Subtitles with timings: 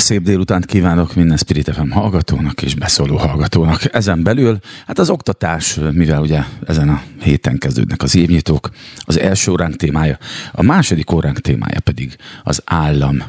[0.00, 3.94] Szép délutánt kívánok minden Spirit FM hallgatónak és beszóló hallgatónak.
[3.94, 9.50] Ezen belül, hát az oktatás, mivel ugye ezen a héten kezdődnek az évnyitók, az első
[9.50, 10.18] óránk témája,
[10.52, 13.22] a második óránk témája pedig az állam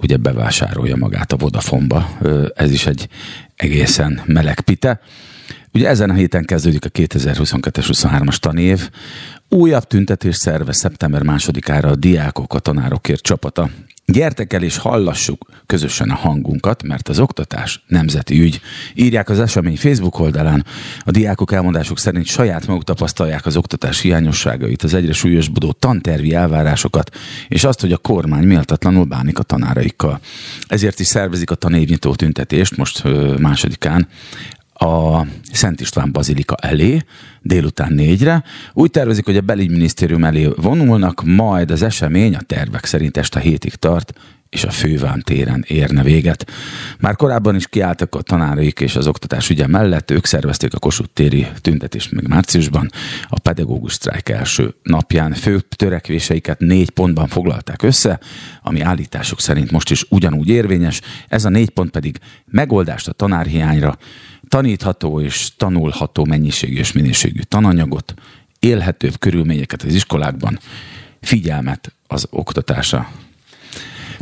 [0.00, 2.18] ugye bevásárolja magát a Vodafonba.
[2.54, 3.08] Ez is egy
[3.56, 5.00] egészen meleg pite.
[5.72, 8.90] Ugye ezen a héten kezdődik a 2022-es 23-as tanév.
[9.48, 13.70] Újabb tüntetés szerve szeptember másodikára a diákok, a tanárokért csapata
[14.12, 18.60] Gyertek el és hallassuk közösen a hangunkat, mert az oktatás nemzeti ügy.
[18.94, 20.64] Írják az esemény Facebook oldalán.
[21.00, 27.16] A diákok elmondások szerint saját maguk tapasztalják az oktatás hiányosságait, az egyre súlyosbodó tantervi elvárásokat,
[27.48, 30.20] és azt, hogy a kormány méltatlanul bánik a tanáraikkal.
[30.66, 33.02] Ezért is szervezik a tanévnyitó tüntetést most
[33.38, 34.08] másodikán
[34.78, 36.98] a Szent István Bazilika elé,
[37.40, 38.44] délután négyre.
[38.72, 43.74] Úgy tervezik, hogy a belügyminisztérium elé vonulnak, majd az esemény a tervek szerint este hétig
[43.74, 44.12] tart,
[44.48, 46.50] és a főván téren érne véget.
[46.98, 51.12] Már korábban is kiálltak a tanáraik és az oktatás ügye mellett, ők szervezték a Kossuth
[51.12, 52.90] téri tüntetést meg márciusban,
[53.28, 58.20] a pedagógus sztrájk első napján fő törekvéseiket négy pontban foglalták össze,
[58.62, 63.98] ami állítások szerint most is ugyanúgy érvényes, ez a négy pont pedig megoldást a tanárhiányra,
[64.48, 68.14] tanítható és tanulható mennyiségű és minőségű tananyagot,
[68.58, 70.58] élhetőbb körülményeket az iskolákban,
[71.20, 73.08] figyelmet az oktatása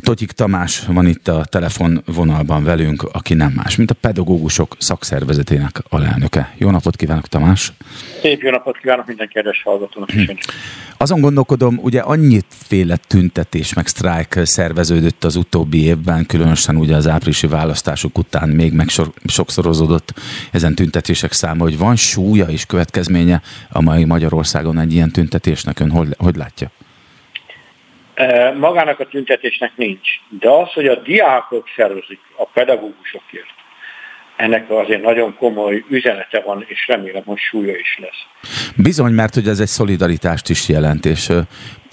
[0.00, 6.55] Totyik Tamás van itt a telefonvonalban velünk, aki nem más, mint a pedagógusok szakszervezetének alelnöke.
[6.59, 7.73] Jó napot kívánok, Tamás!
[8.20, 10.27] Szép jó napot kívánok minden kedves hallgatónak is.
[10.27, 10.33] Hm.
[10.97, 17.09] Azon gondolkodom, ugye annyit féle tüntetés meg sztrájk szerveződött az utóbbi évben, különösen ugye az
[17.09, 18.89] áprilisi választások után még meg
[19.25, 20.15] sokszorozódott
[20.50, 25.91] ezen tüntetések száma, hogy van súlya és következménye a mai Magyarországon egy ilyen tüntetésnek, ön
[25.91, 26.71] hogy, hogy látja?
[28.58, 30.08] Magának a tüntetésnek nincs.
[30.28, 33.54] De az, hogy a diákok szervezik a pedagógusokért,
[34.36, 38.50] ennek azért nagyon komoly üzenete van, és remélem, hogy súlya is lesz.
[38.76, 41.30] Bizony, mert hogy ez egy szolidaritást is jelent, és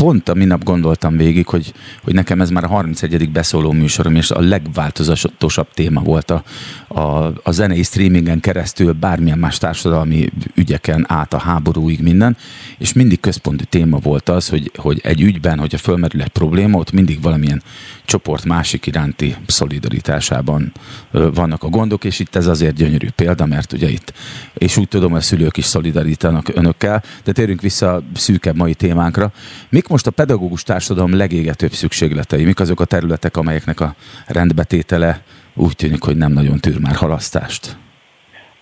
[0.01, 1.73] pont a minap gondoltam végig, hogy,
[2.03, 3.31] hogy nekem ez már a 31.
[3.31, 6.43] beszóló műsorom, és a legváltozatosabb téma volt a,
[6.87, 12.37] a, a zenei streamingen keresztül bármilyen más társadalmi ügyeken át a háborúig minden,
[12.77, 16.91] és mindig központi téma volt az, hogy, hogy egy ügyben, hogyha fölmerül egy probléma, ott
[16.91, 17.63] mindig valamilyen
[18.05, 20.71] csoport másik iránti szolidaritásában
[21.11, 24.13] vannak a gondok, és itt ez azért gyönyörű példa, mert ugye itt,
[24.53, 28.73] és úgy tudom, hogy a szülők is szolidarítanak önökkel, de térjünk vissza a szűkebb mai
[28.73, 29.31] témánkra.
[29.69, 32.43] Mik most a pedagógus társadalom legégetőbb szükségletei?
[32.43, 33.93] Mik azok a területek, amelyeknek a
[34.27, 37.77] rendbetétele úgy tűnik, hogy nem nagyon tűr már halasztást?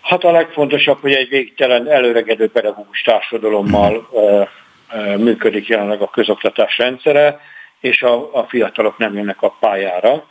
[0.02, 5.24] Hát a legfontosabb, hogy egy végtelen előregedő pedagógus társadalommal hmm.
[5.24, 7.40] működik jelenleg a közoktatás rendszere,
[7.80, 10.28] és a, a fiatalok nem jönnek a pályára.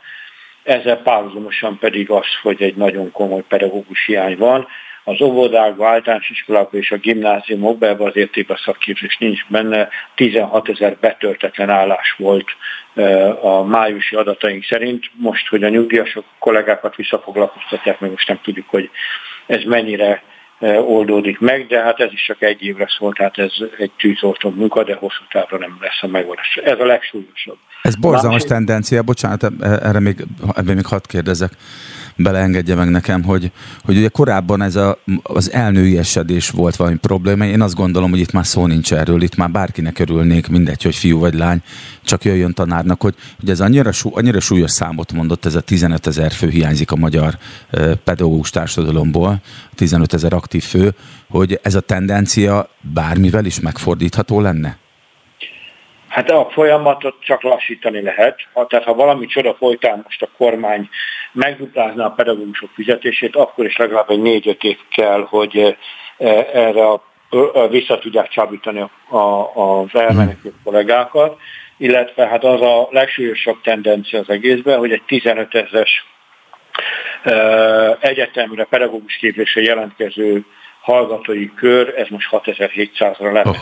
[0.63, 4.67] Ezzel párhuzamosan pedig az, hogy egy nagyon komoly pedagógus hiány van,
[5.09, 10.97] az óvodákban, általános iskolákban és a gimnáziumokban, ebben az értékben szakképzés nincs benne, 16 ezer
[10.99, 12.47] betöltetlen állás volt
[13.41, 15.09] a májusi adataink szerint.
[15.13, 18.89] Most, hogy a nyugdíjasok kollégákat visszafoglalkoztatják, meg most nem tudjuk, hogy
[19.45, 20.23] ez mennyire
[20.67, 24.83] oldódik meg, de hát ez is csak egy évre szólt, tehát ez egy tűzoltó munka,
[24.83, 26.59] de hosszú távra nem lesz a megoldás.
[26.63, 27.57] Ez a legsúlyosabb.
[27.81, 28.47] Ez borzalmas Másik...
[28.47, 30.25] tendencia, bocsánat, erre még,
[30.55, 31.51] ebben még hadd kérdezek
[32.15, 33.51] beleengedje meg nekem, hogy,
[33.85, 37.45] hogy ugye korábban ez a, az elnőiesedés volt valami probléma.
[37.45, 40.95] Én azt gondolom, hogy itt már szó nincs erről, itt már bárkinek örülnék, mindegy, hogy
[40.95, 41.61] fiú vagy lány,
[42.09, 46.07] csak jöjjön tanárnak, hogy, hogy ez annyira, sú, annyira súlyos számot mondott, ez a 15
[46.07, 47.33] ezer fő hiányzik a magyar
[48.03, 49.35] pedagógus társadalomból,
[49.75, 50.89] 15 ezer aktív fő,
[51.29, 54.77] hogy ez a tendencia bármivel is megfordítható lenne?
[56.07, 58.35] Hát a folyamatot csak lassítani lehet.
[58.53, 60.89] Ha, tehát ha valami csoda folytán most a kormány
[61.31, 65.77] megduplázná a pedagógusok fizetését, akkor is legalább egy négy-öt év kell, hogy
[66.17, 67.07] eh, erre a,
[67.69, 71.37] vissza tudják csábítani a, a, az elmenekült kollégákat,
[71.79, 76.05] illetve hát az a legsúlyosabb tendencia az egészben, hogy egy 15 ezes
[77.99, 80.45] egyetemre pedagógus képzésre jelentkező
[80.81, 83.47] hallgatói kör, ez most 6700-ra lement.
[83.47, 83.55] Oh.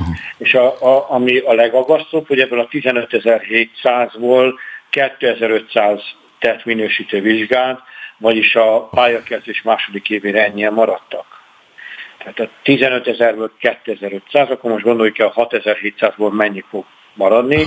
[0.00, 0.16] Uh-huh.
[0.38, 4.54] És a, a, ami a legagasztóbb, hogy ebből a 15.700-ból
[4.90, 6.00] 2500
[6.38, 7.80] tett minősítő vizsgát,
[8.18, 11.40] vagyis a pályakezdés második évére ennyien maradtak.
[12.18, 17.66] Tehát a 15 ezerből 2500, akkor most gondoljuk el a 6700-ból mennyi fog maradni.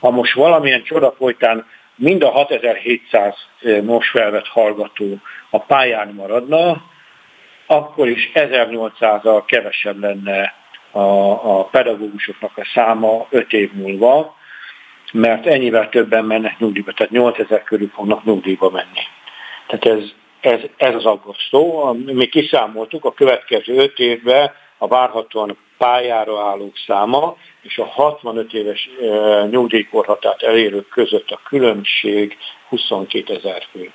[0.00, 1.66] Ha most valamilyen csoda folytán
[1.96, 3.34] mind a 6700
[3.82, 5.18] most felvett hallgató
[5.50, 6.82] a pályán maradna,
[7.66, 10.54] akkor is 1800-al kevesebb lenne
[10.90, 11.00] a,
[11.58, 14.36] a pedagógusoknak a száma 5 év múlva,
[15.12, 19.00] mert ennyivel többen mennek nyugdíjba, tehát 8000 körül fognak nyugdíjba menni.
[19.66, 20.10] Tehát ez,
[20.40, 21.92] ez, ez az aggasztó.
[21.92, 28.88] Mi kiszámoltuk, a következő 5 évben a várhatóan pályára állók száma és a 65 éves
[29.50, 32.36] nyugdíjkorhatárt elérők között a különbség
[32.68, 33.92] 22 ezer fő.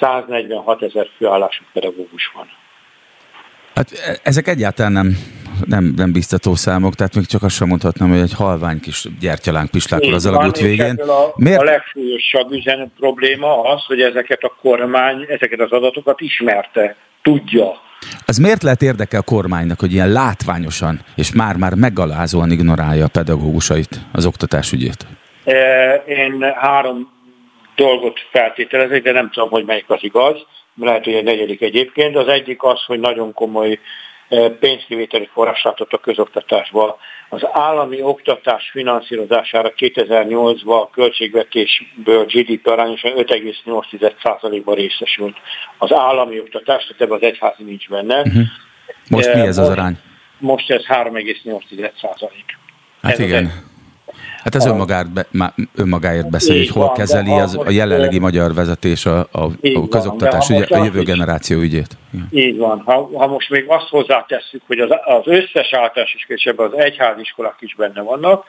[0.00, 2.48] 146 ezer főállású pedagógus van.
[3.74, 5.16] Hát e, ezek egyáltalán nem,
[5.66, 9.70] nem, nem biztató számok, tehát még csak azt sem mondhatnám, hogy egy halvány kis gyertyalánk
[9.70, 10.94] pislákol az alagút végén.
[10.96, 11.60] A, Miért?
[11.60, 17.80] a legsúlyosabb üzenet probléma az, hogy ezeket a kormány, ezeket az adatokat ismerte, tudja.
[18.26, 24.00] Ez miért lehet érdeke a kormánynak, hogy ilyen látványosan és már-már megalázóan ignorálja a pedagógusait,
[24.12, 25.06] az oktatásügyét?
[25.44, 27.10] E, én három
[27.76, 32.16] dolgot feltételezek, de nem tudom, hogy melyik az igaz lehet, hogy egy negyedik egyébként.
[32.16, 33.78] Az egyik az, hogy nagyon komoly
[34.28, 36.98] eh, pénzkivételi forrás látott a közoktatásba.
[37.34, 45.36] Az állami oktatás finanszírozására 2008-ban a költségvetésből GDP arányosan 5,8%-ban részesült.
[45.78, 48.20] Az állami oktatás, tehát ebben az egyházi nincs benne.
[48.20, 48.42] Uh-huh.
[49.08, 49.98] Most mi ez az arány?
[50.38, 52.30] Most ez 3,8%.
[53.02, 53.52] Hát ez igen.
[54.42, 59.06] Hát ez önmagáért, be, önmagáért beszél, hogy hol van, kezeli az, a jelenlegi magyar vezetés
[59.06, 59.42] a, a,
[59.74, 61.96] a közoktatás, ugye, a jövő generáció ügyét.
[62.30, 62.82] Így van.
[62.84, 67.74] Ha, ha most még azt hozzátesszük, hogy az, az összes általános iskolában az egyháziskolák is
[67.74, 68.44] benne vannak,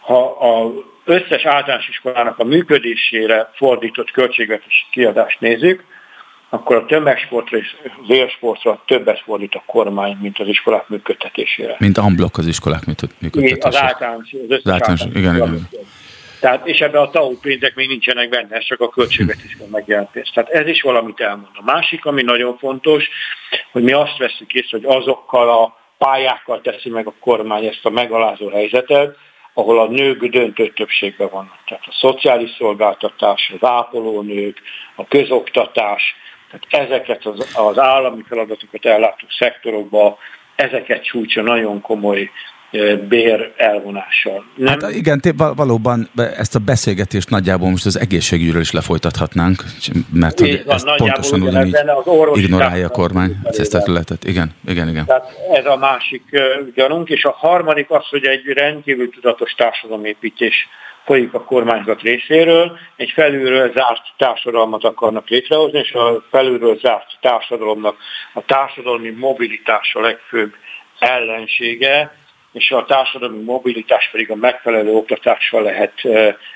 [0.00, 0.70] ha az
[1.04, 5.84] összes általános iskolának a működésére fordított költségvetési kiadást nézzük,
[6.54, 11.76] akkor a tömegsportra és az élsportra többet fordít a kormány, mint az iskolák működtetésére.
[11.78, 13.66] Mint amblok az iskolák működtetésére.
[13.66, 15.68] Az általános, az összes általános, igen, igen.
[16.40, 20.30] Tehát, és ebben a TAU pénzek még nincsenek benne, ez csak a költségvetésben megjelent pénz.
[20.34, 21.48] Tehát ez is valamit elmond.
[21.52, 23.08] A másik, ami nagyon fontos,
[23.70, 27.90] hogy mi azt veszük észre, hogy azokkal a pályákkal teszi meg a kormány ezt a
[27.90, 29.16] megalázó helyzetet,
[29.54, 31.58] ahol a nők döntő többségben vannak.
[31.66, 34.62] Tehát a szociális szolgáltatás, az ápolónők,
[34.94, 36.14] a közoktatás,
[36.68, 40.18] tehát ezeket az, az állami feladatokat ellátó szektorokba,
[40.56, 42.30] ezeket csúcsa nagyon komoly
[43.08, 44.44] bér elvonással.
[44.56, 44.80] Nem?
[44.80, 49.62] Hát igen, valóban ezt a beszélgetést nagyjából most az egészségügyről is lefolytathatnánk,
[50.12, 51.76] mert hogy van, ezt pontosan ugyanígy
[52.34, 54.24] ignorálja a kormány ezt a területet.
[54.24, 55.04] Igen, igen, igen.
[55.06, 56.22] Tehát ez a másik
[56.74, 60.68] gyanunk, és a harmadik az, hogy egy rendkívül tudatos társadalomépítés
[61.04, 67.96] folyik a kormányzat részéről, egy felülről zárt társadalmat akarnak létrehozni, és a felülről zárt társadalomnak
[68.32, 70.54] a társadalmi mobilitás a legfőbb
[70.98, 72.16] ellensége,
[72.52, 75.94] és a társadalmi mobilitás pedig a megfelelő oktatással lehet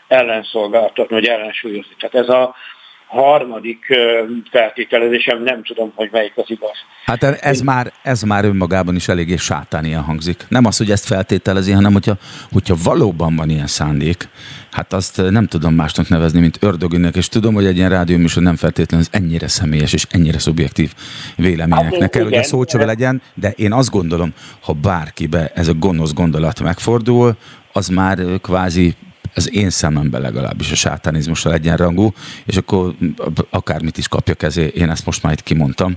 [0.09, 1.95] ellenszolgáltatni, vagy ellensúlyozni.
[1.99, 2.55] Tehát ez a
[3.17, 3.79] harmadik
[4.51, 6.77] feltételezésem, nem tudom, hogy melyik az igaz.
[7.05, 7.65] Hát ez, Én...
[7.65, 10.45] már, ez már önmagában is eléggé sátánian hangzik.
[10.49, 12.17] Nem az, hogy ezt feltételezi, hanem hogyha,
[12.53, 14.29] hogyha valóban van ilyen szándék,
[14.71, 18.57] hát azt nem tudom másnak nevezni, mint ördögének, és tudom, hogy egy ilyen rádióműsor nem
[18.57, 20.93] feltétlenül ez ennyire személyes és ennyire szubjektív
[21.37, 25.69] véleményeknek hát, kell, igen, hogy a szócsöve legyen, de én azt gondolom, ha bárkibe ez
[25.69, 27.37] a gonosz gondolat megfordul,
[27.73, 28.95] az már kvázi
[29.37, 32.13] az én szememben legalábbis a sátánizmussal egyenrangú,
[32.47, 32.93] és akkor
[33.51, 35.97] akármit is kapja kezé, én ezt most már itt kimondtam.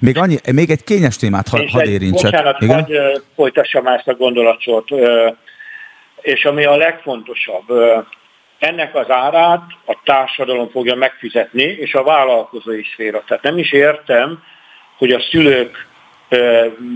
[0.00, 2.30] Még, annyi, még egy kényes témát ha, hadd érintsek.
[2.30, 2.84] Bocsánat, Igen?
[2.84, 4.88] hadd folytassam ezt a gondolatsort.
[6.20, 7.66] És ami a legfontosabb,
[8.58, 13.24] ennek az árát a társadalom fogja megfizetni, és a vállalkozói szféra.
[13.26, 14.42] Tehát nem is értem,
[14.96, 15.86] hogy a szülők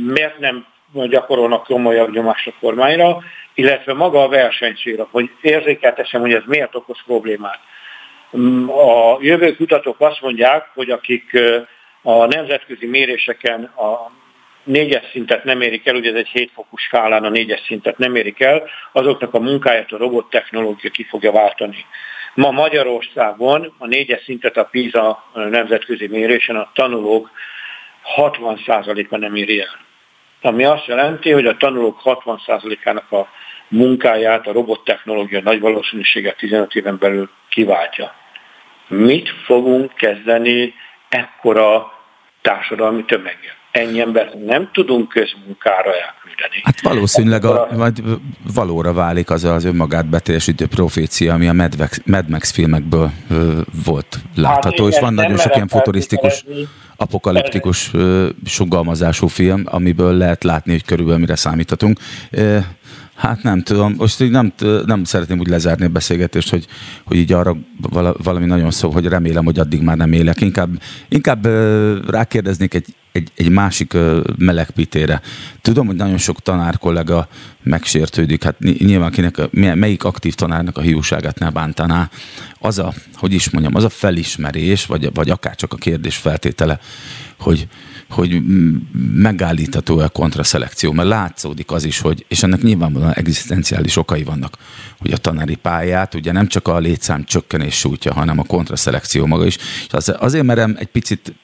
[0.06, 3.22] miért nem gyakorolnak komolyabb nyomást a kormányra,
[3.54, 7.58] illetve maga a versenyszféra, hogy érzékeltessem, hogy ez miért okoz problémát.
[8.36, 11.38] Mm, a jövő kutatók azt mondják, hogy akik
[12.02, 14.10] a nemzetközi méréseken a
[14.64, 18.40] négyes szintet nem érik el, ugye ez egy hétfokú skálán a négyes szintet nem érik
[18.40, 21.84] el, azoknak a munkáját a robottechnológia ki fogja váltani.
[22.34, 27.30] Ma Magyarországon a négyes szintet a PISA nemzetközi mérésen a tanulók
[28.16, 29.87] 60%-a nem éri el.
[30.40, 33.28] Ami azt jelenti, hogy a tanulók 60%-ának a
[33.68, 38.14] munkáját a robottechnológia nagy valószínűséggel 15 éven belül kiváltja.
[38.86, 40.74] Mit fogunk kezdeni
[41.08, 41.92] ekkora
[42.42, 43.54] társadalmi tömeggel?
[43.78, 46.60] Ennyi embert nem tudunk közmunkára elküldeni.
[46.62, 48.02] Hát valószínűleg a, majd
[48.54, 53.10] valóra válik az az önmagát beteljesítő profécia, ami a Mad Max, Mad Max filmekből
[53.84, 56.44] volt látható, hát és van nagyon sok ilyen futurisztikus,
[56.96, 57.90] apokaliptikus
[58.44, 61.98] sugalmazású film, amiből lehet látni, hogy körülbelül mire számíthatunk.
[63.18, 64.52] Hát nem tudom, most így nem,
[64.86, 66.66] nem szeretném úgy lezárni a beszélgetést, hogy,
[67.04, 67.56] hogy így arra
[68.22, 70.40] valami nagyon szó, hogy remélem, hogy addig már nem élek.
[70.40, 71.46] Inkább, inkább
[72.10, 73.96] rákérdeznék egy, egy, egy másik
[74.36, 75.20] melegpitére.
[75.60, 77.28] Tudom, hogy nagyon sok tanár kollega
[77.62, 82.10] megsértődik, hát nyilván kinek, melyik aktív tanárnak a hiúságát ne bántaná.
[82.58, 86.78] Az a, hogy is mondjam, az a felismerés, vagy, vagy akár csak a kérdés feltétele,
[87.38, 87.68] hogy,
[88.08, 88.42] hogy
[89.14, 94.56] megállítható a kontraszelekció, mert látszódik az is, hogy, és ennek nyilvánvalóan egzisztenciális okai vannak,
[94.98, 99.46] hogy a tanári pályát ugye nem csak a létszám csökkenés sújtja, hanem a kontraszelekció maga
[99.46, 99.56] is.
[99.56, 101.34] És az, azért merem egy picit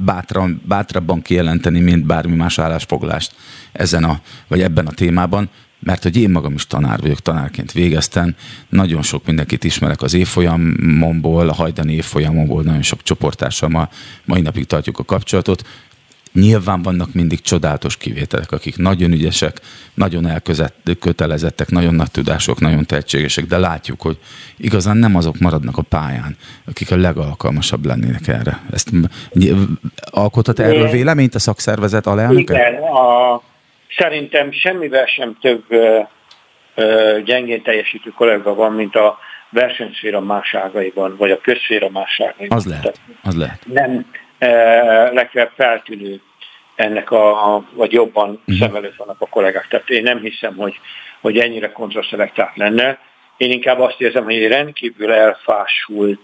[0.00, 3.34] bátran, bátrabban kijelenteni, mint bármi más állásfoglalást
[3.72, 5.50] ezen a, vagy ebben a témában,
[5.82, 8.34] mert hogy én magam is tanár vagyok, tanárként végeztem,
[8.68, 13.90] nagyon sok mindenkit ismerek az évfolyamomból, a hajdani évfolyamomból, nagyon sok csoportársammal
[14.24, 15.62] mai napig tartjuk a kapcsolatot,
[16.32, 19.56] Nyilván vannak mindig csodálatos kivételek, akik nagyon ügyesek,
[19.94, 24.18] nagyon elkötelezettek, nagyon nagy tudások, nagyon tehetségesek, de látjuk, hogy
[24.56, 26.36] igazán nem azok maradnak a pályán,
[26.66, 28.60] akik a legalkalmasabb lennének erre.
[28.72, 28.90] Ezt
[30.10, 32.54] alkothat erről véleményt a szakszervezet alelnöke?
[32.54, 33.40] Igen, a,
[33.96, 35.98] szerintem semmivel sem több ö,
[36.74, 39.18] ö, gyengén teljesítő kollega van, mint a
[39.50, 42.58] versenyszféra más ágaiban, vagy a közszféra más ágaiban.
[42.58, 43.62] Az lehet, az lehet.
[43.66, 44.06] Nem,
[45.12, 46.20] legfeljebb feltűnő
[46.74, 48.58] ennek a, vagy jobban uh-huh.
[48.58, 49.68] szem előtt vannak a kollégák.
[49.68, 50.80] Tehát én nem hiszem, hogy,
[51.20, 52.98] hogy ennyire kontraszelektált lenne.
[53.36, 56.20] Én inkább azt érzem, hogy egy rendkívül elfásult,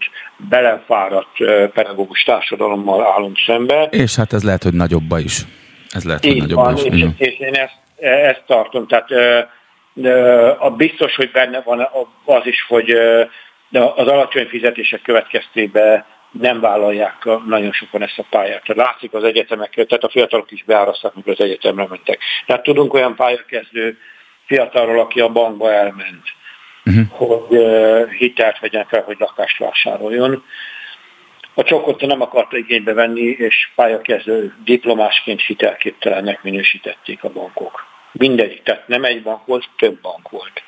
[0.49, 1.37] belefáradt
[1.73, 3.87] pedagógus társadalommal állunk szembe.
[3.91, 5.41] És hát ez lehet, hogy nagyobba is.
[5.89, 6.83] Ez lehet, hogy nagyobba van, is.
[6.83, 8.87] És, és én ezt, ezt tartom.
[8.87, 9.09] Tehát
[10.59, 11.87] a biztos, hogy benne van
[12.25, 12.91] az is, hogy
[13.71, 18.63] az alacsony fizetések következtében nem vállalják nagyon sokan ezt a pályát.
[18.63, 22.19] Tehát látszik az egyetemek, tehát a fiatalok is beáraszták, amikor az egyetemre mentek.
[22.45, 23.97] Tehát tudunk olyan pályakezdő
[24.45, 26.23] fiatalról, aki a bankba elment,
[26.85, 27.05] uh-huh.
[27.09, 30.43] hogy uh, hitelt vegyen fel, hogy lakást vásároljon.
[31.53, 37.85] A csokot nem akarta igénybe venni, és pályakezdő diplomásként hitelképtelennek minősítették a bankok.
[38.11, 40.63] Mindegy, tehát nem egy bank volt, több bank volt.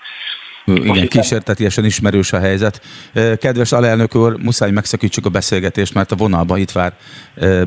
[0.75, 2.81] Igen, kísértetiesen ismerős a helyzet.
[3.39, 6.93] Kedves alelnök úr, muszáj megszakítsuk a beszélgetést, mert a vonalban itt vár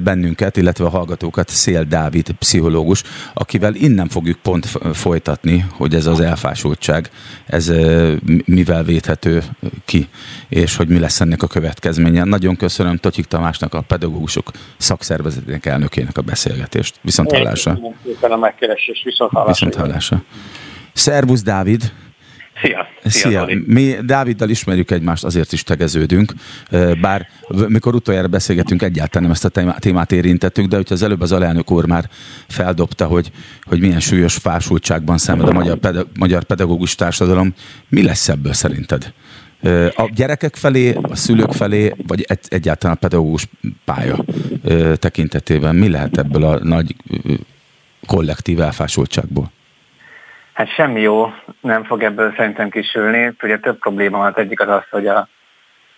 [0.00, 3.02] bennünket, illetve a hallgatókat Szél Dávid, pszichológus,
[3.34, 7.10] akivel innen fogjuk pont folytatni, hogy ez az elfásultság,
[7.46, 7.72] ez
[8.44, 9.42] mivel védhető
[9.84, 10.08] ki,
[10.48, 12.24] és hogy mi lesz ennek a következménye.
[12.24, 16.94] Nagyon köszönöm Totyik Tamásnak, a pedagógusok szakszervezetének elnökének a beszélgetést.
[17.02, 17.78] Viszont hallásra.
[18.20, 19.02] a megkeresés.
[19.04, 19.66] Viszont hallásra.
[19.66, 20.22] Viszont hallásra.
[20.92, 21.92] Szervusz Dávid!
[22.60, 22.86] Szia!
[23.04, 23.46] Szia!
[23.46, 23.58] Szia.
[23.66, 26.32] Mi Dáviddal ismerjük egymást, azért is tegeződünk,
[27.00, 31.32] bár mikor utoljára beszélgetünk, egyáltalán nem ezt a témát érintettük, de hogyha az előbb az
[31.32, 32.08] alelnök úr már
[32.48, 33.30] feldobta, hogy,
[33.62, 37.54] hogy milyen súlyos fásultságban szenved a magyar, pedag- magyar pedagógus társadalom,
[37.88, 39.12] mi lesz ebből szerinted?
[39.94, 43.46] A gyerekek felé, a szülők felé, vagy egyáltalán a pedagógus
[43.84, 44.24] pálya
[44.94, 46.96] tekintetében mi lehet ebből a nagy
[48.06, 49.52] kollektív elfásultságból?
[50.54, 53.32] Hát semmi jó nem fog ebből szerintem kisülni.
[53.42, 54.26] Ugye több probléma van.
[54.26, 55.28] Az egyik az az, hogy a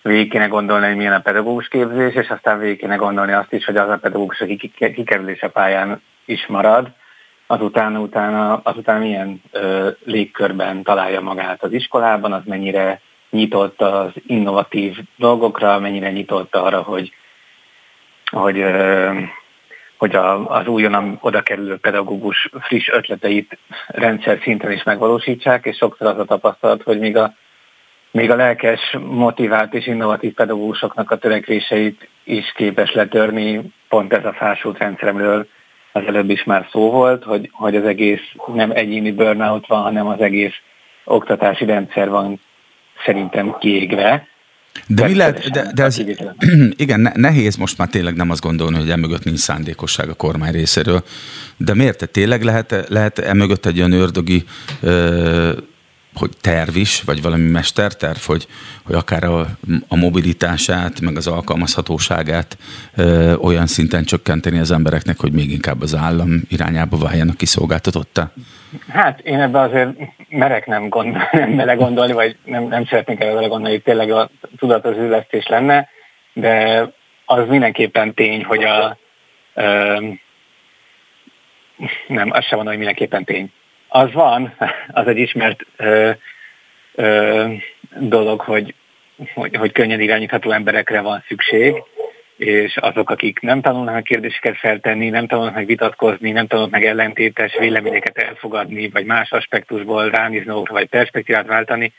[0.02, 3.64] végig kéne gondolni, hogy milyen a pedagógus képzés, és aztán végig kéne gondolni azt is,
[3.64, 6.88] hogy az a pedagógus, aki kikerülése pályán is marad,
[7.46, 14.98] azután, utána, azután milyen ö, légkörben találja magát az iskolában, az mennyire nyitott az innovatív
[15.16, 17.12] dolgokra, mennyire nyitott arra, hogy,
[18.30, 19.10] hogy ö,
[19.97, 26.07] hogy a, az újonnan oda kerülő pedagógus friss ötleteit rendszer szinten is megvalósítsák, és sokszor
[26.07, 27.35] az a tapasztalat, hogy még a,
[28.11, 34.33] még a lelkes, motivált és innovatív pedagógusoknak a törekvéseit is képes letörni, pont ez a
[34.33, 35.47] fásult rendszeremről
[35.93, 40.07] az előbb is már szó volt, hogy, hogy az egész nem egyéni burnout van, hanem
[40.07, 40.55] az egész
[41.05, 42.41] oktatási rendszer van
[43.05, 44.26] szerintem kiégve,
[44.87, 45.99] de mi lehet, de, de ez,
[46.76, 51.04] igen, nehéz most már tényleg nem azt gondolni, hogy emögött nincs szándékosság a kormány részéről,
[51.56, 51.99] de miért?
[51.99, 54.45] Te tényleg lehet, lehet emögött egy olyan ördögi
[54.80, 55.52] ö,
[56.18, 58.46] hogy terv is, vagy valami mesterterv, hogy,
[58.85, 59.40] hogy akár a,
[59.88, 62.56] a mobilitását, meg az alkalmazhatóságát
[62.96, 68.30] ö, olyan szinten csökkenteni az embereknek, hogy még inkább az állam irányába váljanak kiszolgáltatottá?
[68.88, 69.88] Hát én ebbe azért
[70.28, 75.46] merek nem, gondol, nem belegondolni, vagy nem, nem szeretnék erre belegondolni, hogy tényleg a tudatosülesztés
[75.46, 75.88] lenne,
[76.32, 76.82] de
[77.25, 78.99] az mindenképpen tény, hogy a
[79.54, 79.99] ö,
[82.06, 83.52] nem, azt sem mondom, hogy mindenképpen tény
[83.88, 84.55] az van,
[84.88, 86.11] az egy ismert ö,
[86.95, 87.47] ö,
[87.99, 88.75] dolog, hogy,
[89.35, 91.83] hogy, hogy könnyen irányítható emberekre van szükség,
[92.37, 97.57] és azok, akik nem tanulnak kérdéseket feltenni, nem tanulnak meg vitatkozni, nem tanulnak meg ellentétes
[97.59, 101.93] véleményeket elfogadni, vagy más aspektusból ránézni, vagy perspektívát váltani,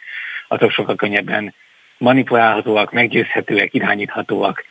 [0.47, 1.53] azok sokkal könnyebben
[1.97, 4.65] manipulálhatóak, meggyőzhetőek, irányíthatóak.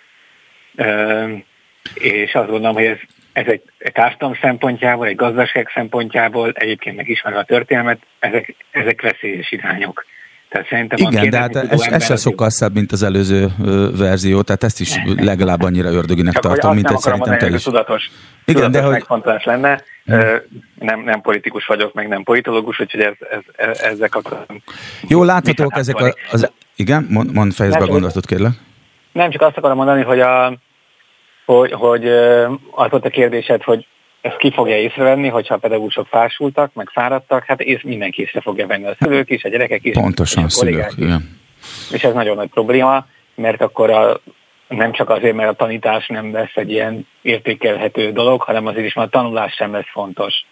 [1.94, 2.98] És azt gondolom, hogy ez,
[3.36, 3.62] ez egy,
[3.92, 10.04] társadalom szempontjából, egy gazdaság szempontjából, egyébként megismerve a történelmet, ezek, ezek veszélyes irányok.
[10.48, 13.48] Tehát szerintem Igen, de hát ez, ez se sokkal szebb, mint az előző
[13.98, 17.62] verzió, tehát ezt is legalább annyira ördöginek Csak tartom, mint egy szerintem te is.
[17.62, 18.10] Tudatos,
[18.44, 18.92] Igen, tudatos de hogy...
[18.92, 19.82] megfontolás lenne.
[20.04, 20.20] Hmm.
[20.78, 24.62] Nem, nem politikus vagyok, meg nem politológus, úgyhogy ez, ez, ez, ezzel kapcsolatban...
[25.08, 26.50] Jó, láthatók ezek a, az...
[26.76, 28.52] Igen, mond, mond fejezd be a gondolatot, kérlek.
[29.12, 30.58] Nem, csak azt akarom mondani, hogy, a,
[31.46, 32.08] hogy, hogy
[32.70, 33.86] az volt a kérdésed, hogy
[34.20, 38.66] ezt ki fogja észrevenni, hogyha a pedagógusok fásultak, meg fáradtak, hát ész, mindenki észre fogja
[38.66, 39.92] venni, a szülők is, a gyerekek is.
[39.92, 41.38] Pontosan, a szülők, igen.
[41.92, 44.20] És ez nagyon nagy probléma, mert akkor a,
[44.68, 48.94] nem csak azért, mert a tanítás nem lesz egy ilyen értékelhető dolog, hanem azért is,
[48.94, 50.44] mert a tanulás sem lesz fontos.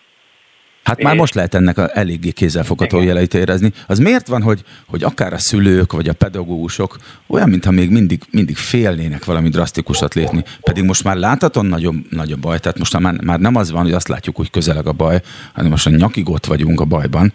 [0.85, 3.73] Hát már most lehet ennek a eléggé kézzelfogható jeleit érezni.
[3.87, 8.23] Az miért van, hogy, hogy akár a szülők vagy a pedagógusok olyan, mintha még mindig,
[8.31, 13.21] mindig félnének valami drasztikusat lépni, pedig most már láthatóan nagyon, nagyon baj, tehát most már,
[13.21, 15.21] már nem az van, hogy azt látjuk, hogy közeleg a baj,
[15.53, 17.33] hanem most a nyakig ott vagyunk a bajban,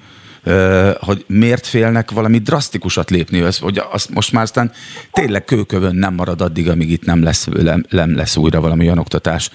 [1.00, 4.72] hogy miért félnek valami drasztikusat lépni, hogy azt most már aztán
[5.12, 7.48] tényleg kőkövön nem marad addig, amíg itt nem lesz,
[7.89, 9.50] nem lesz újra valami olyan oktatás,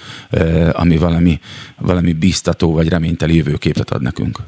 [0.72, 1.40] ami valami,
[1.78, 4.38] valami biztató vagy reményteli jövőképet ad nekünk.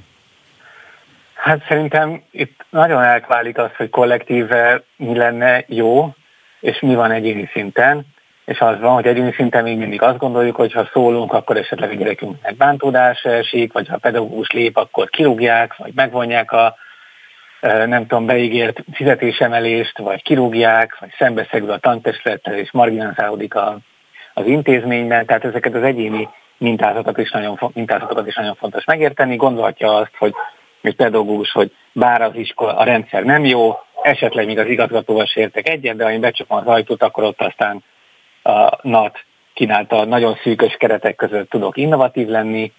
[1.34, 6.14] Hát szerintem itt nagyon elkválik az, hogy kollektíve mi lenne jó,
[6.60, 8.06] és mi van egyéni szinten
[8.46, 11.90] és az van, hogy egyéni szinten még mindig azt gondoljuk, hogy ha szólunk, akkor esetleg
[11.90, 16.76] a gyerekünknek bántódás esik, vagy ha a pedagógus lép, akkor kirúgják, vagy megvonják a
[17.86, 23.78] nem tudom, beígért fizetésemelést, vagy kirúgják, vagy szembeszegül a tantestülettel, és marginalizálódik a,
[24.34, 25.26] az intézményben.
[25.26, 29.36] Tehát ezeket az egyéni mintázatokat is nagyon, mintázatokat is nagyon fontos megérteni.
[29.36, 30.34] Gondolhatja azt, hogy
[30.82, 35.68] egy pedagógus, hogy bár az iskola, a rendszer nem jó, esetleg még az igazgatóval sértek
[35.68, 37.84] egyet, de ha én becsapom az ajtót, akkor ott aztán
[38.82, 42.72] NAT kínálta nagyon szűkös keretek között tudok innovatív lenni,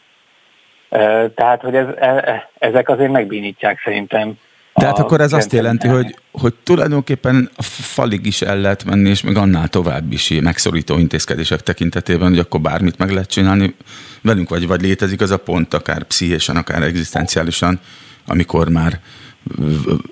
[1.36, 4.34] tehát, hogy ez, e, e, ezek azért megbínítják szerintem.
[4.74, 9.22] Tehát akkor ez azt jelenti, hogy, hogy tulajdonképpen a falig is el lehet menni, és
[9.22, 13.76] meg annál tovább is megszorító intézkedések tekintetében, hogy akkor bármit meg lehet csinálni
[14.22, 17.80] velünk, vagy, vagy létezik az a pont, akár pszichésen, akár egzisztenciálisan,
[18.28, 19.00] amikor már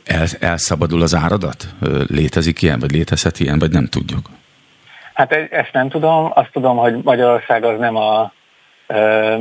[0.03, 1.67] el, elszabadul az áradat?
[2.07, 4.29] Létezik ilyen, vagy létezhet ilyen, vagy nem tudjuk?
[5.15, 8.31] Hát e- ezt nem tudom, azt tudom, hogy Magyarország az nem a
[8.87, 9.35] ö,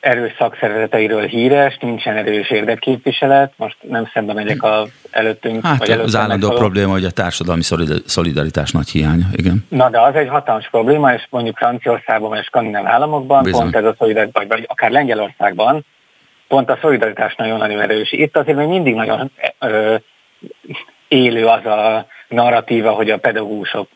[0.00, 5.66] erős szakszervezeteiről híres, nincsen erős érdekképviselet, most nem szembe megyek a előttünk.
[5.66, 7.62] Hát vagy az állandó probléma, hogy a társadalmi
[8.04, 9.66] szolidaritás nagy hiánya, igen.
[9.68, 13.60] Na de az egy hatalmas probléma, és mondjuk Franciaországban vagy Skandináv államokban, Bizony.
[13.60, 15.84] pont ez a szolidaritás, vagy, akár Lengyelországban,
[16.48, 18.12] pont a szolidaritás nagyon-nagyon erős.
[18.12, 19.94] Itt azért még mindig nagyon ö,
[21.08, 23.88] élő az a narratíva, hogy a pedagógusok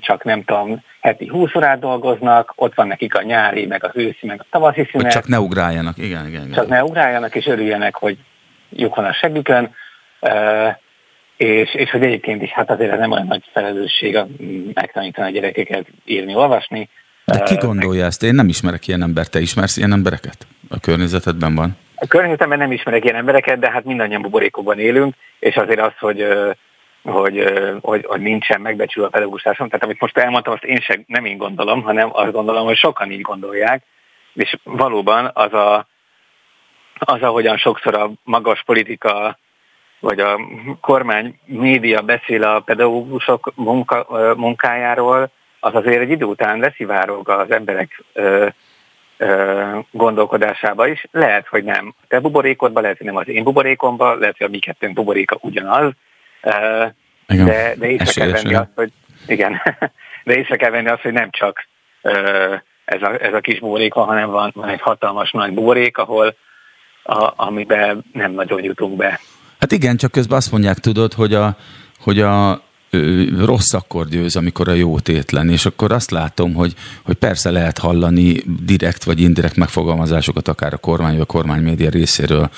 [0.00, 4.26] csak nem tudom, heti 20 órát dolgoznak, ott van nekik a nyári, meg az őszi,
[4.26, 5.02] meg a tavaszi szünet.
[5.02, 6.42] Hogy csak ne ugráljanak, igen, igen.
[6.42, 6.52] igen.
[6.52, 8.18] Csak ne ugráljanak, és örüljenek, hogy
[8.70, 9.74] lyuk van a segükön,
[11.36, 14.18] és, és hogy egyébként is hát azért nem olyan nagy felelősség
[14.74, 16.88] megtanítani a gyerekeket írni, olvasni.
[17.24, 18.22] De ki gondolja ezt?
[18.22, 19.30] Én nem ismerek ilyen embert.
[19.30, 20.46] Te ismersz ilyen embereket?
[20.68, 21.76] A környezetedben van?
[21.94, 26.26] A környezetemben nem ismerek ilyen embereket, de hát mindannyian buborékokban élünk, és azért az, hogy
[27.06, 29.70] hogy, hogy, hogy nincsen megbecsülve a pedagógus társadalom.
[29.70, 33.10] Tehát amit most elmondtam, azt én sem nem én gondolom, hanem azt gondolom, hogy sokan
[33.10, 33.82] így gondolják,
[34.34, 35.86] és valóban az a,
[36.98, 39.38] az, ahogyan sokszor a magas politika
[40.00, 40.40] vagy a
[40.80, 48.02] kormány média beszél a pedagógusok munka, munkájáról, az azért egy idő után leszivárog az emberek
[48.12, 48.46] ö,
[49.16, 51.06] ö, gondolkodásába is.
[51.10, 54.50] Lehet, hogy nem a te buborékodban, lehet, hogy nem az én buborékomban, lehet, hogy a
[54.50, 55.92] mi kettőnk buboréka ugyanaz,
[57.28, 58.92] igen, de, de észre kell venni azt, hogy
[59.26, 59.62] igen,
[60.24, 61.66] de észre kell venni azt, hogy nem csak
[62.84, 66.36] ez a, ez a kis buborék van, hanem van, van egy hatalmas nagy buborék, ahol
[67.02, 69.20] a, amiben nem nagyon jutunk be.
[69.60, 71.56] Hát igen, csak közben azt mondják, tudod, hogy a,
[72.00, 72.60] hogy a
[73.38, 77.78] rossz akkor győz, amikor a jó tétlen, és akkor azt látom, hogy, hogy persze lehet
[77.78, 82.50] hallani direkt vagy indirekt megfogalmazásokat akár a kormány vagy a kormánymédia részéről,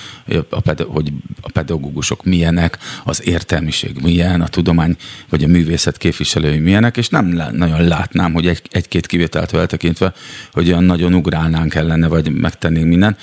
[0.86, 4.96] hogy a pedagógusok milyenek, az értelmiség milyen, a tudomány
[5.28, 10.12] vagy a művészet képviselői milyenek, és nem nagyon látnám, hogy egy, egy-két kivételt eltekintve,
[10.52, 13.18] hogy olyan nagyon ugrálnánk ellene, vagy megtennénk mindent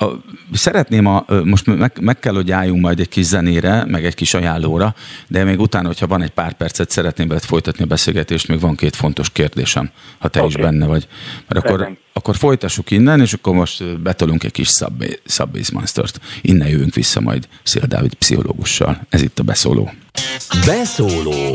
[0.00, 4.14] a, szeretném, a, most meg, meg kell, hogy álljunk majd egy kis zenére, meg egy
[4.14, 4.94] kis ajánlóra,
[5.26, 8.74] de még utána, hogyha van egy pár percet, szeretném veled folytatni a beszélgetést, még van
[8.74, 10.50] két fontos kérdésem, ha te okay.
[10.50, 11.08] is benne vagy.
[11.48, 14.68] Mert akkor, akkor folytassuk innen, és akkor most betolunk egy kis
[15.24, 16.20] Subway, Monsters-t.
[16.40, 19.00] Innen jövünk vissza majd Szél Dávid pszichológussal.
[19.08, 19.90] Ez itt a Beszóló.
[20.66, 21.54] Beszóló.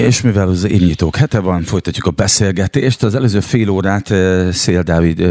[0.00, 3.02] És mivel az évnyitók hete van, folytatjuk a beszélgetést.
[3.02, 4.06] Az előző fél órát
[4.52, 5.26] Szél Dávid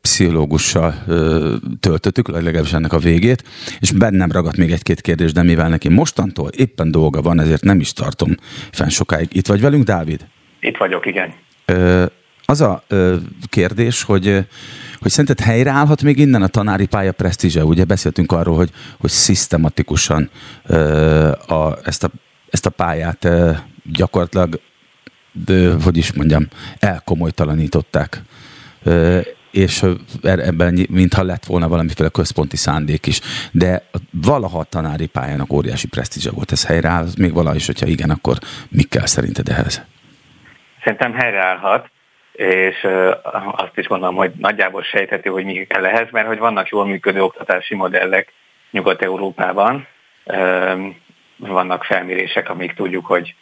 [0.00, 0.94] pszichológussal
[1.80, 3.44] töltöttük, legalábbis ennek a végét,
[3.80, 7.80] és bennem ragadt még egy-két kérdés, de mivel neki mostantól éppen dolga van, ezért nem
[7.80, 8.36] is tartom
[8.70, 9.28] fenn sokáig.
[9.32, 10.26] Itt vagy velünk, Dávid?
[10.60, 11.32] Itt vagyok, igen.
[12.44, 12.84] Az a
[13.48, 14.46] kérdés, hogy
[15.00, 17.64] hogy szerinted helyreállhat még innen a tanári pálya presztízse?
[17.64, 20.30] Ugye beszéltünk arról, hogy, hogy szisztematikusan
[21.46, 22.10] a, ezt, a,
[22.52, 23.28] ezt a pályát
[23.92, 24.60] gyakorlatilag,
[25.32, 26.46] de, hogy is mondjam,
[26.78, 28.22] elkomolytalanították
[29.50, 29.84] és
[30.22, 33.20] ebben mintha lett volna valamiféle központi szándék is.
[33.50, 36.52] De valaha a tanári pályának óriási presztízse volt.
[36.52, 38.36] Ez helyreáll, még valahogy is, hogyha igen, akkor
[38.68, 39.82] mi kell szerinted ehhez?
[40.82, 41.90] Szerintem helyreállhat,
[42.32, 42.86] és
[43.52, 47.22] azt is gondolom, hogy nagyjából sejthető, hogy mi kell ehhez, mert hogy vannak jól működő
[47.22, 48.32] oktatási modellek
[48.70, 49.86] Nyugat-Európában,
[51.48, 53.34] vannak felmérések, amik tudjuk, hogy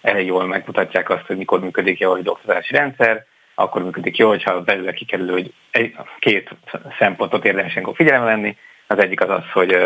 [0.00, 4.62] elég jól megmutatják azt, hogy mikor működik jól egy oktatási rendszer, akkor működik jól, hogyha
[4.62, 6.50] belőle kikerül, hogy egy, két
[6.98, 8.56] szempontot érdemesen figyelembe venni.
[8.86, 9.76] Az egyik az az, hogy,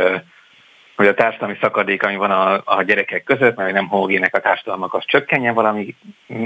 [0.97, 4.95] hogy a társadalmi szakadék, ami van a, a gyerekek között, mert nem homogének a társadalmak,
[4.95, 5.97] az csökkenjen valami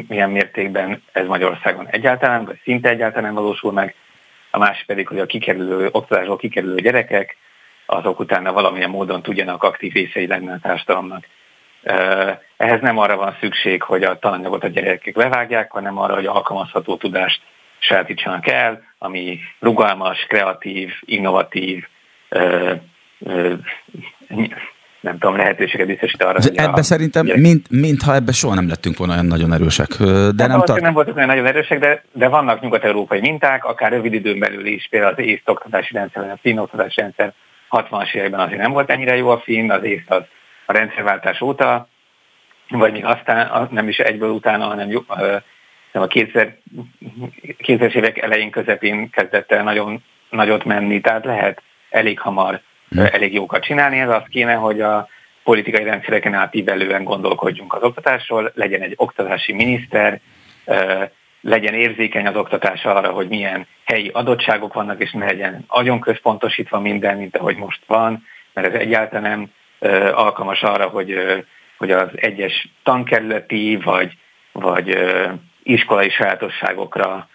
[0.08, 3.94] milyen mértékben, ez Magyarországon egyáltalán, vagy szinte egyáltalán valósul meg.
[4.50, 7.36] A másik pedig, hogy a kikerülő, oktatásból kikerülő gyerekek,
[7.86, 11.24] azok utána valamilyen módon tudjanak aktív részei lenni a társadalomnak.
[12.56, 16.96] Ehhez nem arra van szükség, hogy a tananyagot a gyerekek levágják, hanem arra, hogy alkalmazható
[16.96, 17.40] tudást
[17.78, 21.84] sajátítsanak el, ami rugalmas, kreatív, innovatív,
[25.00, 27.40] nem tudom, lehetőséget biztosít arra, hogy Ebbe a, szerintem, gyerek...
[27.40, 29.88] mint, mintha ebbe soha nem lettünk volna olyan nagyon erősek.
[29.98, 30.80] De hát nem, tart...
[30.80, 34.86] nem voltak olyan nagyon erősek, de, de vannak nyugat-európai minták, akár rövid időn belül is,
[34.90, 37.32] például az észt oktatási rendszer, a finn oktatási rendszer
[37.82, 40.22] 60-as években azért nem volt ennyire jó a finn, az észt az
[40.66, 41.88] a rendszerváltás óta,
[42.68, 45.00] vagy még aztán nem is egyből utána, hanem jó,
[45.92, 46.56] a 2000,
[47.58, 52.98] 2000 évek elején, közepén kezdett el nagyon nagyot menni, tehát lehet elég hamar hm.
[52.98, 53.98] elég jókat csinálni.
[53.98, 55.08] Ez azt kéne, hogy a
[55.44, 60.20] politikai rendszereken átívelően gondolkodjunk az oktatásról, legyen egy oktatási miniszter,
[61.46, 66.80] legyen érzékeny az oktatás arra, hogy milyen helyi adottságok vannak, és ne legyen nagyon központosítva
[66.80, 69.50] minden, mint ahogy most van, mert ez egyáltalán nem
[70.14, 71.18] alkalmas arra, hogy,
[71.78, 74.12] hogy az egyes tankerületi vagy,
[74.52, 74.98] vagy
[75.62, 77.28] iskolai sajátosságokra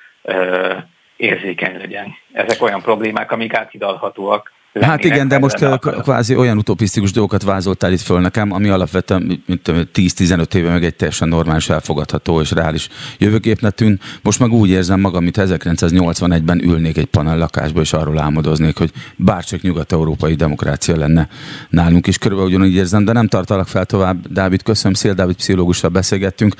[1.15, 2.15] érzékeny legyen.
[2.31, 7.99] Ezek olyan problémák, amik áthidalhatóak Hát igen, de most kvázi olyan utopisztikus dolgokat vázoltál itt
[7.99, 9.61] föl nekem, ami alapvetően mint
[9.93, 13.99] 10-15 éve meg egy teljesen normális, elfogadható és reális jövőképnek tűn.
[14.21, 18.91] Most meg úgy érzem magam, mint 1981-ben ülnék egy panel lakásba, és arról álmodoznék, hogy
[19.15, 21.27] bárcsak nyugat-európai demokrácia lenne
[21.69, 22.17] nálunk is.
[22.17, 24.27] Körülbelül ugyanúgy érzem, de nem tartalak fel tovább.
[24.27, 26.55] Dávid, köszönöm, Szél Dávid pszichológussal beszélgettünk.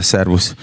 [0.00, 0.54] Szervusz.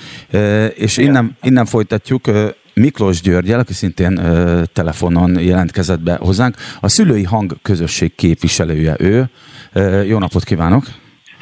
[0.76, 2.30] És innen, innen folytatjuk.
[2.76, 6.56] Miklós Györgyel, aki szintén ö, telefonon jelentkezett be hozzánk.
[6.82, 9.30] A szülői hang közösség képviselője ő.
[9.74, 10.84] Ö, jó napot kívánok!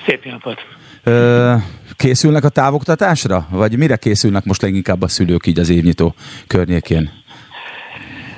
[0.05, 0.65] Szép napot!
[1.03, 1.53] Ö,
[1.95, 3.47] készülnek a távoktatásra?
[3.51, 6.15] Vagy mire készülnek most leginkább a szülők így az évnyitó
[6.47, 7.11] környékén?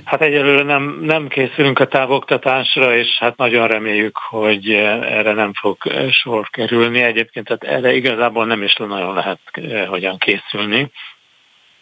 [0.04, 4.70] Hát egyelőre nem, nem készülünk a távoktatásra, és hát nagyon reméljük, hogy
[5.02, 5.78] erre nem fog
[6.10, 7.02] sor kerülni.
[7.02, 9.40] Egyébként tehát erre igazából nem is nagyon lehet
[9.88, 10.92] hogyan készülni.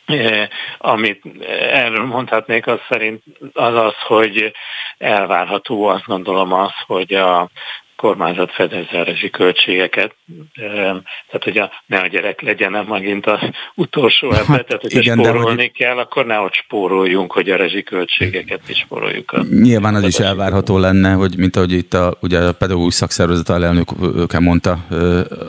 [0.05, 1.21] Eh, amit
[1.71, 4.51] erről mondhatnék, az szerint az az, hogy
[4.97, 7.49] elvárható, azt gondolom az, hogy a
[8.03, 10.15] kormányzat fedezze a rezsiköltségeket,
[11.27, 13.39] tehát hogy a, ne a gyerek legyen megint az
[13.75, 15.71] utolsó hát, tehát hogyha igen, spórolni hogy...
[15.71, 19.31] kell, akkor nehogy spóroljunk, hogy a rezsiköltségeket is spóroljuk.
[19.31, 23.49] A, Nyilván az is elvárható lenne, hogy mint ahogy itt a, ugye a pedagógus szakszervezet
[23.49, 24.85] alelnöke mondta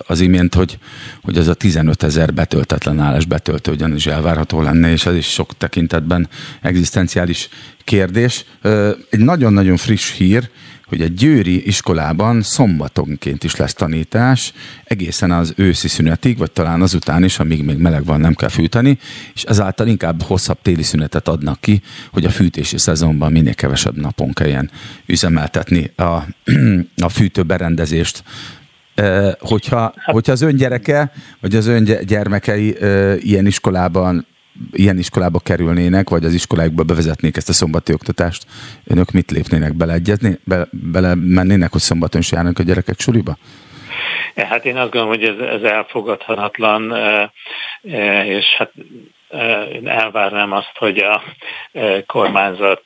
[0.06, 0.78] az imént, hogy,
[1.22, 5.56] hogy ez a 15 ezer betöltetlen állás betöltő ugyanis elvárható lenne, és ez is sok
[5.56, 6.28] tekintetben
[6.62, 7.48] egzisztenciális
[7.84, 8.44] kérdés.
[9.10, 10.50] Egy nagyon-nagyon friss hír,
[10.86, 14.52] hogy a győri iskolában szombatonként is lesz tanítás,
[14.84, 18.98] egészen az őszi szünetig, vagy talán azután is, amíg még meleg van, nem kell fűteni,
[19.34, 24.32] és ezáltal inkább hosszabb téli szünetet adnak ki, hogy a fűtési szezonban minél kevesebb napon
[24.32, 24.70] kelljen
[25.06, 26.02] üzemeltetni a,
[26.96, 28.22] a fűtőberendezést.
[29.38, 32.76] Hogyha, hogyha az ön gyereke, vagy az ön gyermekei
[33.18, 34.26] ilyen iskolában
[34.72, 38.46] ilyen iskolába kerülnének, vagy az iskoláikba bevezetnék ezt a szombati oktatást,
[38.84, 40.38] önök mit lépnének beleegyezni?
[40.44, 43.36] Be, bele mennének, hogy szombaton is járnak a gyerekek suliba?
[44.36, 46.92] Hát én azt gondolom, hogy ez, ez elfogadhatatlan,
[48.26, 48.72] és hát
[49.72, 51.22] én elvárnám azt, hogy a
[52.06, 52.82] kormányzat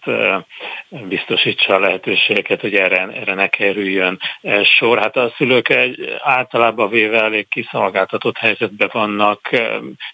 [0.88, 4.18] biztosítsa a lehetőségeket, hogy erre, erre ne kerüljön
[4.62, 4.98] sor.
[4.98, 9.50] Hát a szülők egy általában véve elég kiszolgáltatott helyzetben vannak,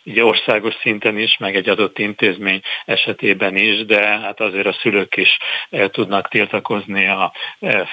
[0.02, 5.16] így országos szinten is, meg egy adott intézmény esetében is, de hát azért a szülők
[5.16, 5.36] is
[5.90, 7.32] tudnak tiltakozni a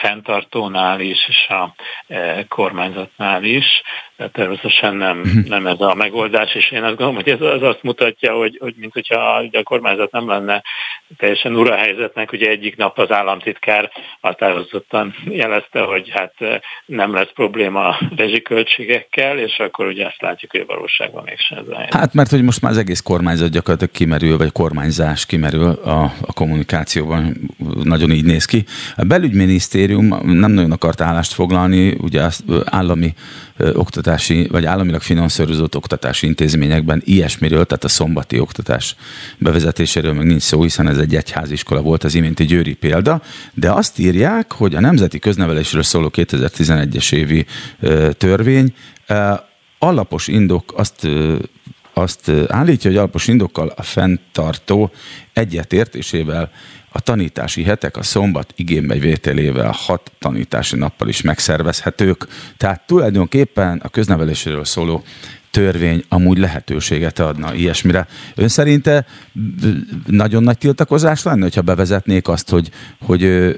[0.01, 1.73] fenntartónál is, és a
[2.47, 3.81] kormányzatnál is.
[4.17, 5.39] Tehát természetesen nem, mhm.
[5.47, 8.73] nem ez a megoldás, és én azt gondolom, hogy ez az azt mutatja, hogy, hogy
[8.77, 10.63] mint hogyha a kormányzat nem lenne
[11.17, 13.91] teljesen ura helyzetnek, ugye egyik nap az államtitkár
[14.21, 16.33] határozottan jelezte, hogy hát
[16.85, 21.75] nem lesz probléma a rezsiköltségekkel, és akkor ugye azt látjuk, hogy valóságban mégsem ez a
[21.75, 21.93] helyzet.
[21.93, 26.33] Hát mert hogy most már az egész kormányzat gyakorlatilag kimerül, vagy kormányzás kimerül a, a
[26.33, 27.35] kommunikációban,
[27.83, 28.63] nagyon így néz ki.
[28.95, 33.13] A belügyminisztérium nem nagyon akart állást foglalni, ugye az állami
[33.73, 38.95] oktatási, vagy államilag finanszírozott oktatási intézményekben ilyesmiről, tehát a szombati oktatás
[39.37, 43.21] bevezetéséről meg nincs szó, hiszen ez egy egyháziskola volt, az iménti győri példa,
[43.53, 47.45] de azt írják, hogy a Nemzeti Köznevelésről szóló 2011-es évi
[48.17, 48.73] törvény
[49.79, 51.07] alapos indok azt
[51.93, 54.91] azt állítja, hogy alapos indokkal a fenntartó
[55.33, 56.51] egyetértésével
[56.91, 62.27] a tanítási hetek a szombat igénybevételével hat tanítási nappal is megszervezhetők.
[62.57, 65.03] Tehát tulajdonképpen a köznevelésről szóló
[65.51, 68.07] törvény amúgy lehetőséget adna ilyesmire.
[68.35, 69.05] Ön szerinte
[70.05, 72.69] nagyon nagy tiltakozás lenne, hogyha bevezetnék azt, hogy,
[73.05, 73.51] hogy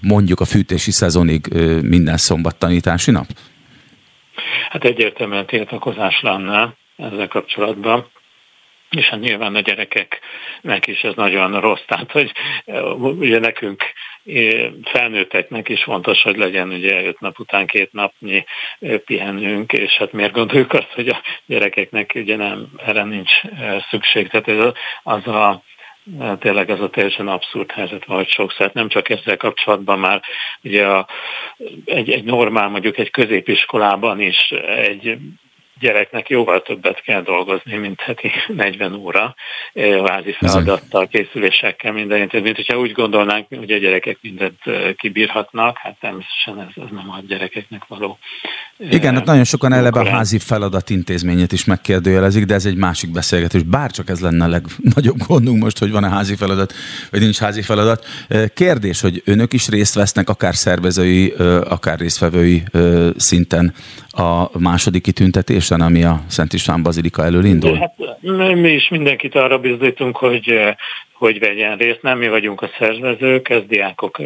[0.00, 1.46] mondjuk a fűtési szezonig
[1.82, 3.26] minden szombat tanítási nap?
[4.70, 8.10] Hát egyértelműen tiltakozás lenne ezzel kapcsolatban.
[8.90, 12.32] És hát nyilván a gyerekeknek is ez nagyon rossz, tehát hogy
[13.00, 13.82] ugye nekünk
[14.82, 18.44] felnőtteknek is fontos, hogy legyen ugye öt nap után két napnyi
[19.04, 23.30] pihenünk, és hát miért gondoljuk azt, hogy a gyerekeknek ugye nem, erre nincs
[23.90, 24.28] szükség.
[24.28, 25.62] Tehát ez az a
[26.38, 30.22] tényleg ez a teljesen abszurd helyzet van, hogy sokszor, nem csak ezzel kapcsolatban már
[30.62, 31.06] ugye a,
[31.84, 35.18] egy, egy normál, mondjuk egy középiskolában is egy
[35.80, 39.34] gyereknek jóval többet kell dolgozni, mint heti 40 óra
[40.02, 44.58] vázi feladattal, készülésekkel, minden mint hogyha úgy gondolnánk, hogy a gyerekek mindent
[44.96, 48.18] kibírhatnak, hát természetesen ez, ez nem a gyerekeknek való.
[48.78, 53.10] Igen, hát nagyon sokan eleve a házi feladat intézményét is megkérdőjelezik, de ez egy másik
[53.10, 53.62] beszélgetés.
[53.62, 56.72] Bárcsak ez lenne a legnagyobb gondunk most, hogy van-e házi feladat,
[57.10, 58.04] vagy nincs házi feladat.
[58.54, 61.34] Kérdés, hogy önök is részt vesznek, akár szervezői,
[61.68, 62.62] akár résztvevői
[63.16, 63.74] szinten
[64.18, 67.76] a második kitüntetésen, ami a Szent István Bazilika elől indul?
[67.76, 67.94] Hát,
[68.54, 70.52] mi is mindenkit arra bizonyítunk, hogy
[71.18, 72.02] hogy vegyen részt.
[72.02, 74.20] Nem mi vagyunk a szervezők, ez diákok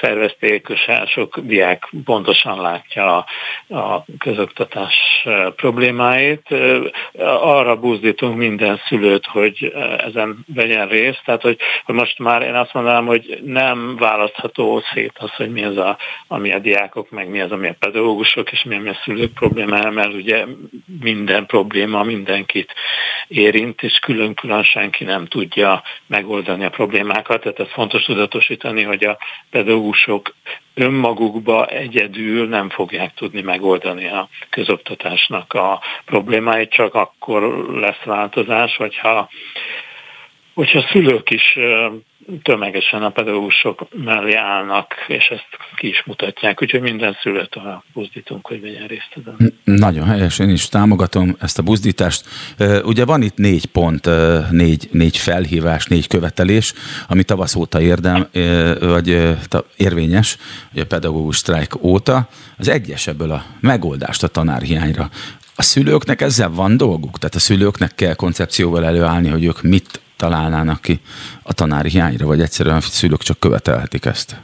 [0.00, 0.66] szervezték,
[1.06, 3.24] sok diák pontosan látja a,
[3.78, 5.26] a közoktatás
[5.56, 6.54] problémáit.
[7.40, 11.22] Arra buzdítunk minden szülőt, hogy ezen vegyen részt.
[11.24, 15.64] Tehát, hogy, hogy most már én azt mondanám, hogy nem választható szét az, hogy mi
[15.64, 19.00] az, a, ami a diákok, meg mi az, ami a pedagógusok, és mi, ami a
[19.04, 20.44] szülők problémája, mert ugye
[21.00, 22.72] minden probléma mindenkit
[23.28, 29.18] érint, és külön-külön senki nem tudja megoldani a problémákat, tehát ez fontos tudatosítani, hogy a
[29.50, 30.34] pedagógusok
[30.74, 37.42] önmagukba egyedül nem fogják tudni megoldani a közoktatásnak a problémáit, csak akkor
[37.72, 39.28] lesz változás, hogyha
[40.58, 41.58] hogyha szülők is
[42.42, 48.46] tömegesen a pedagógusok mellé állnak, és ezt ki is mutatják, úgyhogy minden szülőt arra buzdítunk,
[48.46, 49.52] hogy vegyen részt ezen.
[49.64, 52.24] Nagyon helyes, én is támogatom ezt a buzdítást.
[52.84, 54.08] Ugye van itt négy pont,
[54.50, 56.72] négy, négy felhívás, négy követelés,
[57.08, 58.28] ami tavasz óta érdem,
[58.80, 59.36] vagy
[59.76, 60.36] érvényes,
[60.72, 62.28] vagy a pedagógus sztrájk óta.
[62.56, 65.10] Az egyes ebből a megoldást a tanárhiányra.
[65.56, 67.18] A szülőknek ezzel van dolguk?
[67.18, 71.00] Tehát a szülőknek kell koncepcióval előállni, hogy ők mit találnának ki
[71.42, 74.36] a tanári hiányra, vagy egyszerűen a szülők csak követelhetik ezt?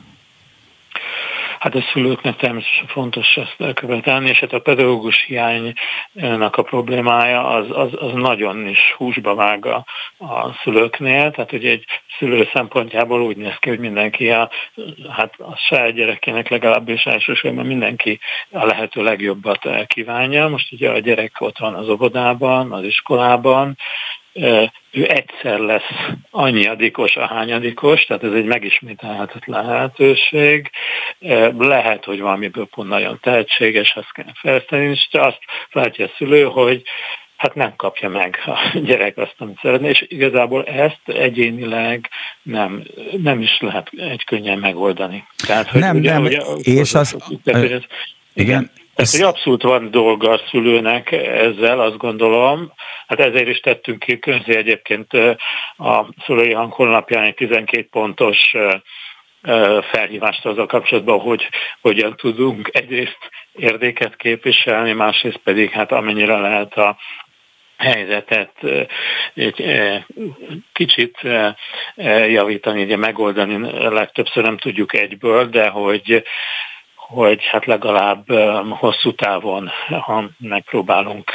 [1.64, 7.66] Hát a szülőknek természetesen fontos ezt követelni, és hát a pedagógus hiánynak a problémája az,
[7.70, 9.84] az, az nagyon is húsba vág a,
[10.18, 11.84] a szülőknél, tehát hogy egy
[12.18, 14.50] szülő szempontjából úgy néz ki, hogy mindenki a,
[15.10, 18.18] hát a saját gyerekének legalábbis elsősorban mindenki
[18.50, 20.48] a lehető legjobbat kívánja.
[20.48, 23.76] Most ugye a gyerek ott van az óvodában, az iskolában,
[24.90, 25.90] ő egyszer lesz
[26.30, 30.70] annyiadikos, hányadikos, tehát ez egy megismételhetetlen lehetőség.
[31.58, 35.38] Lehet, hogy valamiből pont nagyon tehetséges, azt kell fejleszteni, és azt
[35.72, 36.82] látja a szülő, hogy
[37.36, 42.08] hát nem kapja meg a gyerek azt, amit szeretne, és igazából ezt egyénileg
[42.42, 42.82] nem,
[43.22, 45.24] nem is lehet egy könnyen megoldani.
[45.46, 47.16] Tehát, hogy nem, ugye, nem, ugye, és az...
[47.18, 47.82] az ez,
[48.34, 52.72] igen, ez hogy abszolút van dolga a szülőnek ezzel, azt gondolom.
[53.06, 55.12] Hát ezért is tettünk ki közé egyébként
[55.76, 58.52] a szülői hang honlapján egy 12 pontos
[59.90, 61.48] felhívást azzal kapcsolatban, hogy
[61.80, 63.18] hogyan tudunk egyrészt
[63.52, 66.96] érdéket képviselni, másrészt pedig hát amennyire lehet a
[67.76, 68.52] helyzetet
[69.34, 69.64] egy
[70.72, 71.18] kicsit
[72.28, 76.24] javítani, ugye megoldani legtöbbször nem tudjuk egyből, de hogy
[77.06, 78.30] hogy hát legalább
[78.70, 81.34] hosszú távon, ha megpróbálunk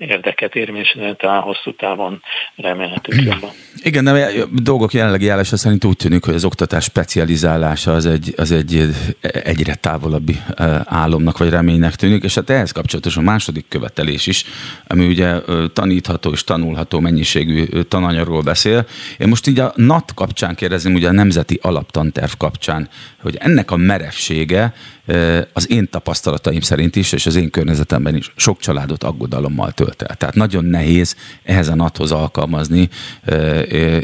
[0.00, 2.22] érdeket érvényesíteni, talán hosszú távon
[2.56, 3.50] remélhetőleg jobban.
[3.82, 8.34] Igen, de a dolgok jelenlegi állása szerint úgy tűnik, hogy az oktatás specializálása az egy,
[8.36, 8.88] az egy
[9.20, 10.40] egyre távolabbi
[10.84, 14.44] álomnak vagy reménynek tűnik, és hát ehhez kapcsolatos a második követelés is,
[14.86, 15.34] ami ugye
[15.72, 18.86] tanítható és tanulható mennyiségű tananyagról beszél.
[19.18, 22.88] Én most így a NAT kapcsán kérdezném, ugye a Nemzeti Alaptanterv kapcsán,
[23.22, 24.74] hogy ennek a merevsége
[25.52, 30.16] az én tapasztalataim szerint is, és az én környezetemben is sok családot aggodalommal tölt el.
[30.16, 32.88] Tehát nagyon nehéz ehhez a NAT-hoz alkalmazni,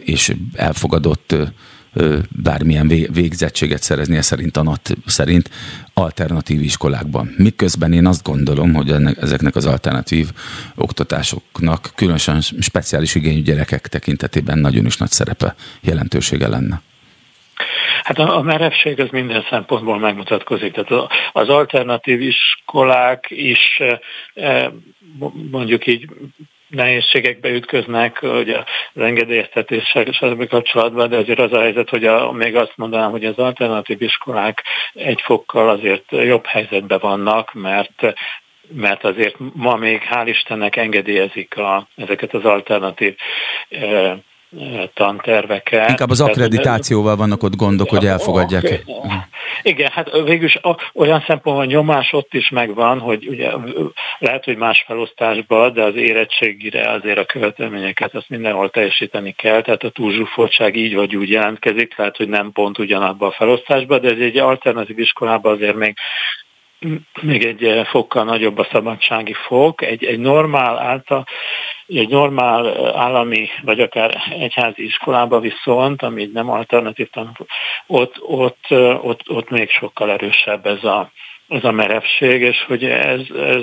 [0.05, 1.35] és elfogadott
[2.43, 5.51] bármilyen végzettséget szerezni szerint a NAT szerint
[5.95, 7.35] alternatív iskolákban.
[7.37, 10.31] Miközben én azt gondolom, hogy ennek, ezeknek az alternatív
[10.75, 16.83] oktatásoknak különösen speciális igényű gyerekek tekintetében nagyon is nagy szerepe, jelentősége lenne.
[18.03, 20.73] Hát a, a merevség az minden szempontból megmutatkozik.
[20.73, 23.81] Tehát az alternatív iskolák is
[24.35, 24.73] e,
[25.51, 26.09] mondjuk így
[26.69, 28.51] nehézségekbe ütköznek, hogy
[28.95, 30.49] az engedélyeztetéssel stb.
[30.49, 34.63] kapcsolatban, de azért az a helyzet, hogy a, még azt mondanám, hogy az alternatív iskolák
[34.95, 38.15] egy fokkal azért jobb helyzetben vannak, mert
[38.69, 43.17] mert azért ma még hál' Istennek engedélyezik a, ezeket az alternatív
[43.69, 44.19] e,
[44.95, 45.89] tanterveket.
[45.89, 48.63] Inkább az akkreditációval vannak ott gondok, hogy elfogadják.
[48.63, 49.09] Okay.
[49.63, 50.59] Igen, hát végülis
[50.95, 53.51] olyan szempontból nyomás ott is megvan, hogy ugye
[54.19, 59.83] lehet, hogy más felosztásban, de az érettségire azért a követelményeket azt mindenhol teljesíteni kell, tehát
[59.83, 64.19] a túlzsúfoltság így vagy úgy jelentkezik, lehet, hogy nem pont ugyanabban a felosztásban, de ez
[64.19, 65.97] egy alternatív iskolában azért még
[67.21, 71.27] még egy fokkal nagyobb a szabadsági fok, egy, egy normál által,
[71.87, 77.33] egy normál állami, vagy akár egyházi iskolába viszont, ami nem alternatív tanul,
[77.87, 78.65] ott, ott,
[79.03, 81.11] ott, ott még sokkal erősebb ez a,
[81.49, 83.63] ez a merevség, és hogy ez, ez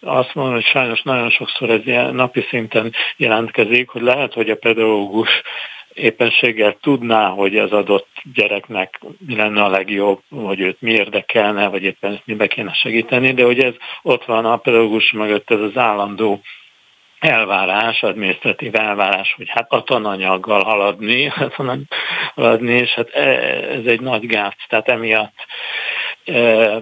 [0.00, 4.56] azt mondom, hogy sajnos nagyon sokszor ez ilyen napi szinten jelentkezik, hogy lehet, hogy a
[4.56, 5.42] pedagógus
[5.94, 11.82] éppenséggel tudná, hogy az adott gyereknek mi lenne a legjobb, hogy őt mi érdekelne, vagy
[11.82, 16.40] éppen mibe kéne segíteni, de hogy ez ott van a pedagógus mögött ez az állandó
[17.20, 21.54] elvárás, adminisztratív elvárás, hogy hát a tananyaggal haladni, hát
[22.34, 23.28] haladni, és hát e,
[23.78, 25.34] ez egy nagy gáz, tehát emiatt
[26.24, 26.80] e,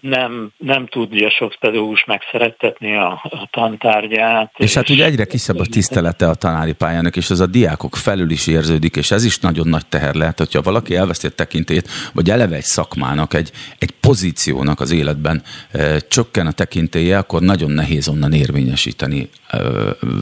[0.00, 4.52] nem, nem tudja sok pedagógus megszerettetni a, a tantárgyát.
[4.56, 7.96] És, és hát ugye egyre kisebb a tisztelete a tanári pályának, és az a diákok
[7.96, 11.88] felül is érződik, és ez is nagyon nagy teher lehet, hogyha valaki elveszti a tekintét,
[12.12, 17.70] vagy eleve egy szakmának, egy, egy pozíciónak az életben e, csökken a tekintélye, akkor nagyon
[17.70, 19.60] nehéz onnan érvényesíteni, e,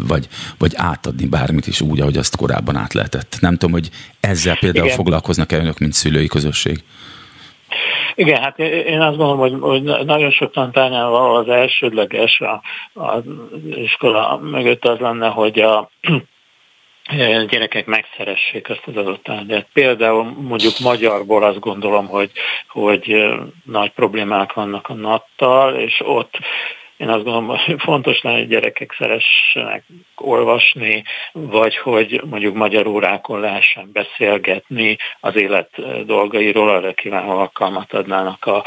[0.06, 3.36] vagy, vagy átadni bármit is úgy, ahogy azt korábban át lehetett.
[3.40, 4.96] Nem tudom, hogy ezzel például Igen.
[4.96, 6.82] foglalkoznak-e önök, mint szülői közösség?
[8.14, 12.62] Igen, hát én azt gondolom, hogy, hogy nagyon sok tantárnál az elsődleges a,
[13.00, 13.22] a
[13.74, 15.90] iskola mögött az lenne, hogy a
[17.48, 19.66] gyerekek megszeressék azt az adott tárgyat.
[19.72, 22.30] Például mondjuk magyarból azt gondolom, hogy,
[22.68, 23.26] hogy
[23.64, 26.38] nagy problémák vannak a nattal, és ott
[26.96, 29.84] én azt gondolom, hogy fontos lenne, hogy gyerekek szeressenek
[30.20, 31.02] olvasni,
[31.32, 35.70] vagy hogy mondjuk magyar órákon lehessen beszélgetni az élet
[36.06, 38.64] dolgairól, arra kívánó alkalmat adnának a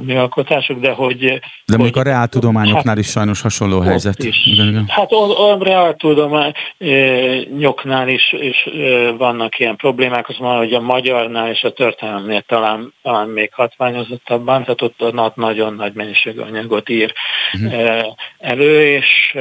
[0.00, 1.18] műalkotások, de hogy...
[1.66, 4.18] De mondjuk a reáltudományoknál hát, is sajnos hasonló helyzet.
[4.18, 4.46] Is.
[4.46, 4.84] Igen, igen.
[4.88, 8.68] Hát a, a reáltudományoknál is, is
[9.16, 14.64] vannak ilyen problémák, az már, hogy a magyarnál és a történelemnél talán, talán még hatványozottabban,
[14.64, 17.12] tehát ott nagyon nagy mennyiségű anyagot ír
[17.52, 18.14] uh-huh.
[18.38, 19.36] elő, és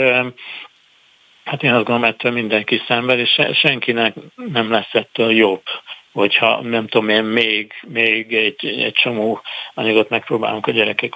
[1.44, 5.64] hát én azt gondolom, ettől mindenki szenved, és senkinek nem lesz ettől jobb
[6.14, 9.41] hogyha nem tudom én, még, még egy, egy csomó
[9.74, 11.14] anyagot megpróbálunk a gyerekek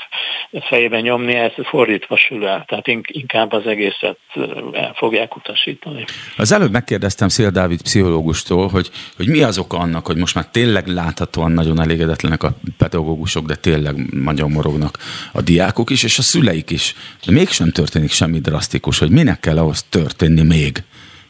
[0.62, 4.18] fejében nyomni, ez fordítva sül el, tehát inkább az egészet
[4.74, 6.06] el fogják utasítani.
[6.38, 10.46] Az előbb megkérdeztem Szél Dávid pszichológustól, hogy, hogy mi az oka annak, hogy most már
[10.52, 14.98] tényleg láthatóan nagyon elégedetlenek a pedagógusok, de tényleg nagyon morognak
[15.34, 16.96] a diákok is, és a szüleik is.
[17.26, 20.84] De mégsem történik semmi drasztikus, hogy minek kell ahhoz történni még,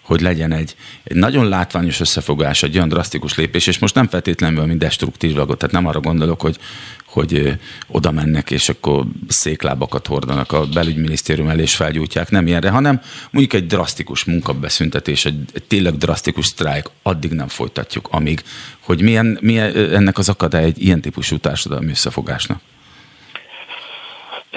[0.08, 4.66] hogy legyen egy, egy nagyon látványos összefogás, egy olyan drasztikus lépés, és most nem feltétlenül
[4.66, 6.58] mint destruktív dolgot, tehát nem arra gondolok, hogy,
[7.05, 13.01] hogy oda mennek, és akkor széklábakat hordanak a belügyminisztérium elé, és felgyújtják, nem ilyenre, hanem
[13.32, 18.43] mondjuk egy drasztikus munkabeszüntetés, egy, egy tényleg drasztikus sztrájk, addig nem folytatjuk, amíg,
[18.80, 22.62] hogy milyen, milyen ennek az akadály egy ilyen típusú társadalmi összefogásnak.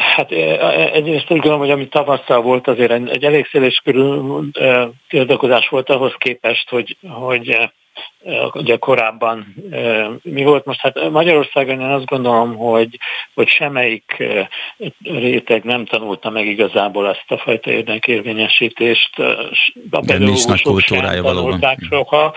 [0.00, 4.44] Hát egyrészt úgy gondolom, hogy ami tavasszal volt, azért egy, elég széles körül
[5.08, 7.70] tiltakozás volt ahhoz képest, hogy, hogy
[8.52, 9.54] ugye korábban
[10.22, 10.80] mi volt most?
[10.80, 12.98] Hát Magyarországon én azt gondolom, hogy,
[13.34, 14.22] hogy semmelyik
[15.02, 19.18] réteg nem tanulta meg igazából ezt a fajta érdekérvényesítést.
[19.90, 22.34] A pedagógusok sem tanulták soha.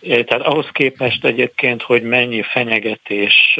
[0.00, 3.58] Tehát ahhoz képest egyébként, hogy mennyi fenyegetés,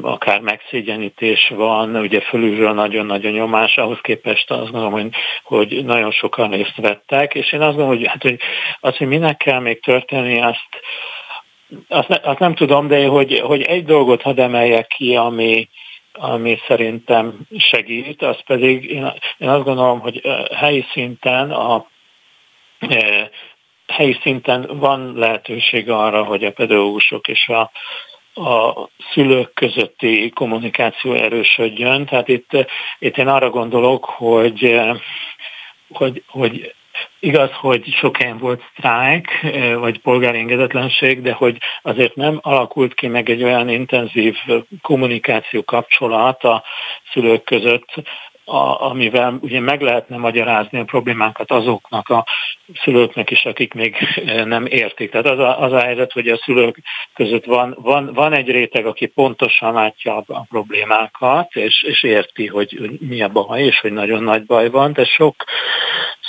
[0.00, 5.08] akár megszégyenítés van, ugye fölülről nagyon-nagyon nyomás, ahhoz képest azt gondolom, hogy,
[5.42, 8.38] hogy nagyon sokan részt vettek, és én azt gondolom, hogy, hát, hogy
[8.80, 10.68] az, hogy minek kell még történni, azt,
[11.88, 15.68] azt, ne, azt nem tudom, de hogy, hogy egy dolgot hadd emeljek ki, ami,
[16.12, 20.20] ami szerintem segít, az pedig én, én azt gondolom, hogy
[20.54, 21.86] helyi szinten a
[23.86, 27.70] helyi szinten van lehetőség arra, hogy a pedagógusok és a,
[28.40, 32.06] a szülők közötti kommunikáció erősödjön.
[32.06, 32.66] Tehát itt,
[32.98, 34.80] itt én arra gondolok, hogy,
[35.88, 36.74] hogy, hogy
[37.20, 42.94] Igaz, hogy sok helyen volt sztrájk, eh, vagy polgári engedetlenség, de hogy azért nem alakult
[42.94, 44.36] ki meg egy olyan intenzív
[44.82, 46.62] kommunikáció kapcsolat a
[47.12, 47.94] szülők között,
[48.48, 52.24] a, amivel ugye meg lehetne magyarázni a problémákat azoknak a
[52.82, 53.96] szülőknek is, akik még
[54.26, 55.10] eh, nem értik.
[55.10, 56.78] Tehát az a, az a helyzet, hogy a szülők
[57.14, 62.76] között van, van, van egy réteg, aki pontosan látja a, problémákat, és, és érti, hogy,
[62.78, 65.44] hogy mi a baj, és hogy nagyon nagy baj van, de sok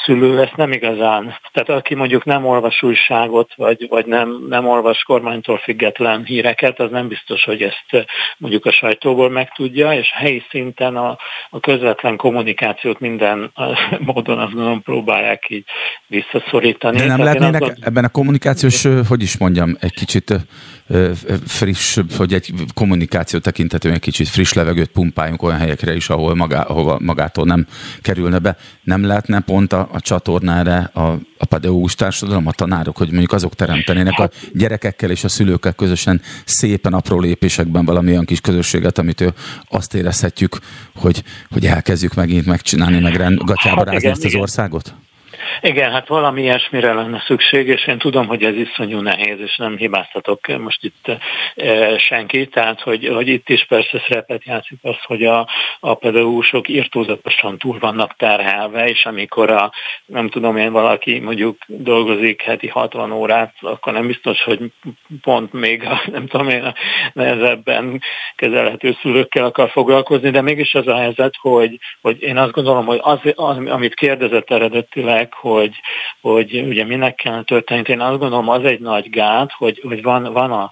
[0.04, 1.36] szülő ezt nem igazán.
[1.52, 6.92] Tehát aki mondjuk nem olvas újságot, vagy, vagy nem, nem olvas kormánytól független híreket, az
[6.92, 8.08] nem biztos, hogy ezt
[8.38, 11.18] mondjuk a sajtóból megtudja, és helyi szinten a,
[11.50, 13.52] a közvetlen kommunikációt minden
[14.14, 15.66] módon azt gondolom próbálják így
[16.08, 16.98] visszaszorítani.
[16.98, 17.86] De nem Tehát lehetnének azt...
[17.86, 20.34] ebben a kommunikációs, hogy is mondjam, egy kicsit
[21.46, 26.62] friss, hogy egy kommunikáció tekintetően egy kicsit friss levegőt pumpáljunk olyan helyekre is, ahol magá,
[26.62, 27.68] ahova magától nem
[28.02, 28.58] kerülne be.
[28.84, 33.56] Nem lehetne pont a, a csatornára a, a pedagógus társadalom, a tanárok, hogy mondjuk azok
[33.56, 39.34] teremtenének a gyerekekkel és a szülőkkel közösen szépen apró lépésekben valamilyen kis közösséget, amit ő
[39.70, 40.60] azt érezhetjük,
[40.96, 44.42] hogy, hogy elkezdjük megint megcsinálni, meg gatyába hát rázni igen, ezt az igen.
[44.42, 44.94] országot?
[45.62, 49.78] Igen, hát valami ilyesmire lenne szükség, és én tudom, hogy ez iszonyú nehéz, és nem
[49.78, 51.12] hibáztatok most itt
[51.56, 55.48] e, senkit, tehát hogy, hogy itt is persze szerepet játszik az, hogy a,
[55.80, 59.72] a pedagógusok írtózatosan túl vannak terhelve, és amikor a,
[60.06, 64.60] nem tudom én, valaki mondjuk dolgozik heti 60 órát, akkor nem biztos, hogy
[65.22, 66.74] pont még a, nem tudom én, a
[67.14, 68.02] nehezebben
[68.36, 73.00] kezelhető szülőkkel akar foglalkozni, de mégis az a helyzet, hogy, hogy én azt gondolom, hogy
[73.02, 75.72] az, az amit kérdezett eredetileg, hogy,
[76.22, 77.84] hogy ugye minek kell történni.
[77.88, 80.72] Én azt gondolom, az egy nagy gát, hogy, hogy van, van, a,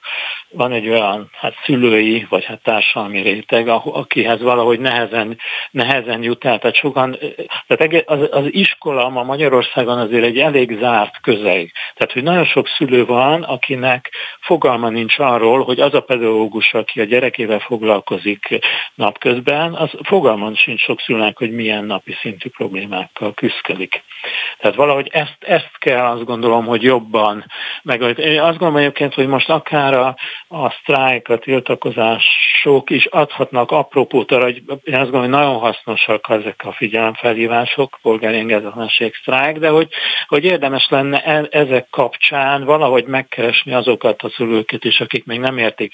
[0.49, 5.37] van egy olyan hát szülői, vagy hát társadalmi réteg, akihez valahogy nehezen,
[5.71, 6.59] nehezen jut el.
[6.59, 7.17] Tehát sokan,
[7.67, 11.71] tehát az, az iskola ma Magyarországon azért egy elég zárt közeg.
[11.95, 17.01] Tehát, hogy nagyon sok szülő van, akinek fogalma nincs arról, hogy az a pedagógus, aki
[17.01, 18.59] a gyerekével foglalkozik
[18.95, 24.03] napközben, az fogalma sincs sok szülőnek, hogy milyen napi szintű problémákkal küzdik.
[24.57, 27.45] Tehát valahogy ezt, ezt kell azt gondolom, hogy jobban
[27.83, 28.01] meg.
[28.01, 30.15] Én azt gondolom egyébként, hogy most akár a,
[30.47, 36.25] a sztrájk, a tiltakozások is adhatnak apropót arra, hogy én azt gondolom, hogy nagyon hasznosak
[36.29, 39.87] ezek a figyelemfelhívások, polgári engedetlenség sztrájk, de hogy,
[40.27, 45.57] hogy érdemes lenne e, ezek kapcsán valahogy megkeresni azokat a szülőket is, akik még nem
[45.57, 45.93] értik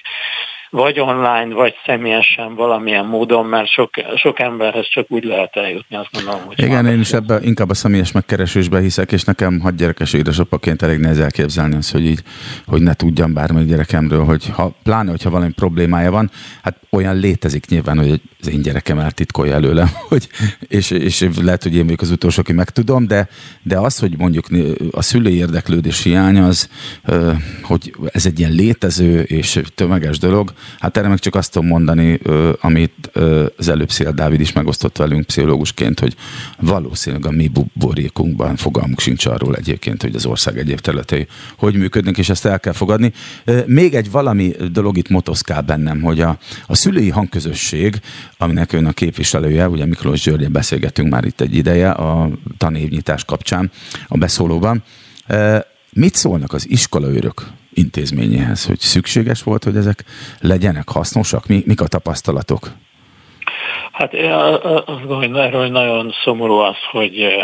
[0.73, 6.09] vagy online, vagy személyesen valamilyen módon, mert sok, sok emberhez csak úgy lehet eljutni, azt
[6.11, 6.59] gondolom, hogy...
[6.59, 10.99] Igen, én is ebben inkább a személyes megkeresésbe hiszek, és nekem hat gyerekes édesapaként elég
[10.99, 12.19] nehéz elképzelni azt, hogy így,
[12.65, 16.31] hogy ne tudjam bármelyik gyerekemről, hogy ha, pláne, hogyha valami problémája van,
[16.63, 20.27] hát olyan létezik nyilván, hogy az én gyerekem eltitkolja előlem, hogy,
[20.67, 23.27] és, és lehet, hogy én vagyok az utolsó, aki megtudom, de,
[23.63, 24.45] de az, hogy mondjuk
[24.91, 26.69] a szülői érdeklődés hiány az,
[27.61, 32.19] hogy ez egy ilyen létező és tömeges dolog, Hát erre meg csak azt tudom mondani,
[32.59, 33.11] amit
[33.57, 36.15] az előbb Szél Dávid is megosztott velünk pszichológusként, hogy
[36.59, 42.17] valószínűleg a mi buborékunkban fogalmuk sincs arról egyébként, hogy az ország egyéb területei hogy működnek,
[42.17, 43.13] és ezt el kell fogadni.
[43.65, 46.37] Még egy valami dolog itt motoszkál bennem, hogy a,
[46.67, 47.99] a szülői hangközösség,
[48.37, 53.71] aminek ön a képviselője, ugye Miklós Györgye beszélgetünk már itt egy ideje a tanévnyitás kapcsán
[54.07, 54.83] a beszólóban,
[55.93, 60.03] Mit szólnak az iskolaőrök intézményéhez, hogy szükséges volt, hogy ezek
[60.39, 61.47] legyenek hasznosak?
[61.47, 62.71] Mi, mik a tapasztalatok?
[63.91, 64.13] Hát
[64.85, 67.43] azt gondolom, hogy nagyon szomorú az, hogy,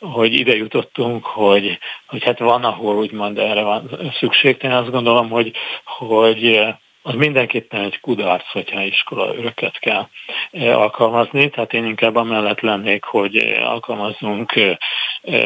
[0.00, 4.56] hogy ide jutottunk, hogy, hogy hát van, ahol úgymond erre van szükség.
[4.62, 5.52] Én azt gondolom, hogy,
[5.84, 6.66] hogy
[7.02, 10.08] az mindenképpen egy kudarc, hogyha iskola öröket kell
[10.52, 14.52] alkalmazni, tehát én inkább amellett lennék, hogy alkalmazzunk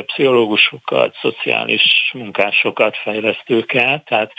[0.06, 4.32] pszichológusokat, szociális munkásokat, fejlesztőket, tehát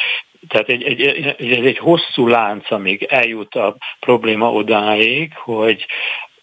[0.47, 5.86] tehát egy, egy, egy, ez egy hosszú lánc, amíg eljut a probléma odáig, hogy,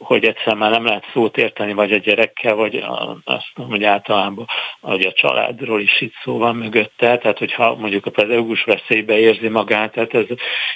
[0.05, 3.85] hogy egyszer már nem lehet szót érteni, vagy a gyerekkel, vagy a, azt mondom, hogy
[3.85, 4.47] általában
[4.81, 9.49] hogy a családról is itt szó van mögötte, tehát hogyha mondjuk a pedagógus veszélybe érzi
[9.49, 10.25] magát, tehát ez,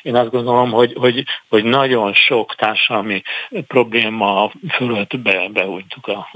[0.02, 3.22] én azt gondolom, hogy, hogy, hogy nagyon sok társadalmi
[3.66, 6.30] probléma fölött be, beújtuk a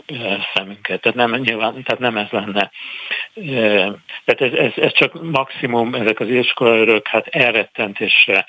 [0.55, 1.01] szemünket.
[1.01, 2.71] Tehát nem, nyilván, tehát nem ez lenne.
[4.25, 8.47] Tehát ez, ez, ez csak maximum, ezek az iskolaörök, hát elrettentésre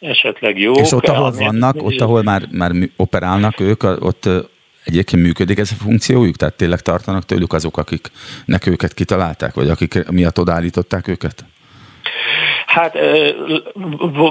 [0.00, 0.72] esetleg jó.
[0.72, 4.28] És ott, ahol vannak, ott, ahol már, már operálnak ők, ott
[4.84, 6.36] egyébként működik ez a funkciójuk?
[6.36, 11.44] Tehát tényleg tartanak tőlük azok, akiknek őket kitalálták, vagy akik miatt odaállították őket?
[12.66, 12.98] Hát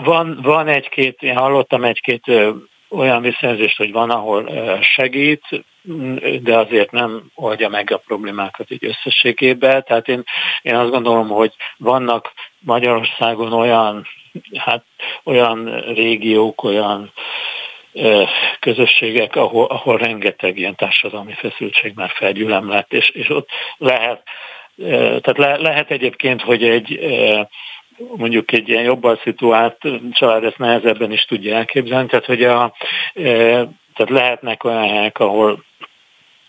[0.04, 2.32] van, van egy-két, én hallottam egy-két
[2.90, 4.50] olyan visszajelzést, hogy van, ahol
[4.82, 5.66] segít,
[6.42, 9.84] de azért nem oldja meg a problémákat így összességében.
[9.84, 10.24] Tehát én,
[10.62, 14.08] én azt gondolom, hogy vannak Magyarországon olyan,
[14.56, 14.84] hát
[15.24, 17.12] olyan régiók, olyan
[18.60, 24.24] közösségek, ahol, ahol rengeteg ilyen társadalmi feszültség már felgyülem lett, és, és ott lehet,
[25.22, 27.00] tehát le, lehet egyébként, hogy egy
[27.98, 29.78] mondjuk egy ilyen jobban szituált
[30.12, 32.76] család ezt nehezebben is tudja elképzelni, tehát hogy a,
[33.94, 35.64] tehát lehetnek olyan helyek, ahol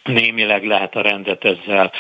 [0.07, 1.93] némileg lehet a rendet ezzel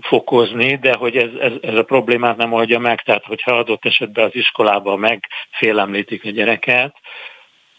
[0.00, 4.24] fokozni, de hogy ez, ez, ez a problémát nem oldja meg, tehát hogyha adott esetben
[4.24, 6.94] az iskolában megfélemlítik a gyereket,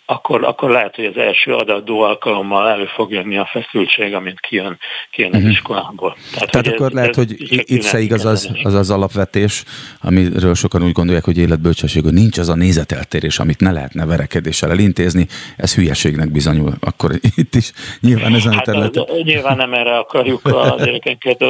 [0.09, 4.77] akkor, akkor lehet, hogy az első adadó alkalommal elő fog jönni a feszültség, amint kijön,
[5.11, 5.49] kijön az mhm.
[5.49, 6.15] iskolából.
[6.33, 9.63] Tehát, Tehát akkor ez, lehet, ez hogy itt se igaz az, az az alapvetés,
[10.01, 14.69] amiről sokan úgy gondolják, hogy életbölcsesség, hogy nincs az a nézeteltérés, amit ne lehetne verekedéssel
[14.69, 16.73] elintézni, ez hülyeségnek bizonyul.
[16.79, 19.05] Akkor itt is nyilván ezen hát a területen.
[19.23, 21.43] Nyilván nem erre akarjuk a gyerekeket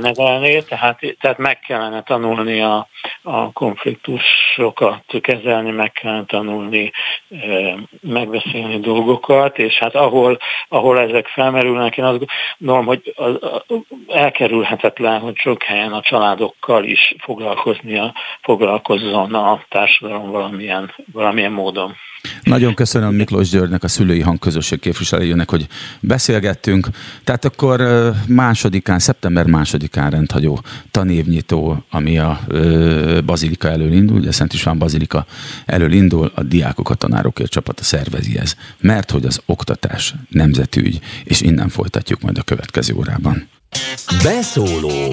[0.00, 2.88] nevelni, tehát, tehát meg kellene tanulni a,
[3.22, 6.92] a konfliktusokat kezelni, meg kellene tanulni
[8.00, 12.24] megbeszélni dolgokat, és hát ahol, ahol ezek felmerülnek, én azt
[12.58, 13.14] gondolom, hogy
[14.06, 21.96] elkerülhetetlen, hogy sok helyen a családokkal is foglalkoznia, foglalkozzon a társadalom valamilyen, valamilyen módon.
[22.42, 25.66] Nagyon köszönöm Miklós Györgynek, a szülői hangközösség képviselőjének, hogy
[26.00, 26.88] beszélgettünk.
[27.24, 27.82] Tehát akkor
[28.26, 32.40] másodikán, szeptember másodikán rendhagyó tanévnyitó, ami a
[33.24, 35.26] Bazilika elől indul, ugye Szent István Bazilika
[35.66, 41.40] elől indul, a diákok, a tanárokért csapata szervezi ez, mert hogy az oktatás nemzetügy, és
[41.40, 43.48] innen folytatjuk majd a következő órában.
[44.22, 45.12] Beszóló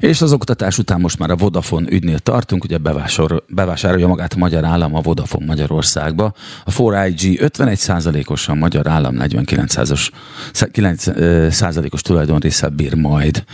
[0.00, 4.38] És az oktatás után most már a Vodafone ügynél tartunk, ugye bevásár, bevásárolja magát a
[4.38, 6.32] magyar állam a Vodafone Magyarországba.
[6.64, 13.44] A 4IG 51%-os, a magyar állam 49%-os tulajdonrésze bír majd.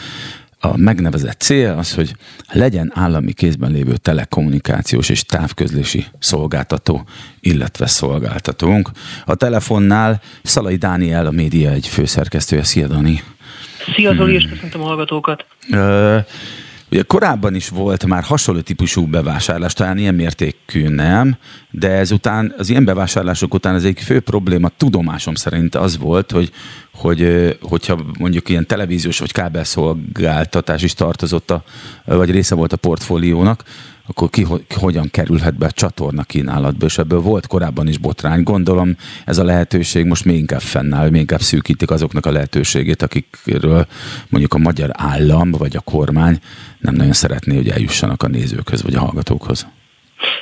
[0.60, 2.16] A megnevezett cél az, hogy
[2.52, 7.04] legyen állami kézben lévő telekommunikációs és távközlési szolgáltató,
[7.40, 8.90] illetve szolgáltatónk.
[9.24, 12.62] A telefonnál Szalai Dániel, a média egy főszerkesztője.
[12.62, 13.22] Szia, Dani!
[13.94, 15.44] Szia Zoli, és köszöntöm a hallgatókat.
[15.70, 16.24] Uh,
[16.90, 21.36] Ugye korábban is volt már hasonló típusú bevásárlás, talán ilyen mértékű nem,
[21.70, 26.50] de ezután, az ilyen bevásárlások után az egyik fő probléma tudomásom szerint az volt, hogy,
[26.94, 31.62] hogy hogyha mondjuk ilyen televíziós vagy kábelszolgáltatás is tartozott, a,
[32.04, 33.62] vagy része volt a portfóliónak,
[34.06, 38.42] akkor ki, ki hogyan kerülhet be a csatorna kínálatba, és ebből volt korábban is botrány.
[38.42, 43.86] Gondolom ez a lehetőség most még inkább fennáll, még inkább szűkítik azoknak a lehetőségét, akikről
[44.28, 46.40] mondjuk a magyar állam vagy a kormány
[46.78, 49.66] nem nagyon szeretné, hogy eljussanak a nézőkhöz vagy a hallgatókhoz.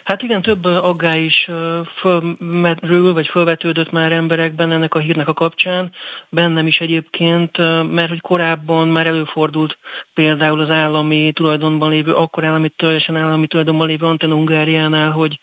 [0.05, 1.49] Hát igen, több aggály is
[1.97, 5.93] fölmerül, vagy fölvetődött már emberekben ennek a hírnek a kapcsán,
[6.29, 7.57] bennem is egyébként,
[7.93, 9.79] mert hogy korábban már előfordult
[10.14, 15.41] például az állami tulajdonban lévő, akkor állami, teljesen állami tulajdonban lévő Antenna Hungáriánál, hogy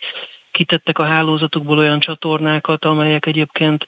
[0.51, 3.87] kitettek a hálózatokból olyan csatornákat, amelyek egyébként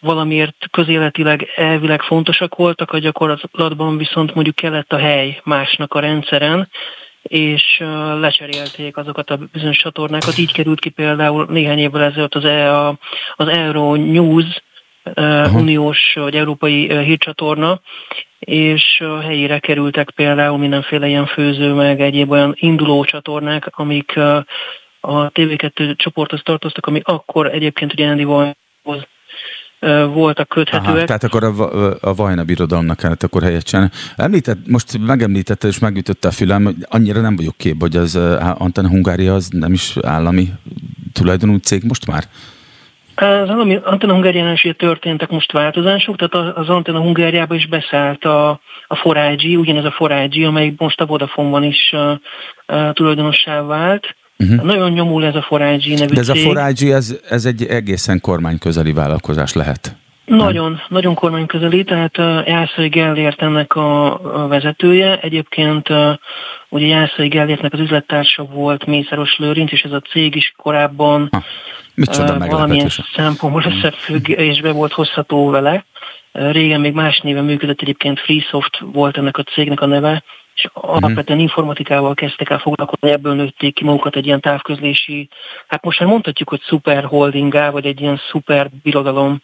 [0.00, 6.68] valamiért közéletileg elvileg fontosak voltak, a gyakorlatban viszont mondjuk kellett a hely másnak a rendszeren,
[7.28, 7.82] és
[8.20, 10.38] lecserélték azokat a bizonyos csatornákat.
[10.38, 12.88] Így került ki például néhány évvel ezelőtt az, e,
[13.36, 14.62] az Euro News,
[15.14, 17.80] uh, uniós vagy európai hírcsatorna,
[18.38, 24.16] és helyére kerültek például mindenféle ilyen főző, meg egyéb olyan induló csatornák, amik
[25.00, 29.06] a TV2 csoporthoz tartoztak, ami akkor egyébként ugye Andy Vajhoz
[30.12, 30.96] voltak köthetőek.
[30.96, 33.90] Aha, tehát akkor a, a Vajna birodalomnak kellett akkor helyet csinálni.
[34.16, 38.16] Említett, most megemlítette és megütötte a fülem, hogy annyira nem vagyok kép, hogy az
[38.54, 40.48] Antenna Hungária az nem is állami
[41.12, 42.24] tulajdonú cég most már?
[43.14, 48.60] Az állami Antenna Hungáriánál is történtek most változások, tehát az Antenna Hungáriába is beszállt a,
[48.86, 51.92] a 4 ugyanez a 4 amely most a Vodafone-ban is
[52.66, 54.16] uh, tulajdonossá vált.
[54.38, 54.62] Uh-huh.
[54.62, 56.44] Nagyon nyomul ez a Forágyi nevű De ez cég.
[56.44, 59.96] a Forágyi, ez, ez egy egészen kormányközeli vállalkozás lehet.
[60.24, 60.80] Nagyon, nem?
[60.88, 65.18] nagyon kormányközeli, tehát uh, Jászai Gellért ennek a, a vezetője.
[65.20, 66.14] Egyébként uh,
[66.68, 71.42] ugye Jászai Gellértnek az üzlettársa volt Mészáros Lőrinc, és ez a cég is korábban ha,
[72.22, 73.76] uh, valamilyen szempontból mhm.
[73.76, 75.84] összefüggésbe volt hozható vele.
[76.32, 80.22] Uh, régen még más néven működött, egyébként FreeSoft volt ennek a cégnek a neve,
[80.58, 85.28] és alapvetően informatikával kezdtek el foglalkozni, ebből nőtték ki magukat egy ilyen távközlési,
[85.68, 89.42] hát most már mondhatjuk, hogy szuper holdingá, vagy egy ilyen szuper birodalom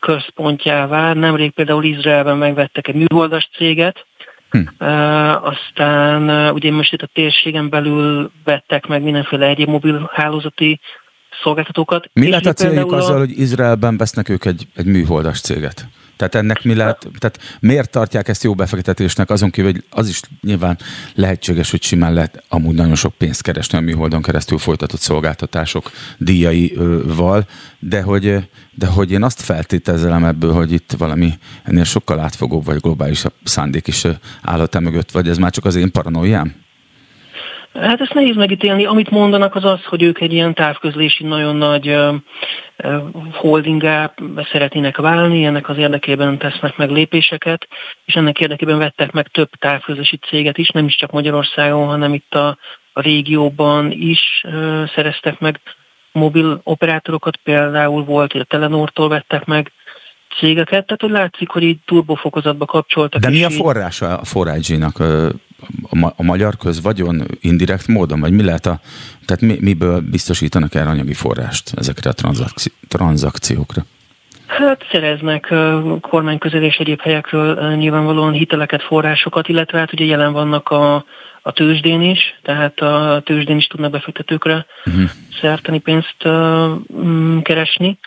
[0.00, 1.12] központjává.
[1.12, 4.06] Nemrég például Izraelben megvettek egy műholdas céget,
[4.50, 4.86] Hm.
[4.86, 10.80] Uh, aztán uh, ugye most itt a térségen belül vettek meg mindenféle egyéb mobil hálózati
[11.42, 12.10] szolgáltatókat.
[12.12, 13.18] Mi lehet a céljuk azzal, a...
[13.18, 15.88] hogy Izraelben vesznek ők egy, egy műholdas céget?
[16.16, 20.20] Tehát ennek mi lehet, tehát miért tartják ezt jó befektetésnek, azon kívül, hogy az is
[20.40, 20.78] nyilván
[21.14, 27.46] lehetséges, hogy simán lehet amúgy nagyon sok pénzt keresni a műholdon keresztül folytatott szolgáltatások díjaival,
[27.78, 32.80] de hogy, de hogy én azt feltételezem ebből, hogy itt valami ennél sokkal átfogóbb vagy
[32.80, 34.06] globálisabb szándék is
[34.42, 36.63] állhat mögött, vagy ez már csak az én paranoiám?
[37.80, 38.84] Hát ezt nehéz megítélni.
[38.84, 41.96] Amit mondanak az az, hogy ők egy ilyen távközlési nagyon nagy
[43.32, 44.14] holdingá
[44.52, 47.68] szeretnének válni, ennek az érdekében tesznek meg lépéseket,
[48.04, 52.34] és ennek érdekében vettek meg több távközlési céget is, nem is csak Magyarországon, hanem itt
[52.34, 52.58] a,
[52.92, 54.44] a régióban is
[54.94, 55.60] szereztek meg
[56.12, 59.72] mobil operátorokat, például volt, hogy a Telenortól vettek meg
[60.38, 63.20] cégeket, tehát hogy látszik, hogy így turbofokozatba kapcsoltak.
[63.20, 65.02] De mi a forrása a 4 nak
[65.90, 68.80] a, a magyar közvagyon indirekt módon, vagy mi lehet a,
[69.26, 73.84] tehát mi, miből biztosítanak el anyagi forrást ezekre a tranzakci, tranzakciókra?
[74.46, 75.54] Hát szereznek
[76.00, 81.04] kormányközel és egyéb helyekről nyilvánvalóan hiteleket, forrásokat, illetve hát ugye jelen vannak a,
[81.42, 85.10] a tőzsdén is, tehát a tőzsdén is tudnak befektetőkre uh-huh.
[85.40, 87.98] szerteni pénzt uh, keresni.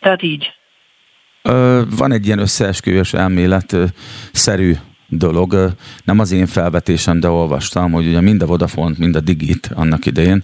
[0.00, 0.52] Tehát így.
[1.96, 3.76] Van egy ilyen összeesküvés elmélet
[4.32, 4.74] szerű
[5.18, 5.74] dolog.
[6.04, 10.06] Nem az én felvetésem, de olvastam, hogy ugye mind a Vodafone, mind a Digit annak
[10.06, 10.42] idején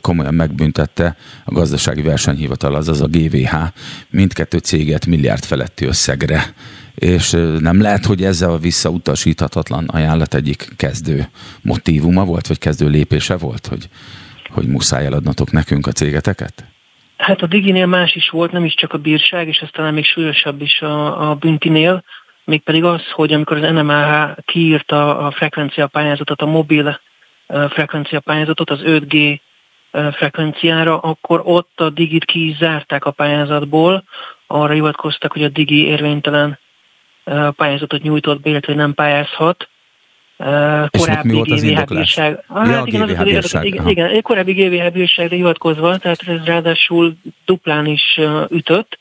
[0.00, 3.54] komolyan megbüntette a gazdasági versenyhivatal, azaz a GVH,
[4.10, 6.54] mindkettő céget milliárd feletti összegre.
[6.94, 11.28] És nem lehet, hogy ezzel a visszautasíthatatlan ajánlat egyik kezdő
[11.62, 13.88] motívuma volt, vagy kezdő lépése volt, hogy,
[14.48, 16.64] hogy muszáj eladnatok nekünk a cégeteket?
[17.16, 20.60] Hát a Diginél más is volt, nem is csak a bírság, és aztán még súlyosabb
[20.60, 22.04] is a, a Büntinél,
[22.44, 27.00] mégpedig az, hogy amikor az NMAH kiírta a frekvencia pályázatot, a mobil
[27.68, 29.40] frekvencia pályázatot az 5G
[30.12, 34.04] frekvenciára, akkor ott a digit ki is zárták a pályázatból,
[34.46, 36.58] arra hivatkoztak, hogy a digi érvénytelen
[37.56, 39.68] pályázatot nyújtott be, illetve nem pályázhat.
[40.90, 42.44] Korábbi GVH bírság.
[42.46, 43.64] Ah, hát igen, GVH bírság.
[43.64, 48.98] Igen, igen, korábbi GVH bírságra hivatkozva, tehát ez ráadásul duplán is ütött,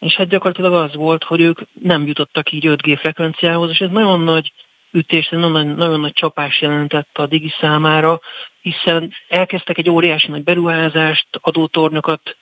[0.00, 4.20] és hát gyakorlatilag az volt, hogy ők nem jutottak így 5G frekvenciához, és ez nagyon
[4.20, 4.52] nagy
[4.90, 8.20] ütés, nagyon, nagyon nagy csapás jelentett a Digi számára,
[8.62, 12.36] hiszen elkezdtek egy óriási nagy beruházást, adótornyokat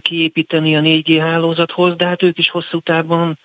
[0.00, 3.38] kiépíteni a 4G hálózathoz, de hát ők is hosszú távon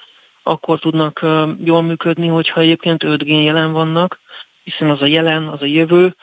[0.44, 1.26] akkor tudnak
[1.64, 4.20] jól működni, hogyha egyébként 5 g jelen vannak,
[4.64, 6.16] hiszen az a jelen, az a jövő,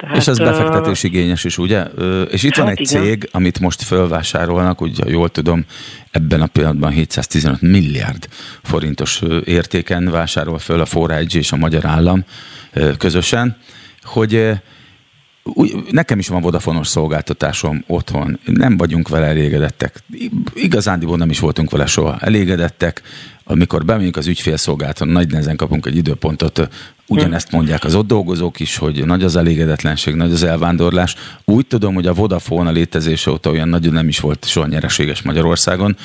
[0.00, 1.82] tehát, és ez befektetésigényes is, ugye?
[2.30, 3.02] És itt hát van egy igen.
[3.02, 5.64] cég, amit most fölvásárolnak, ugye jól tudom,
[6.10, 8.28] ebben a pillanatban 715 milliárd
[8.62, 12.24] forintos értéken vásárol föl a 4 és a Magyar Állam
[12.98, 13.56] közösen,
[14.02, 14.52] hogy
[15.90, 20.02] nekem is van vodafonos szolgáltatásom otthon, nem vagyunk vele elégedettek.
[20.54, 23.02] Igazándiból nem is voltunk vele soha elégedettek.
[23.44, 26.68] Amikor bemegyünk az ügyfélszolgálaton, nagy nehezen kapunk egy időpontot,
[27.06, 31.14] ugyanezt mondják az ott dolgozók is, hogy nagy az elégedetlenség, nagy az elvándorlás.
[31.44, 35.22] Úgy tudom, hogy a Vodafone a létezése óta olyan nagyon nem is volt soha nyereséges
[35.22, 35.96] Magyarországon,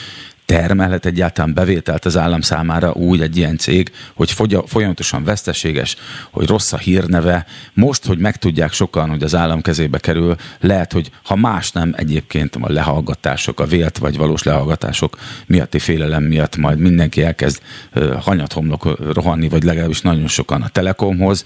[0.45, 4.35] termelhet egyáltalán bevételt az állam számára úgy egy ilyen cég, hogy
[4.65, 5.95] folyamatosan veszteséges,
[6.31, 7.45] hogy rossz a hírneve.
[7.73, 12.55] Most, hogy megtudják sokan, hogy az állam kezébe kerül, lehet, hogy ha más nem egyébként
[12.55, 15.17] a lehallgatások, a vélt vagy valós lehallgatások
[15.47, 17.61] miatti félelem miatt majd mindenki elkezd
[18.19, 21.45] hanyathomlok rohanni, vagy legalábbis nagyon sokan a Telekomhoz,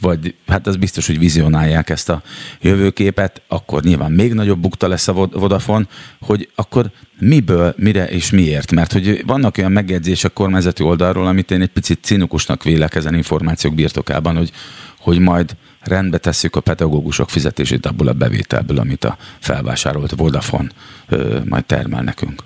[0.00, 2.22] vagy hát az biztos, hogy vizionálják ezt a
[2.60, 5.86] jövőképet, akkor nyilván még nagyobb bukta lesz a Vodafone,
[6.20, 8.72] hogy akkor miből, mire és miért.
[8.72, 13.74] Mert hogy vannak olyan megjegyzések kormányzati oldalról, amit én egy picit cinikusnak vélek ezen információk
[13.74, 14.50] birtokában, hogy,
[14.98, 15.50] hogy majd
[15.80, 20.68] rendbe tesszük a pedagógusok fizetését abból a bevételből, amit a felvásárolt Vodafone
[21.08, 22.42] ö, majd termel nekünk.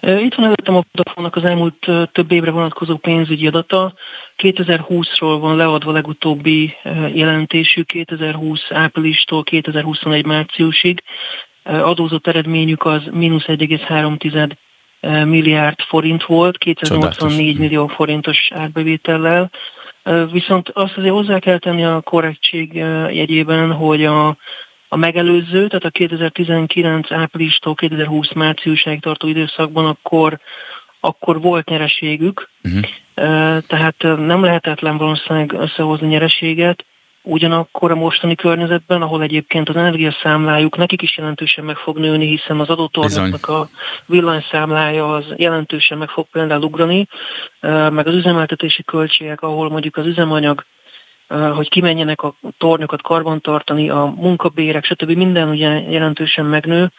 [0.00, 3.94] Itt van előttem a vodafone az elmúlt több évre vonatkozó pénzügyi adata.
[4.38, 6.74] 2020-ról van leadva legutóbbi
[7.14, 11.02] jelentésük, 2020 áprilistól 2021 márciusig
[11.62, 14.56] adózott eredményük az mínusz 1,3
[15.24, 19.50] milliárd forint volt, 284 millió forintos árbevétellel.
[20.32, 22.74] Viszont azt azért hozzá kell tenni a korrektség
[23.10, 24.36] jegyében, hogy a,
[24.88, 30.38] a megelőző, tehát a 2019 áprilistól 2020 márciusáig tartó időszakban akkor,
[31.00, 32.84] akkor volt nyereségük, uh-huh.
[33.66, 36.84] tehát nem lehetetlen valószínűleg összehozni nyereséget,
[37.22, 42.60] Ugyanakkor a mostani környezetben, ahol egyébként az energiaszámlájuk nekik is jelentősen meg fog nőni, hiszen
[42.60, 43.68] az adótornyoknak a
[44.06, 47.06] villanyszámlája az jelentősen meg fog például ugrani,
[47.90, 50.64] meg az üzemeltetési költségek, ahol mondjuk az üzemanyag
[51.54, 55.10] hogy kimenjenek a tornyokat karbantartani, a munkabérek, stb.
[55.10, 56.90] minden ugye jelentősen megnő.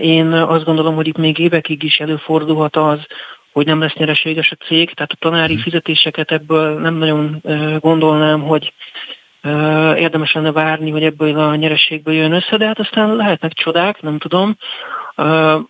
[0.00, 2.98] Én azt gondolom, hogy itt még évekig is előfordulhat az,
[3.52, 5.62] hogy nem lesz nyereséges a cég, tehát a tanári mhm.
[5.62, 7.42] fizetéseket ebből nem nagyon
[7.80, 8.72] gondolnám, hogy
[9.96, 14.18] érdemes lenne várni, hogy ebből a nyereségből jön össze, de hát aztán lehetnek csodák, nem
[14.18, 14.56] tudom.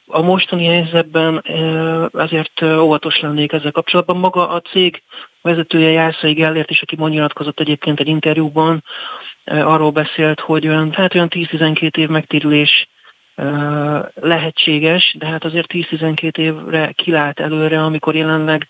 [0.06, 1.44] A mostani helyzetben
[2.12, 4.16] azért óvatos lennék ezzel kapcsolatban.
[4.16, 5.02] Maga a cég
[5.42, 8.84] vezetője Jászai Gellért is, aki ma nyilatkozott egyébként egy interjúban,
[9.44, 12.88] arról beszélt, hogy olyan, hát olyan 10-12 év megtérülés
[14.14, 18.68] lehetséges, de hát azért 10-12 évre kilát előre, amikor jelenleg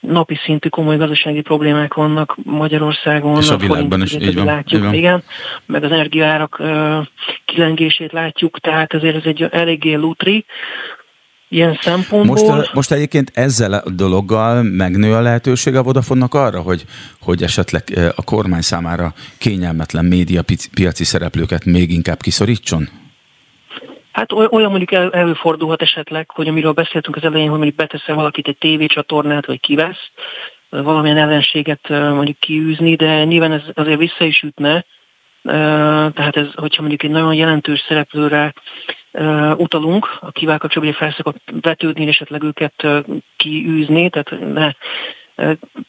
[0.00, 3.38] napi szintű komoly gazdasági problémák vannak Magyarországon.
[3.38, 4.44] És a világban is így van.
[4.44, 4.94] Látjuk, igen.
[4.94, 5.22] igen.
[5.66, 7.06] Meg az energiaárak uh,
[7.44, 10.44] kilengését látjuk, tehát azért ez egy eléggé lutri
[11.48, 12.56] ilyen szempontból.
[12.56, 16.84] Most, most egyébként ezzel a dologgal megnő a lehetőség a Vodafonnak arra, hogy,
[17.20, 17.82] hogy esetleg
[18.16, 20.42] a kormány számára kényelmetlen média
[20.74, 22.88] piaci szereplőket még inkább kiszorítson?
[24.12, 28.48] Hát olyan mondjuk el, előfordulhat esetleg, hogy amiről beszéltünk az elején, hogy mondjuk beteszel valakit
[28.48, 30.10] egy tévécsatornát, vagy kivesz,
[30.70, 34.84] valamilyen ellenséget mondjuk kiűzni, de nyilván ez azért vissza is ütne,
[35.42, 38.54] tehát ez, hogyha mondjuk egy nagyon jelentős szereplőre
[39.56, 42.86] utalunk, akivel kapcsolatban felszokott vetődni, és esetleg őket
[43.36, 44.72] kiűzni, tehát ne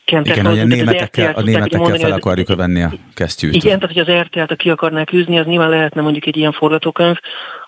[0.06, 3.54] Igen, hogy a németekkel, a németekkel fel akarjuk venni a kesztyűt.
[3.54, 7.18] Igen, tehát hogy az RTL-t, ki akarnák űzni, az nyilván lehetne mondjuk egy ilyen forgatókönyv,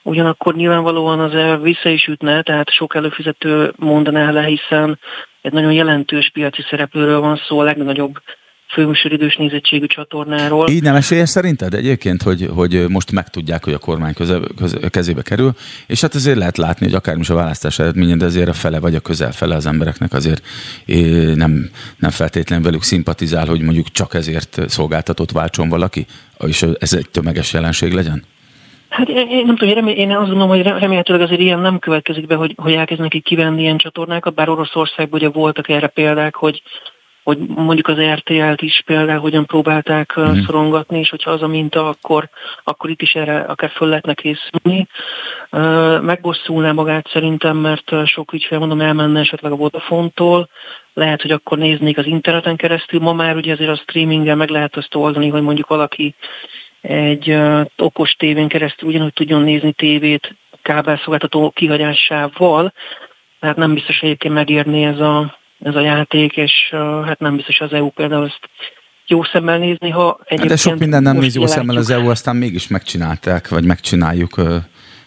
[0.03, 4.99] ugyanakkor nyilvánvalóan az vissza is ütne, tehát sok előfizető mondaná le, hiszen
[5.41, 8.21] egy nagyon jelentős piaci szereplőről van szó, a legnagyobb
[8.67, 10.69] főműsoridős nézettségű csatornáról.
[10.69, 15.21] Így nem esélyes szerinted egyébként, hogy, hogy most megtudják, hogy a kormány köze, köze, kezébe
[15.21, 15.51] kerül,
[15.87, 18.79] és hát azért lehet látni, hogy akár is a választás eredménye, de azért a fele
[18.79, 20.45] vagy a közel fele az embereknek azért
[21.35, 26.05] nem, nem feltétlenül velük szimpatizál, hogy mondjuk csak ezért szolgáltatott váltson valaki,
[26.47, 28.23] és ez egy tömeges jelenség legyen?
[28.89, 31.79] Hát én, én nem tudom, én, remé- én azt gondolom, hogy remélhetőleg azért ilyen nem
[31.79, 36.35] következik be, hogy, hogy elkezdenek így kivenni ilyen csatornákat, bár Oroszországban ugye voltak erre példák,
[36.35, 36.61] hogy
[37.25, 40.43] hogy mondjuk az RTL-t is például hogyan próbálták mm.
[40.45, 42.29] szorongatni, és hogyha az a minta, akkor,
[42.63, 44.87] akkor itt is erre akár föl lehetne készülni.
[46.01, 50.49] Megbosszulná magát szerintem, mert sok ügyfél, mondom, elmenne esetleg a Vodafone-tól,
[50.93, 52.99] lehet, hogy akkor néznék az interneten keresztül.
[52.99, 56.15] Ma már ugye azért a streaminggel meg lehet azt oldani, hogy mondjuk valaki
[56.81, 62.73] egy uh, okos tévén keresztül ugyanúgy tudjon nézni tévét kábelszolgáltató kihagyásával,
[63.39, 66.51] tehát nem biztos egyébként megérni ez a, ez a játék, és
[67.05, 68.49] hát nem biztos az EU például ezt
[69.07, 70.49] jó szemmel nézni, ha egyébként...
[70.49, 74.41] De sok minden nem néz jó szemmel az EU, aztán mégis megcsinálták, vagy megcsináljuk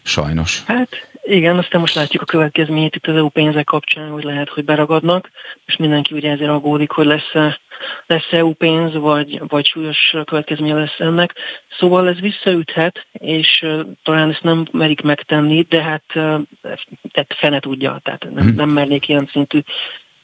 [0.03, 0.63] sajnos.
[0.67, 4.65] Hát igen, aztán most látjuk a következményét itt az EU pénzek kapcsán, hogy lehet, hogy
[4.65, 5.31] beragadnak,
[5.67, 7.61] és mindenki ugye ezért aggódik, hogy lesz-e,
[8.07, 11.35] lesz EU pénz, vagy, vagy súlyos következménye lesz ennek.
[11.79, 16.41] Szóval ez visszaüthet, és uh, talán ezt nem merik megtenni, de hát uh,
[17.13, 18.55] ezt fene tudja, tehát nem, hmm.
[18.55, 19.61] nem mernék ilyen szintű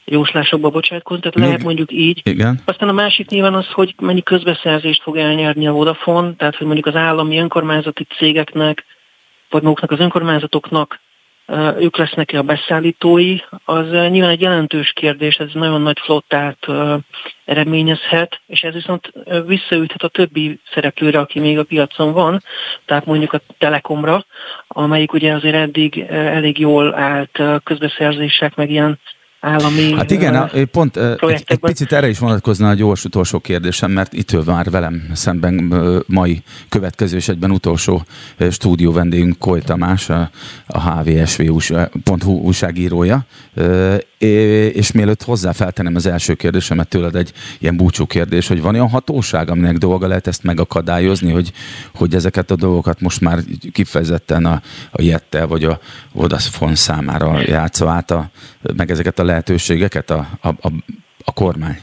[0.05, 2.21] jóslásokba bocsátkozni, tehát lehet mondjuk így.
[2.25, 2.61] Igen.
[2.65, 6.87] Aztán a másik nyilván az, hogy mennyi közbeszerzést fog elnyerni a Vodafone, tehát hogy mondjuk
[6.87, 8.85] az állami önkormányzati cégeknek
[9.51, 11.01] vagy maguknak az önkormányzatoknak
[11.79, 16.67] ők lesznek-e a beszállítói, az nyilván egy jelentős kérdés, ez nagyon nagy flottát
[17.45, 19.13] eredményezhet, és ez viszont
[19.47, 22.43] visszaüthet a többi szereplőre, aki még a piacon van,
[22.85, 24.25] tehát mondjuk a Telekomra,
[24.69, 28.99] amelyik ugye azért eddig elég jól állt közbeszerzések, meg ilyen
[29.45, 33.91] állami Hát igen, a, pont egy, egy picit erre is vonatkozna a gyors utolsó kérdésem,
[33.91, 35.75] mert itt ül már velem szemben
[36.07, 38.05] mai következő és egyben utolsó
[38.51, 40.31] stúdió vendégünk Koly Tamás, a,
[40.67, 43.27] a hvsv.hu újságírója,
[44.75, 48.89] és mielőtt hozzá feltenem az első kérdésemet tőled egy ilyen búcsú kérdés, hogy van olyan
[48.89, 51.53] hatóság, aminek dolga lehet ezt megakadályozni, hogy,
[51.95, 53.39] hogy ezeket a dolgokat most már
[53.73, 54.61] kifejezetten a,
[54.91, 55.79] a Jettel vagy a
[56.13, 58.31] Vodafone számára játszva át, a,
[58.77, 60.73] meg ezeket a lehetőségeket a, a, a,
[61.25, 61.79] a kormány?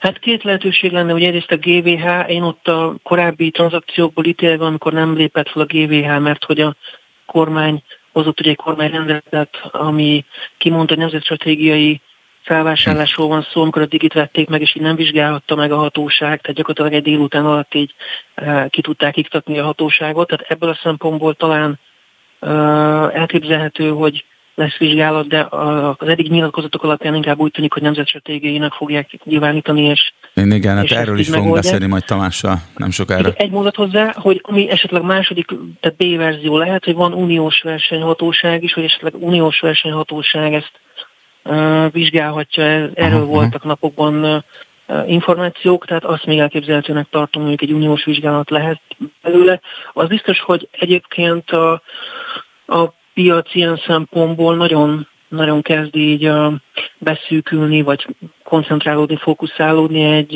[0.00, 4.92] Hát két lehetőség lenne, hogy egyrészt a GVH, én ott a korábbi tranzakciókból ítélve, amikor
[4.92, 6.76] nem lépett fel a GVH, mert hogy a
[7.26, 7.82] kormány
[8.16, 10.24] hozott ugye egy kormányrendeletet, ami
[10.58, 12.00] kimondta, hogy nemzetstratégiai
[12.42, 16.40] felvásárlásról van szó, amikor a digit vették meg, és így nem vizsgálhatta meg a hatóság,
[16.40, 17.94] tehát gyakorlatilag egy délután alatt így
[18.34, 21.78] e, ki tudták iktatni a hatóságot, tehát ebből a szempontból talán
[22.40, 22.50] e,
[23.12, 24.24] elképzelhető, hogy
[24.56, 30.12] lesz vizsgálat, de az eddig nyilatkozatok alapján inkább úgy tűnik, hogy nemzetstratégiainak fogják nyilvánítani, és
[30.34, 33.32] én igen, hát erről is fogunk beszélni majd Tamással, nem sokára.
[33.36, 35.46] Egy mondat hozzá, hogy ami esetleg második,
[35.80, 40.72] tehát B verzió lehet, hogy van uniós versenyhatóság is, hogy esetleg uniós versenyhatóság ezt
[41.44, 43.68] uh, vizsgálhatja, erről aha, voltak aha.
[43.68, 48.80] napokban uh, információk, tehát azt még elképzelhetőnek tartom, hogy egy uniós vizsgálat lehet
[49.22, 49.60] belőle.
[49.92, 51.82] Az biztos, hogy egyébként a,
[52.66, 56.30] a piac ilyen szempontból nagyon, nagyon kezd így
[56.98, 58.06] beszűkülni, vagy
[58.44, 60.32] koncentrálódni, fókuszálódni egy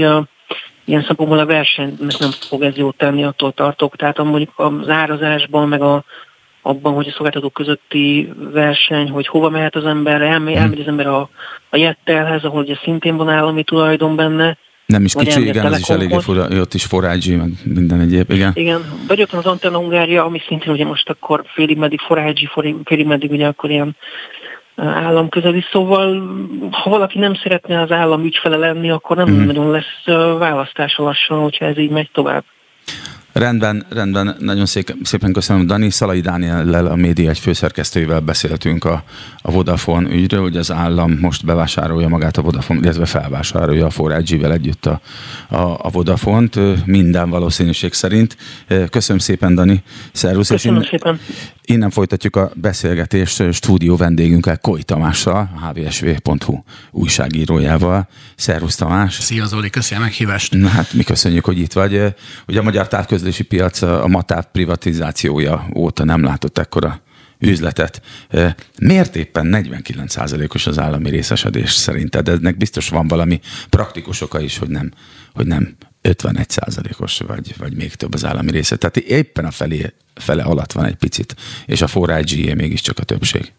[0.85, 3.97] ilyen szempontból a versenynek nem fog ez jót tenni, attól tartok.
[3.97, 6.05] Tehát mondjuk az árazásban, meg a,
[6.63, 11.07] abban, hogy a szolgáltatók közötti verseny, hogy hova mehet az ember, elmegy, elmegy az ember
[11.07, 11.29] a,
[11.71, 14.59] a Jettelhez, ahol ugye szintén van állami tulajdon benne,
[14.91, 18.51] nem is kicsi, igen, ez is elég fura, ott is 4 meg minden egyéb, igen.
[18.55, 22.51] Igen, vagy ott van az Antenna Hungária, ami szintén ugye most akkor félig meddig 4
[22.85, 23.97] félig meddig ugye akkor ilyen
[24.77, 26.23] államközeli, szóval
[26.71, 29.45] ha valaki nem szeretne az állam ügyfele lenni, akkor nem mm.
[29.45, 32.45] nagyon lesz választása lassan, hogyha ez így megy tovább.
[33.33, 34.67] Rendben, rendben, nagyon
[35.03, 35.91] szépen köszönöm Dani.
[35.91, 39.05] Szalai Dániellel, a média egy főszerkesztőjével beszéltünk a,
[39.43, 44.43] a Vodafone ügyről, hogy az állam most bevásárolja magát a Vodafone, illetve felvásárolja a 4
[44.43, 45.01] együtt a,
[45.49, 48.37] a, a Vodafone-t, minden valószínűség szerint.
[48.91, 49.83] Köszönöm szépen, Dani.
[50.13, 50.49] Szervusz.
[50.49, 51.21] Köszönöm szépen.
[51.71, 58.09] Innen folytatjuk a beszélgetést stúdió vendégünkkel, Koly Tamással, hvsv.hu újságírójával.
[58.37, 59.15] Szervusz Tamás!
[59.15, 60.55] Szia Zoli, köszönöm a meghívást!
[60.55, 62.15] Na hát mi köszönjük, hogy itt vagy.
[62.47, 62.89] Ugye a magyar
[63.21, 67.01] távközlési piac a MATÁV privatizációja óta nem látott ekkora
[67.39, 68.03] üzletet.
[68.79, 72.29] Miért éppen 49%-os az állami részesedés szerinted?
[72.29, 73.41] Ennek biztos van valami
[73.71, 74.91] praktikus oka is, hogy nem,
[75.35, 78.77] hogy nem 51 százalékos, vagy, vagy még több az állami része.
[78.77, 83.53] Tehát éppen a felé, fele alatt van egy picit, és a 4 mégiscsak a többség.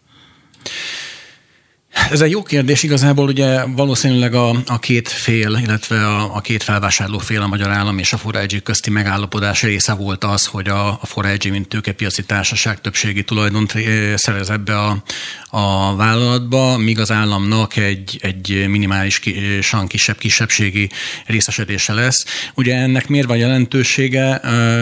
[1.92, 2.84] Ez egy jó kérdés.
[2.84, 7.70] Igazából ugye valószínűleg a, a két fél, illetve a, a két felvásárló fél, a Magyar
[7.70, 12.24] Állam és a Forágyi közti megállapodás része volt az, hogy a, a Forágyi, mint tőkepiaci
[12.24, 13.74] társaság többségi tulajdont
[14.16, 15.04] szerez ebbe a,
[15.50, 20.90] a vállalatba, míg az államnak egy, egy minimálisan kisebb kisebbségi
[21.26, 22.26] részesedése lesz.
[22.56, 24.42] Ugye ennek miért van jelentősége?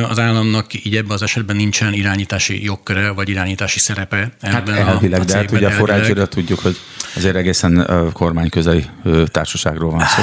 [0.10, 4.32] Az államnak így ebben az esetben nincsen irányítási jogköre, vagy irányítási szerepe.
[4.42, 6.78] Hát elvileg, a, a de hát ugye a forrágyra tudjuk, hogy
[7.16, 8.86] azért egészen kormányközeli
[9.26, 10.22] társaságról van szó.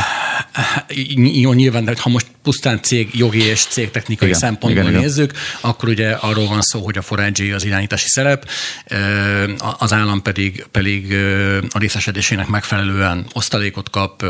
[1.16, 5.43] Jó, nyilván, de ha most pusztán cég jogi és cégtechnikai igen, szempontból igen, nézzük, igen.
[5.61, 8.49] akkor ugye arról van szó, hogy a forágyi az irányítási szerep,
[9.79, 11.14] az állam pedig, pedig
[11.70, 14.24] a részesedésének megfelelően osztalékot kap,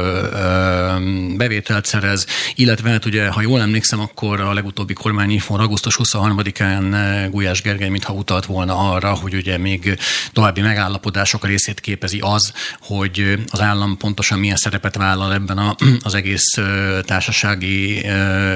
[1.36, 7.62] bevételt szerez, illetve hát ugye, ha jól emlékszem, akkor a legutóbbi kormányinfon augusztus 23-án Gulyás
[7.62, 9.98] Gergely mintha utalt volna arra, hogy ugye még
[10.32, 16.14] további megállapodások részét képezi az, hogy az állam pontosan milyen szerepet vállal ebben a, az
[16.14, 16.58] egész
[17.02, 18.00] társasági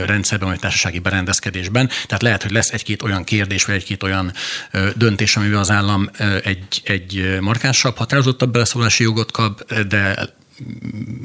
[0.07, 1.89] rendszerben, vagy társasági berendezkedésben.
[2.07, 4.33] Tehát lehet, hogy lesz egy-két olyan kérdés, vagy egy-két olyan
[4.95, 6.11] döntés, amivel az állam
[6.43, 10.39] egy, egy markánsabb, határozottabb beleszólási jogot kap, de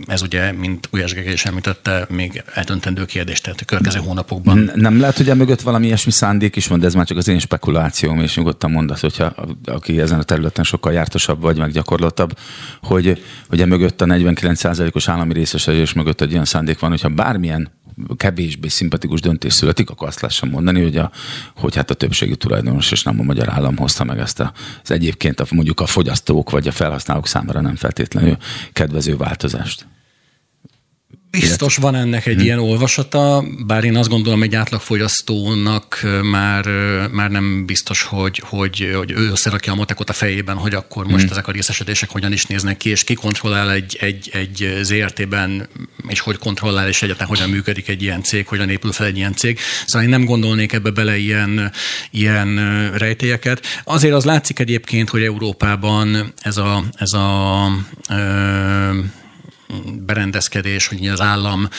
[0.08, 4.72] ez ugye, mint Ujás Gergely is említette, még eldöntendő kérdés, tehát a következő hónapokban.
[4.76, 7.40] Nem lehet, hogy mögött valami ilyesmi szándék is van, de ez már csak az én
[7.40, 9.34] spekulációm, és nyugodtan mondasz, hogyha
[9.66, 12.38] aki ezen a területen sokkal jártosabb vagy, meg gyakorlatabb,
[12.82, 17.75] hogy, hogy mögött a 49%-os állami részesedés mögött egy olyan szándék van, hogyha bármilyen
[18.18, 21.12] kevésbé szimpatikus döntés születik, akkor azt lehessen mondani, hogy, a,
[21.56, 24.92] hogy hát a többségi tulajdonos és nem a magyar állam hozta meg ezt a, az
[24.92, 28.38] egyébként a, mondjuk a fogyasztók vagy a felhasználók számára nem feltétlenül
[28.74, 29.88] kedvező változást.
[31.32, 32.44] Biztos van ennek egy hmm.
[32.44, 36.66] ilyen olvasata, bár én azt gondolom, egy átlagfogyasztónak már,
[37.12, 41.24] már nem biztos, hogy, hogy, hogy ő összerakja a matekot a fejében, hogy akkor most
[41.24, 41.32] hmm.
[41.32, 45.70] ezek a részesedések hogyan is néznek ki, és ki kontrollál egy, egy, egy ZRT-ben,
[46.08, 49.34] és hogy kontrollál, és egyáltalán hogyan működik egy ilyen cég, hogyan épül fel egy ilyen
[49.34, 49.60] cég.
[49.86, 51.72] Szóval én nem gondolnék ebbe bele ilyen,
[52.12, 52.56] ilyen
[52.98, 53.66] rejtélyeket.
[53.84, 57.68] Azért az látszik egyébként, hogy Európában ez a, ez a
[58.10, 59.00] ö,
[60.06, 61.70] berendezkedés, hogy az állam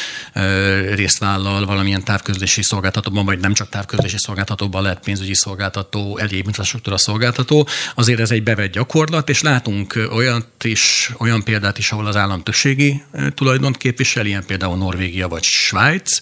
[0.94, 6.98] részt vállal valamilyen távközlési szolgáltatóban, vagy nem csak távközlési szolgáltatóban lehet pénzügyi szolgáltató, egyéb infrastruktúra
[6.98, 12.16] szolgáltató, azért ez egy bevett gyakorlat, és látunk olyat is, olyan példát is, ahol az
[12.16, 13.02] állam többségi
[13.34, 16.18] tulajdont képvisel, ilyen például Norvégia vagy Svájc,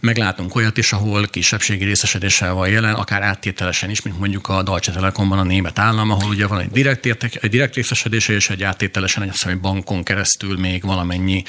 [0.00, 4.62] meg látunk olyat is, ahol kisebbségi részesedéssel van jelen, akár áttételesen is, mint mondjuk a
[4.62, 8.50] Deutsche Telekomban a német állam, ahol ugye van egy direkt, értek, egy direkt részesedése, és
[8.50, 11.42] egy áttételesen egy bankon keresztül még van valamennyi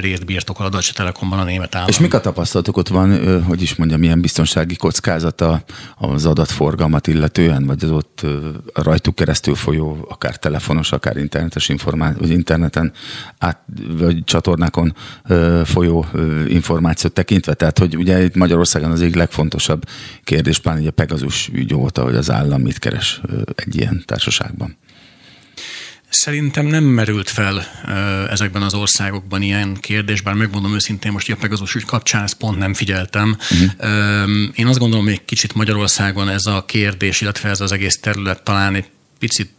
[0.00, 1.88] részt birtokol a Deutsche Telekomban a német állam.
[1.88, 5.64] És mik a tapasztalatok ott van, hogy is mondjam, milyen biztonsági kockázata
[5.96, 8.26] az adatforgalmat illetően, vagy az ott
[8.74, 12.92] rajtuk keresztül folyó, akár telefonos, akár internetes információ, vagy interneten
[13.38, 13.58] át,
[13.88, 14.94] vagy csatornákon
[15.64, 16.06] folyó
[16.46, 17.54] információt tekintve?
[17.54, 19.84] Tehát, hogy ugye itt Magyarországon az egyik legfontosabb
[20.24, 23.20] kérdés, pláne a Pegazus ügy óta, hogy az állam mit keres
[23.54, 24.76] egy ilyen társaságban.
[26.10, 27.64] Szerintem nem merült fel
[28.30, 32.58] ezekben az országokban ilyen kérdés, bár megmondom őszintén, most a Pegasus ügy kapcsán ezt pont
[32.58, 33.36] nem figyeltem.
[33.50, 34.30] Uh-huh.
[34.54, 38.42] Én azt gondolom, hogy egy kicsit Magyarországon ez a kérdés, illetve ez az egész terület
[38.42, 39.50] talán egy picit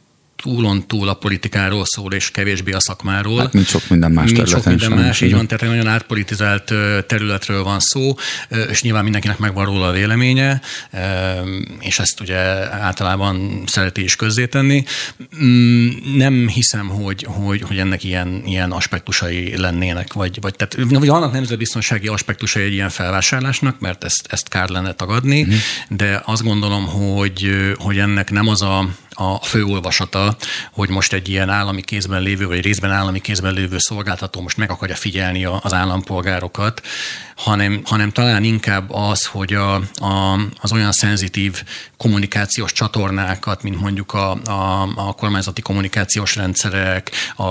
[0.41, 3.39] túlon túl a politikáról szól, és kevésbé a szakmáról.
[3.39, 6.73] Hát, mint sok minden más mint sok minden más, így van, tehát egy nagyon átpolitizált
[7.07, 8.15] területről van szó,
[8.69, 10.61] és nyilván mindenkinek megvan róla a véleménye,
[11.79, 12.37] és ezt ugye
[12.71, 14.83] általában szereti is közzétenni.
[15.43, 21.07] Mm, nem hiszem, hogy, hogy, hogy ennek ilyen, ilyen aspektusai lennének, vagy, vagy, tehát, vagy
[21.07, 25.51] vannak nemzetbiztonsági aspektusai egy ilyen felvásárlásnak, mert ezt, ezt kár lenne tagadni, mm.
[25.89, 30.35] de azt gondolom, hogy, hogy ennek nem az a a fő olvasata,
[30.71, 34.71] hogy most egy ilyen állami kézben lévő, vagy részben állami kézben lévő szolgáltató most meg
[34.71, 36.81] akarja figyelni az állampolgárokat,
[37.43, 41.63] hanem, hanem talán inkább az, hogy a, a, az olyan szenzitív
[41.97, 47.43] kommunikációs csatornákat, mint mondjuk a, a, a kormányzati kommunikációs rendszerek, a,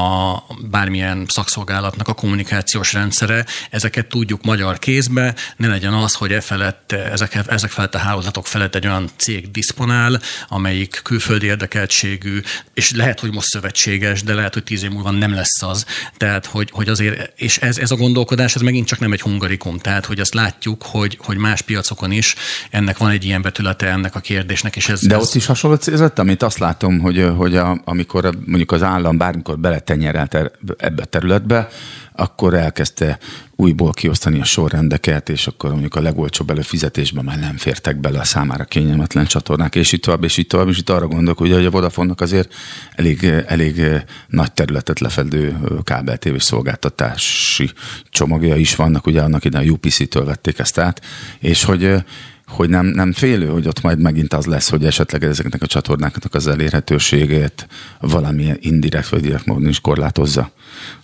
[0.00, 6.40] a bármilyen szakszolgálatnak a kommunikációs rendszere, ezeket tudjuk magyar kézbe, ne legyen az, hogy e
[6.40, 12.40] felett, ezek, ezek felett a hálózatok felett egy olyan cég diszponál, amelyik külföldi érdekeltségű,
[12.74, 15.86] és lehet, hogy most szövetséges, de lehet, hogy tíz év múlva nem lesz az.
[16.16, 19.78] Tehát, hogy, hogy azért, és ez, ez a gondolkodás, ez megint csak nem egy hungarikum,
[19.78, 22.34] tehát, hogy azt látjuk, hogy, hogy más piacokon is
[22.70, 24.76] ennek van egy ilyen betülete ennek a kérdésnek.
[24.76, 25.22] És ez, de ez...
[25.22, 29.58] ott is hasonló célzat, amit azt látom, hogy, hogy a, amikor mondjuk az állam bármikor
[29.58, 30.34] beletenyerelt
[30.76, 31.68] ebbe a területbe,
[32.16, 33.18] akkor elkezdte
[33.56, 38.24] újból kiosztani a sorrendeket, és akkor mondjuk a legolcsóbb előfizetésben már nem fértek bele a
[38.24, 41.70] számára kényelmetlen csatornák, és itt tovább, és itt tovább, és itt arra gondolok, hogy a
[41.70, 42.54] Vodafone-nak azért
[42.94, 43.82] elég, elég
[44.28, 47.70] nagy területet lefedő kábel tévés szolgáltatási
[48.10, 51.04] csomagja is vannak, ugye annak ide a UPC-től vették ezt át,
[51.38, 52.04] és hogy
[52.46, 56.34] hogy nem, nem félő, hogy ott majd megint az lesz, hogy esetleg ezeknek a csatornáknak
[56.34, 57.68] az elérhetőségét
[58.00, 60.50] valamilyen indirekt vagy direkt módon is korlátozza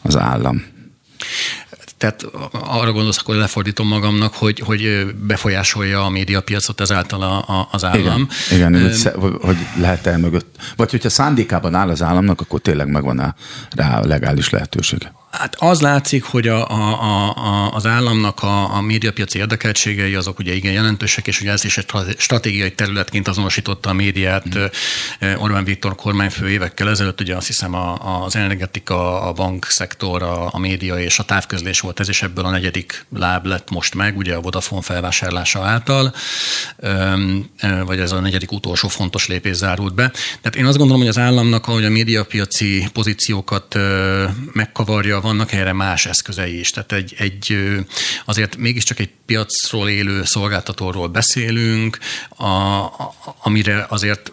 [0.03, 0.65] az állam.
[1.97, 7.85] Tehát arra gondolsz, akkor lefordítom magamnak, hogy, hogy befolyásolja a médiapiacot ezáltal a, a, az
[7.85, 8.29] állam.
[8.51, 10.57] Igen, igen hogy, hogy lehet el mögött.
[10.77, 13.35] Vagy hogyha szándékában áll az államnak, akkor tényleg megvan
[13.71, 15.13] rá a legális lehetősége.
[15.33, 20.55] Hát az látszik, hogy a, a, a, az államnak a, a médiapiaci érdekeltségei azok ugye
[20.55, 21.87] igen jelentősek, és ugye ez is egy
[22.19, 24.65] stratégiai területként azonosította a médiát mm.
[25.37, 30.59] Orbán Viktor kormányfő évekkel ezelőtt, ugye azt hiszem a, az energetika, a bankszektor, a, a
[30.59, 34.35] média és a távközlés volt ez, és ebből a negyedik láb lett most meg, ugye
[34.35, 36.15] a Vodafone felvásárlása által,
[37.85, 40.11] vagy ez a negyedik utolsó fontos lépés zárult be.
[40.41, 43.79] Tehát én azt gondolom, hogy az államnak, ahogy a médiapiaci pozíciókat
[44.53, 46.71] megkavarja, vannak erre más eszközei is.
[46.71, 47.59] Tehát egy, egy
[48.25, 51.99] azért mégiscsak egy piacról élő szolgáltatóról beszélünk,
[52.29, 54.33] a, a, amire azért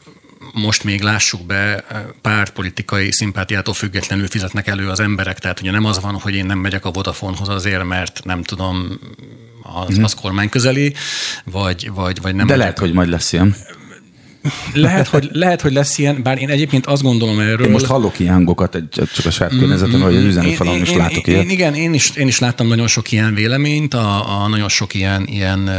[0.54, 1.86] most még lássuk be,
[2.22, 6.60] pártpolitikai szimpátiától függetlenül fizetnek elő az emberek, tehát ugye nem az van, hogy én nem
[6.60, 9.00] megyek a Vodafonehoz azért, mert nem tudom,
[9.62, 10.04] az, mhm.
[10.04, 10.94] az kormány közeli,
[11.44, 12.48] vagy, vagy, vagy nem.
[12.48, 13.56] De lehet, hogy majd lesz ilyen.
[14.74, 17.66] Lehet hogy, lehet, hogy lesz ilyen, bár én egyébként azt gondolom erről.
[17.66, 21.34] Én most hallok ilyen hangokat, csak a saját környezetem, hogy az üzenőfalon is látok én,
[21.34, 21.52] ilyet.
[21.52, 25.28] Igen, én is, én is láttam nagyon sok ilyen véleményt, a, a nagyon sok ilyen,
[25.28, 25.70] ilyen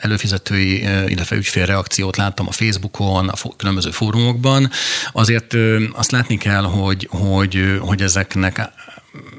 [0.00, 4.70] előfizetői, illetve ügyfélreakciót láttam a Facebookon, a különböző fórumokban.
[5.12, 5.56] Azért
[5.92, 8.70] azt látni kell, hogy, hogy, hogy ezeknek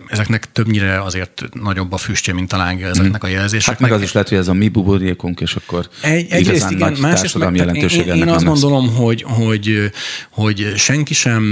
[0.10, 3.80] ezeknek többnyire azért nagyobb a füstje, mint a lángja ezeknek a jelzéseknek.
[3.80, 6.98] Hát meg az is lehet, hogy ez a mi buborékunk, és akkor Egy, egyrészt igen,
[7.00, 9.92] másrészt meg, én, én, én azt gondolom, hogy, hogy,
[10.30, 11.44] hogy senki sem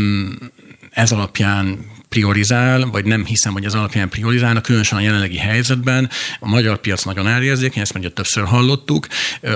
[0.91, 6.09] ez alapján priorizál, vagy nem hiszem, hogy az alapján priorizálnak, különösen a jelenlegi helyzetben.
[6.39, 9.07] A magyar piac nagyon elérzékeny, ezt mondja többször hallottuk.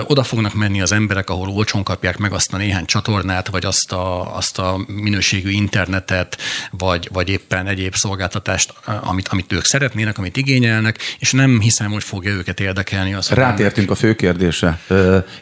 [0.06, 3.92] Oda fognak menni az emberek, ahol olcsón kapják meg azt a néhány csatornát, vagy azt
[3.92, 6.38] a, azt a minőségű internetet,
[6.70, 12.04] vagy, vagy éppen egyéb szolgáltatást, amit, amit ők szeretnének, amit igényelnek, és nem hiszem, hogy
[12.04, 13.14] fogja őket érdekelni.
[13.14, 14.80] Az, Rátértünk a fő kérdésre.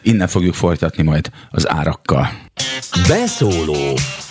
[0.01, 2.31] Innen fogjuk folytatni majd az árakkal.
[3.07, 3.97] Beszóló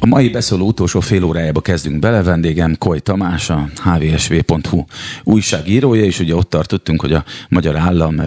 [0.00, 2.22] A mai beszóló utolsó fél órájába kezdünk bele.
[2.22, 4.84] Vendégem Koly Tamás, a hvsv.hu
[5.24, 8.22] újságírója, és ugye ott tartottunk, hogy a magyar állam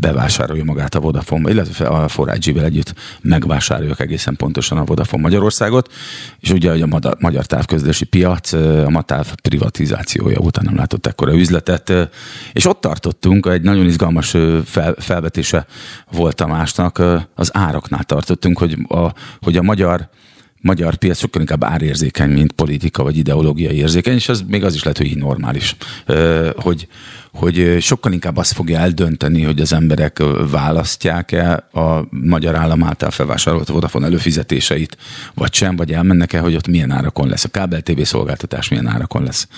[0.00, 5.92] bevásárolja magát a Vodafone, illetve a Forage-vel együtt megvásároljuk egészen pontosan a Vodafone Magyarországot,
[6.40, 11.92] és ugye a magyar távközlési piac, a MATÁV privatizációja után nem látott ekkora üzletet,
[12.52, 15.66] és ott tartottunk, egy nagyon izgalmas fel, felvetése
[16.10, 17.02] volt Tamásnak,
[17.34, 20.08] az áraknál tartottunk, hogy a, hogy a magyar
[20.62, 24.82] magyar piac sokkal inkább árérzékeny, mint politika vagy ideológiai érzékeny, és az még az is
[24.82, 25.76] lehet, hogy így normális.
[26.56, 26.88] Hogy,
[27.32, 33.68] hogy sokkal inkább azt fogja eldönteni, hogy az emberek választják-e a magyar állam által felvásárolt
[33.68, 34.96] Vodafone előfizetéseit,
[35.34, 37.44] vagy sem, vagy elmennek-e, hogy ott milyen árakon lesz.
[37.44, 39.48] A kábel TV szolgáltatás milyen árakon lesz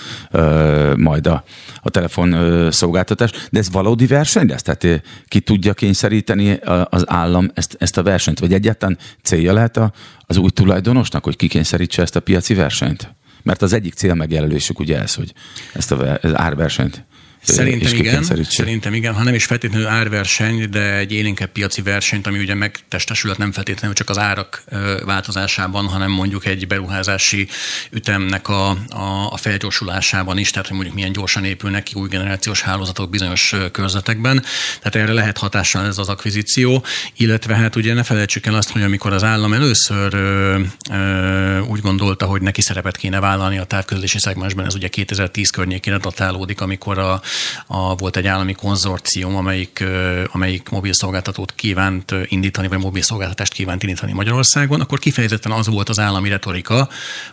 [0.97, 1.43] majd a,
[1.81, 3.31] a telefon szolgáltatás.
[3.51, 4.61] De ez valódi verseny lesz?
[4.61, 6.59] Tehát ki tudja kényszeríteni
[6.89, 8.39] az állam ezt, ezt a versenyt?
[8.39, 13.15] Vagy egyáltalán célja lehet a, az új tulajdonosnak, hogy kikényszerítse ezt a piaci versenyt?
[13.43, 15.33] Mert az egyik cél megjelölésük ugye ez, hogy
[15.73, 17.05] ezt a, az árversenyt
[17.45, 22.39] Szerintem igen, szerintem igen, ha nem is feltétlenül árverseny, de egy élénkebb piaci versenyt, ami
[22.39, 24.63] ugye megtestesülhet nem feltétlenül csak az árak
[25.05, 27.47] változásában, hanem mondjuk egy beruházási
[27.91, 32.61] ütemnek a, a, a felgyorsulásában is, tehát hogy mondjuk milyen gyorsan épülnek ki új generációs
[32.61, 34.43] hálózatok bizonyos körzetekben.
[34.81, 36.83] Tehát erre lehet hatással ez az akvizíció,
[37.17, 40.59] illetve hát ugye ne felejtsük el azt, hogy amikor az állam először ö,
[40.91, 45.97] ö, úgy gondolta, hogy neki szerepet kéne vállalni a távközlési szegmensben, ez ugye 2010 környékén
[45.97, 47.21] datálódik, amikor a
[47.67, 49.83] a, volt egy állami konzorcium, amelyik,
[50.31, 55.89] amelyik mobil szolgáltatót kívánt indítani, vagy mobil szolgáltatást kívánt indítani Magyarországon, akkor kifejezetten az volt
[55.89, 56.89] az állami retorika,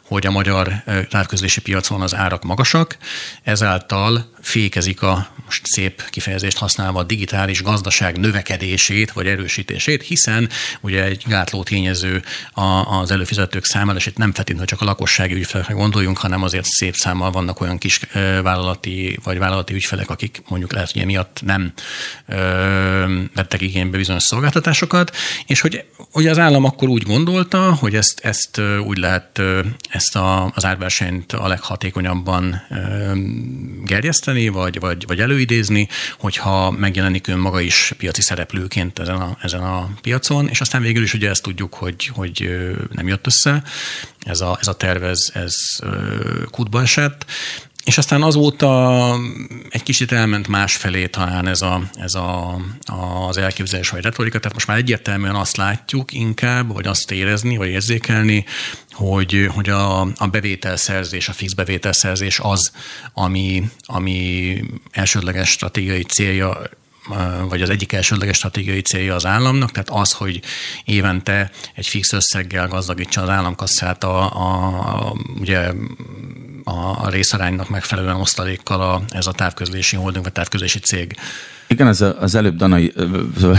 [0.06, 0.72] hogy a magyar
[1.10, 2.96] távközlési piacon az árak magasak,
[3.42, 10.48] ezáltal fékezik a most szép kifejezést használva a digitális gazdaság növekedését vagy erősítését, hiszen
[10.80, 12.22] ugye egy gátló tényező
[13.00, 16.94] az előfizetők számára, és itt nem feltétlenül csak a lakossági ügyfelekre gondoljunk, hanem azért szép
[16.94, 18.00] számmal vannak olyan kis
[18.42, 21.72] vállalati vagy vállalati ügyfelek, akik mondjuk lehet, hogy emiatt nem
[22.26, 22.34] ö,
[23.34, 25.16] vettek igénybe bizonyos szolgáltatásokat,
[25.46, 29.42] és hogy, hogy az állam akkor úgy gondolta, hogy ezt, ezt úgy lehet
[29.88, 33.12] ezt a, az árversenyt a leghatékonyabban ö,
[33.84, 35.88] gerjeszteni, vagy, vagy, vagy előidézni,
[36.18, 41.02] hogyha megjelenik ön maga is piaci szereplőként ezen a, ezen a piacon, és aztán végül
[41.02, 42.48] is ugye ezt tudjuk, hogy, hogy
[42.90, 43.62] nem jött össze,
[44.24, 45.54] ez a, ez a terv, ez, ez
[46.50, 47.26] kutba esett,
[47.84, 49.14] és aztán azóta
[49.68, 52.60] egy kicsit elment másfelé talán ez, a, ez a,
[53.28, 57.68] az elképzelés vagy retorika, tehát most már egyértelműen azt látjuk inkább, vagy azt érezni, vagy
[57.68, 58.44] érzékelni,
[58.92, 62.72] hogy, hogy a, a bevételszerzés, a fix bevételszerzés az,
[63.12, 64.56] ami, ami
[64.90, 66.60] elsődleges stratégiai célja
[67.48, 70.40] vagy az egyik elsődleges stratégiai célja az államnak, tehát az, hogy
[70.84, 75.72] évente egy fix összeggel gazdagítsa az államkasszát a, a, a ugye
[76.64, 81.16] a, részaránynak megfelelően osztalékkal a, ez a távközlési holding, vagy távközlési cég.
[81.72, 82.92] Igen, az, az előbb Danai,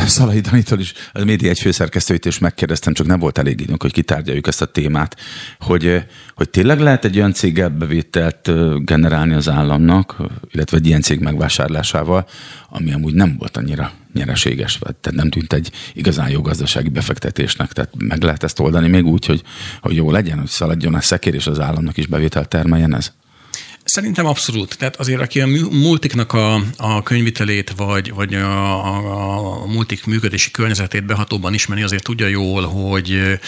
[0.05, 3.91] Szalai Danitól is, a média egy főszerkesztőit is megkérdeztem, csak nem volt elég időnk, hogy
[3.91, 5.17] kitárgyaljuk ezt a témát,
[5.59, 6.03] hogy,
[6.35, 8.51] hogy tényleg lehet egy olyan céggel bevételt
[8.85, 10.15] generálni az államnak,
[10.51, 12.27] illetve egy ilyen cég megvásárlásával,
[12.69, 17.91] ami amúgy nem volt annyira nyereséges, tehát nem tűnt egy igazán jó gazdasági befektetésnek, tehát
[17.97, 19.43] meg lehet ezt oldani még úgy, hogy,
[19.81, 23.13] hogy jó legyen, hogy szaladjon a szekér, és az államnak is bevételt termeljen ez?
[23.83, 24.77] Szerintem abszolút.
[24.77, 30.51] Tehát azért, aki a multiknak a, a könyvitelét, vagy, vagy a, a, a multik működési
[30.51, 33.39] környezetét behatóban ismeri, azért tudja jól, hogy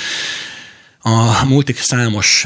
[1.08, 2.46] a multik számos,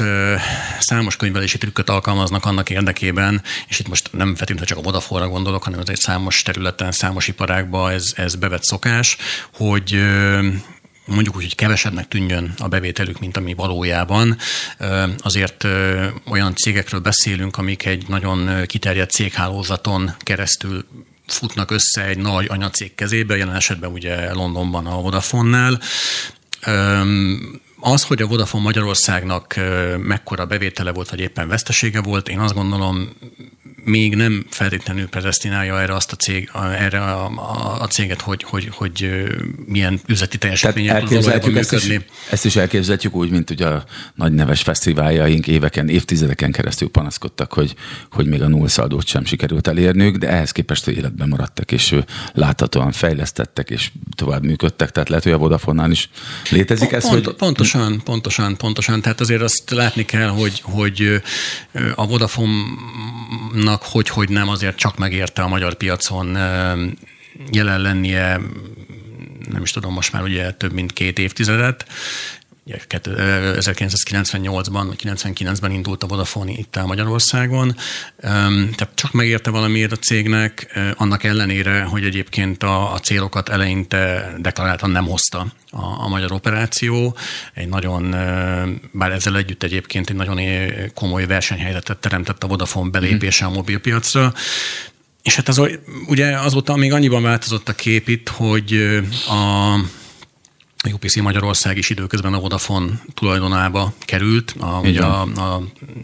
[0.80, 5.62] számos könyvelési trükköt alkalmaznak annak érdekében, és itt most nem feltétlenül csak a vodafone gondolok,
[5.62, 9.16] hanem ez egy számos területen, számos iparágban ez, ez bevett szokás,
[9.52, 10.02] hogy
[11.10, 14.36] mondjuk úgy, hogy kevesebbnek tűnjön a bevételük, mint ami valójában.
[15.18, 15.66] Azért
[16.24, 20.84] olyan cégekről beszélünk, amik egy nagyon kiterjedt céghálózaton keresztül
[21.26, 25.80] futnak össze egy nagy anyacég kezébe, jelen esetben ugye Londonban a Vodafone-nál.
[27.80, 29.54] Az, hogy a Vodafone Magyarországnak
[29.98, 33.08] mekkora bevétele volt, vagy éppen vesztesége volt, én azt gondolom
[33.84, 38.68] még nem feltétlenül predestinálja erre azt a cég, erre a, a, a céget, hogy, hogy,
[38.72, 39.24] hogy
[39.66, 41.04] milyen üzleti teljesítmények
[41.40, 42.00] tud ezt is,
[42.30, 43.84] ezt is elképzelhetjük úgy, mint ugye a
[44.14, 47.74] nagy neves fesztiváljaink éveken, évtizedeken keresztül panaszkodtak, hogy,
[48.10, 51.94] hogy még a nullszaldót sem sikerült elérniük, de ehhez képest életben maradtak, és
[52.32, 56.10] láthatóan fejlesztettek, és tovább működtek, tehát lehet, hogy a vodafone is
[56.50, 57.34] létezik ez, Pont, hogy...
[57.34, 57.69] Pontosan,
[58.04, 61.22] pontosan, pontosan, tehát azért azt látni kell, hogy, hogy
[61.94, 62.62] a Vodafone
[63.52, 66.38] annak, hogy, hogy nem azért csak megérte a magyar piacon
[67.50, 68.40] jelen lennie,
[69.48, 71.86] nem is tudom, most már ugye több mint két évtizedet,
[72.78, 77.76] 1998-ban, vagy 99-ben indult a Vodafone itt a Magyarországon.
[78.20, 84.90] Tehát csak megérte valamiért a cégnek, annak ellenére, hogy egyébként a, a célokat eleinte deklaráltan
[84.90, 87.16] nem hozta a, a magyar operáció.
[87.54, 88.10] Egy nagyon,
[88.92, 90.38] bár ezzel együtt egyébként egy nagyon
[90.94, 94.34] komoly versenyhelyzetet teremtett a Vodafone belépése a mobilpiacra.
[95.22, 95.60] És hát az,
[96.06, 99.74] ugye azóta még annyiban változott a kép itt, hogy a
[100.82, 104.54] a UPC Magyarország is időközben a Vodafone tulajdonába került.
[104.58, 105.62] A, ugye a, a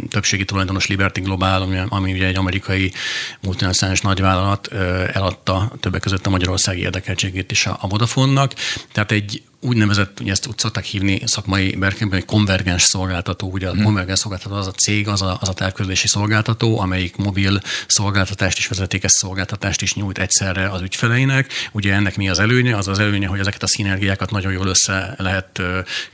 [0.08, 2.92] többségi tulajdonos Liberty Global, ami, ami ugye egy amerikai
[3.40, 4.72] multinacionális nagyvállalat
[5.12, 8.54] eladta többek között a magyarországi érdekeltségét is a, a Vodafone-nak.
[8.92, 13.50] Tehát egy úgynevezett, ugye ezt úgy szokták hívni szakmai berkemben, hogy konvergens szolgáltató.
[13.50, 13.82] Ugye a hmm.
[13.82, 18.66] konvergens szolgáltató az a cég, az a, az a távközlési szolgáltató, amelyik mobil szolgáltatást és
[18.66, 21.52] vezetékes szolgáltatást is nyújt egyszerre az ügyfeleinek.
[21.72, 22.76] Ugye ennek mi az előnye?
[22.76, 25.62] Az az előnye, hogy ezeket a szinergiákat nagyon jól össze lehet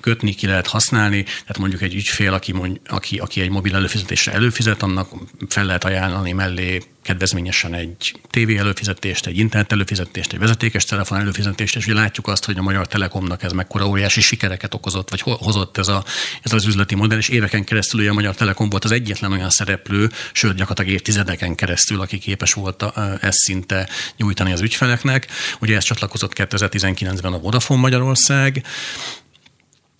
[0.00, 1.22] kötni, ki lehet használni.
[1.22, 5.08] Tehát mondjuk egy ügyfél, aki, mond, aki, aki egy mobil előfizetésre előfizet, annak
[5.48, 11.76] fel lehet ajánlani mellé kedvezményesen egy TV előfizetést, egy internet előfizetést, egy vezetékes telefon előfizetést,
[11.76, 15.78] és ugye látjuk azt, hogy a Magyar Telekomnak ez mekkora óriási sikereket okozott, vagy hozott
[15.78, 16.04] ez, a,
[16.42, 19.50] ez az üzleti modell, és éveken keresztül ugye a Magyar Telekom volt az egyetlen olyan
[19.50, 22.84] szereplő, sőt gyakorlatilag évtizedeken keresztül, aki képes volt
[23.20, 25.26] ezt szinte nyújtani az ügyfeleknek.
[25.60, 28.62] Ugye ez csatlakozott 2019-ben a Vodafone Magyarország,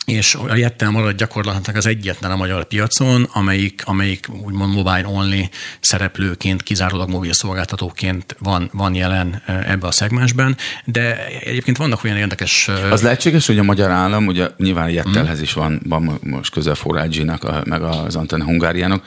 [0.07, 5.49] és a Jettel marad gyakorlatilag az egyetlen a magyar piacon, amelyik, amelyik úgymond mobile only
[5.81, 12.69] szereplőként, kizárólag mobil szolgáltatóként van, van jelen ebbe a szegmensben, de egyébként vannak olyan érdekes...
[12.91, 17.65] Az lehetséges, hogy a magyar állam, ugye nyilván Jettelhez is van, van most közel Forágyinak,
[17.65, 19.05] meg az Antena Hungáriának,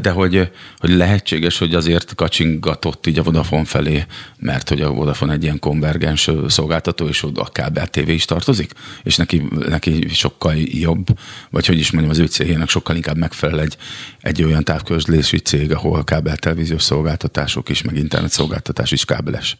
[0.00, 4.04] de hogy, hogy lehetséges, hogy azért kacsingatott így a Vodafone felé,
[4.38, 8.72] mert hogy a Vodafone egy ilyen konvergens szolgáltató, és oda a kábel TV is tartozik,
[9.02, 11.06] és neki, neki neki sokkal jobb,
[11.50, 13.76] vagy hogy is mondjam, az ő cégének sokkal inkább megfelel egy,
[14.20, 19.56] egy olyan távközlési cég, ahol kábel televíziós szolgáltatások is, meg internet szolgáltatás is kábeles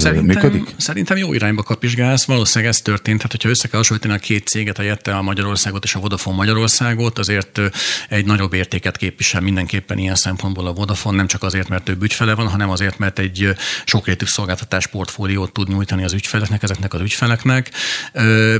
[0.00, 0.74] szerintem, működik?
[0.76, 3.16] Szerintem jó irányba kapizsgálsz, valószínűleg ez történt.
[3.16, 6.36] Tehát, hogyha össze kell hasonlítani a két céget, a Jette a Magyarországot és a Vodafone
[6.36, 7.60] Magyarországot, azért
[8.08, 12.34] egy nagyobb értéket képvisel mindenképpen ilyen szempontból a Vodafone, nem csak azért, mert több ügyfele
[12.34, 13.48] van, hanem azért, mert egy
[13.84, 17.70] sokrétű szolgáltatás portfóliót tud nyújtani az ügyfeleknek, ezeknek az ügyfeleknek.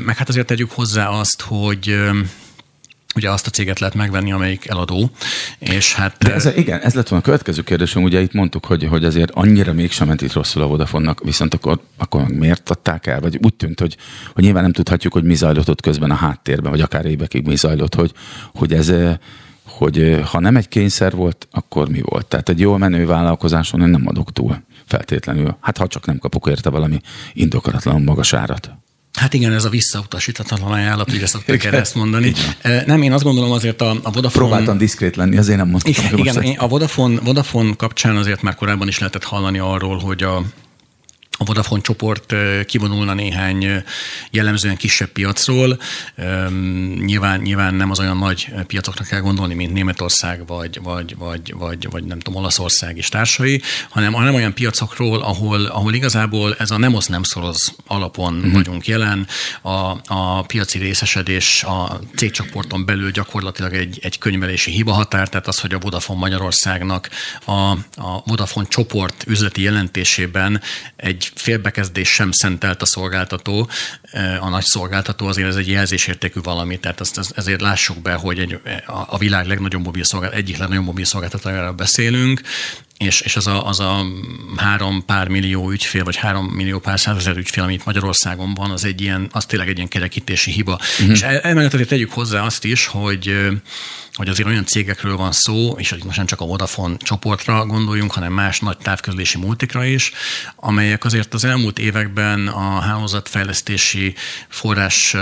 [0.05, 1.99] Meg hát azért tegyük hozzá azt, hogy
[3.15, 5.11] ugye azt a céget lehet megvenni, amelyik eladó,
[5.59, 6.17] és hát...
[6.19, 9.31] De ez, igen, ez lett volna a következő kérdésem, ugye itt mondtuk, hogy, hogy azért
[9.31, 13.21] annyira mégsem ment itt rosszul a Vodafone-nak, viszont akkor, akkor miért adták el?
[13.21, 13.97] Vagy úgy tűnt, hogy,
[14.35, 17.57] hogy nyilván nem tudhatjuk, hogy mi zajlott ott közben a háttérben, vagy akár évekig mi
[17.57, 18.13] zajlott, hogy,
[18.55, 18.93] hogy ez
[19.65, 22.27] hogy ha nem egy kényszer volt, akkor mi volt?
[22.27, 25.57] Tehát egy jól menő vállalkozáson én nem adok túl feltétlenül.
[25.61, 27.01] Hát ha csak nem kapok érte valami
[27.33, 28.71] indokolatlan magas árat.
[29.13, 32.33] Hát igen, ez a visszautasítatlan ajánlat, ugye szokták erre ezt mondani.
[32.87, 34.47] Nem, én azt gondolom azért a, a Vodafone...
[34.47, 35.93] Próbáltam diszkrétlenni, azért nem mondtam.
[35.93, 40.43] Igen, igen a Vodafone, Vodafone kapcsán azért már korábban is lehetett hallani arról, hogy a,
[41.43, 42.35] a Vodafone csoport
[42.67, 43.83] kivonulna néhány
[44.31, 45.79] jellemzően kisebb piacról.
[47.05, 51.91] Nyilván, nyilván nem az olyan nagy piacoknak kell gondolni, mint Németország, vagy, vagy, vagy, vagy,
[51.91, 56.79] vagy nem tudom, Olaszország és társai, hanem, hanem olyan piacokról, ahol, ahol igazából ez a
[56.79, 58.53] nem osz nem szoroz alapon uh-huh.
[58.53, 59.27] vagyunk jelen.
[59.63, 65.75] A, a piaci részesedés a cégcsoporton belül gyakorlatilag egy, egy könyvelési hibahatár, tehát az, hogy
[65.75, 67.09] a Vodafone Magyarországnak
[67.45, 67.53] a,
[67.97, 70.61] a Vodafone csoport üzleti jelentésében
[70.97, 73.69] egy félbekezdés sem szentelt a szolgáltató,
[74.03, 78.39] eh, a nagy szolgáltató, azért ez egy jelzésértékű valami, tehát azt, ezért lássuk be, hogy
[78.39, 78.61] egy,
[79.07, 82.41] a világ legnagyobb mobil szolgálat, egyik legnagyobb mobil szolgáltatójára beszélünk,
[83.03, 84.07] és, és az, a, az a
[84.57, 89.01] három pár millió ügyfél, vagy három millió pár százezer ügyfél, amit Magyarországon van, az egy
[89.01, 90.79] ilyen, az tényleg egy ilyen kerekítési hiba.
[90.99, 91.11] Uh-huh.
[91.11, 93.53] És emellett azért tegyük hozzá azt is, hogy
[94.15, 98.33] hogy azért olyan cégekről van szó, és most nem csak a Vodafone csoportra gondoljunk, hanem
[98.33, 100.13] más nagy távközlési multikra is,
[100.57, 104.15] amelyek azért az elmúlt években a hálózatfejlesztési
[104.49, 105.17] forrás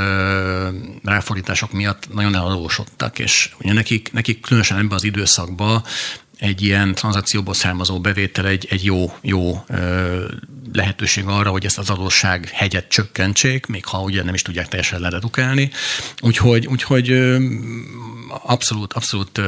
[1.04, 5.84] ráfordítások miatt nagyon eladósodtak, és ugye nekik, nekik különösen ebben az időszakban
[6.40, 10.24] egy ilyen tranzakcióból származó bevétel egy, egy jó, jó ö,
[10.72, 15.00] lehetőség arra, hogy ezt az adósság hegyet csökkentsék, még ha ugye nem is tudják teljesen
[15.00, 15.70] lededukálni.
[16.20, 17.38] Úgyhogy, úgyhogy
[18.42, 19.40] abszolút, abszolút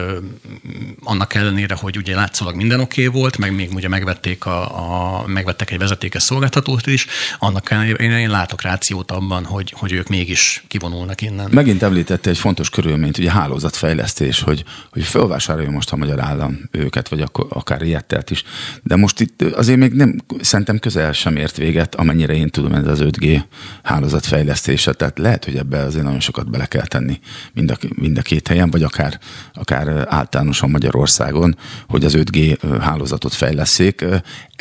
[1.04, 5.26] annak ellenére, hogy ugye látszólag minden oké okay volt, meg még ugye megvették, a, a,
[5.26, 7.06] megvettek egy vezetékes szolgáltatót is,
[7.38, 11.48] annak ellenére én, látok rációt abban, hogy, hogy ők mégis kivonulnak innen.
[11.50, 17.08] Megint említette egy fontos körülményt, ugye hálózatfejlesztés, hogy, hogy felvásárolja most a magyar állam őket,
[17.08, 18.44] vagy akkor akár ilyettelt is.
[18.82, 22.86] De most itt azért még nem, szerintem közel sem ért véget, amennyire én tudom, ez
[22.86, 23.42] az 5G
[23.82, 24.92] hálózatfejlesztése.
[24.92, 27.20] Tehát lehet, hogy ebbe azért nagyon sokat bele kell tenni
[27.52, 29.18] mind a, mind a két helyen, vagy akár,
[29.54, 31.56] akár általánosan Magyarországon,
[31.88, 34.04] hogy az 5G hálózatot fejleszék.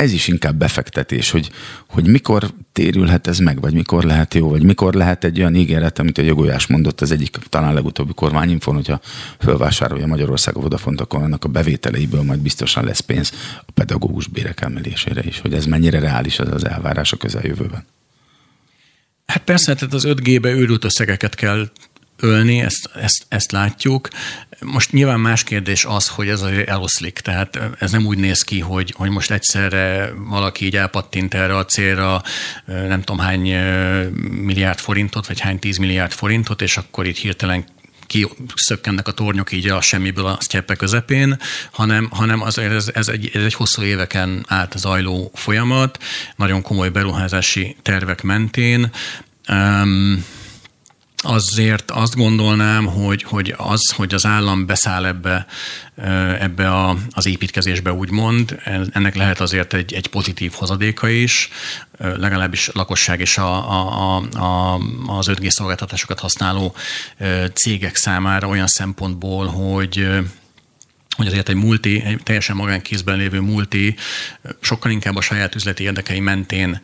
[0.01, 1.51] Ez is inkább befektetés, hogy,
[1.87, 5.99] hogy mikor térülhet ez meg, vagy mikor lehet jó, vagy mikor lehet egy olyan ígéret,
[5.99, 9.01] amit a Jogójás mondott az egyik talán legutóbbi kormányinfon, hogyha
[9.39, 13.31] fölvásárolja Magyarország a Vodafont, akkor annak a bevételeiből majd biztosan lesz pénz
[13.65, 17.85] a pedagógus bérek emelésére is, hogy ez mennyire reális az az elvárás a közeljövőben.
[19.25, 21.69] Hát persze, tehát az 5G-be őrült összegeket kell
[22.19, 24.07] ölni, ezt, ezt, ezt látjuk.
[24.65, 28.59] Most nyilván más kérdés az, hogy ez azért eloszlik, tehát ez nem úgy néz ki,
[28.59, 32.21] hogy, hogy most egyszerre valaki így elpattint erre a célra
[32.65, 33.55] nem tudom hány
[34.31, 37.65] milliárd forintot, vagy hány tíz milliárd forintot, és akkor itt hirtelen
[38.07, 41.39] kiszökkennek a tornyok így a semmiből a sztyeppe közepén,
[41.71, 46.03] hanem, hanem az, ez, ez, egy, ez egy hosszú éveken át zajló folyamat,
[46.35, 48.91] nagyon komoly beruházási tervek mentén.
[49.49, 50.25] Um,
[51.21, 55.45] azért azt gondolnám, hogy, hogy az, hogy az állam beszáll ebbe,
[56.39, 58.59] ebbe a, az építkezésbe úgymond,
[58.91, 61.49] ennek lehet azért egy, egy pozitív hozadéka is,
[61.97, 64.75] legalábbis lakosság és a, a, a,
[65.17, 66.75] az 5G szolgáltatásokat használó
[67.53, 70.07] cégek számára olyan szempontból, hogy
[71.21, 73.95] hogy azért egy multi, egy teljesen magánkézben lévő multi
[74.61, 76.81] sokkal inkább a saját üzleti érdekei mentén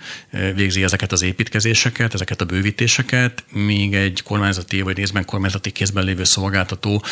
[0.55, 6.23] végzi ezeket az építkezéseket, ezeket a bővítéseket, míg egy kormányzati vagy részben kormányzati kézben lévő
[6.23, 7.03] szolgáltató,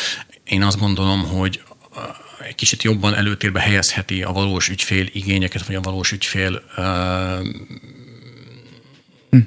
[0.44, 1.62] én azt gondolom, hogy
[2.48, 6.62] egy kicsit jobban előtérbe helyezheti a valós ügyfél igényeket, vagy a valós ügyfél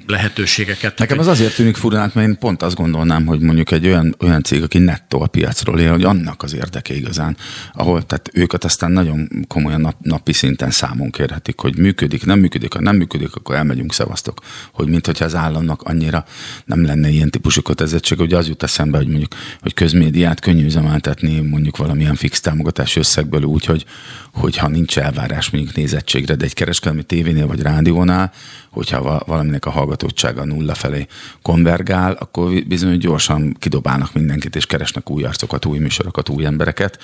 [0.06, 0.98] lehetőségeket.
[0.98, 4.42] Nekem az azért tűnik furán, mert én pont azt gondolnám, hogy mondjuk egy olyan, olyan
[4.42, 7.36] cég, aki nettó a piacról él, hogy annak az érdeke igazán,
[7.72, 12.72] ahol tehát őket aztán nagyon komolyan nap, napi szinten számon kérhetik, hogy működik, nem működik,
[12.72, 14.40] ha nem működik, akkor elmegyünk, szevasztok.
[14.72, 16.24] Hogy mint hogyha az államnak annyira
[16.64, 21.40] nem lenne ilyen típusú kötelezettség, hogy az jut eszembe, hogy mondjuk, hogy közmédiát könnyű üzemeltetni
[21.40, 23.84] mondjuk valamilyen fix támogatási összegből úgy, hogy,
[24.32, 28.32] hogyha nincs elvárás mondjuk nézettségre, de egy kereskedelmi tévénél vagy rádiónál,
[28.70, 31.06] hogyha valaminek a hallgatottsága nulla felé
[31.42, 36.98] konvergál, akkor bizony gyorsan kidobálnak mindenkit, és keresnek új arcokat, új műsorokat, új embereket.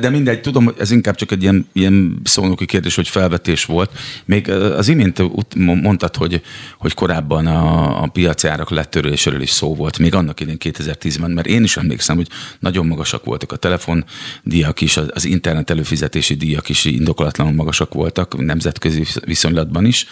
[0.00, 3.90] De mindegy, tudom, hogy ez inkább csak egy ilyen, ilyen szónoki kérdés, hogy felvetés volt.
[4.24, 5.22] Még az imént
[5.54, 6.42] mondtad, hogy,
[6.78, 11.46] hogy korábban a, a piaci árak letörésről is szó volt, még annak idén 2010-ben, mert
[11.46, 12.28] én is emlékszem, hogy
[12.58, 19.04] nagyon magasak voltak a telefondíjak is, az internet előfizetési díjak is indokolatlanul magasak voltak, nemzetközi
[19.24, 20.06] viszonylatban is.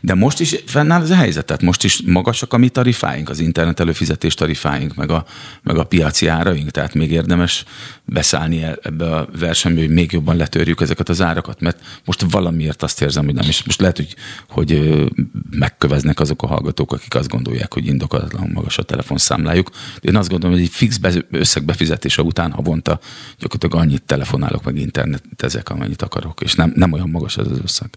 [0.00, 3.38] De most is fennáll ez a helyzet, tehát most is magasak a mi tarifáink, az
[3.38, 5.24] internet előfizetés tarifáink, meg a,
[5.62, 7.64] meg a piaci áraink, tehát még érdemes
[8.04, 13.02] beszállni ebbe a versenybe, hogy még jobban letörjük ezeket az árakat, mert most valamiért azt
[13.02, 14.14] érzem, hogy nem, és most lehet, hogy,
[14.48, 15.02] hogy
[15.50, 19.70] megköveznek azok a hallgatók, akik azt gondolják, hogy indokolatlanul magas a telefonszámlájuk.
[20.00, 20.98] Én azt gondolom, hogy egy fix
[21.30, 23.00] összegbefizetése után havonta
[23.38, 27.90] gyakorlatilag annyit telefonálok, meg internetezek, amennyit akarok, és nem, nem olyan magas ez az összeg.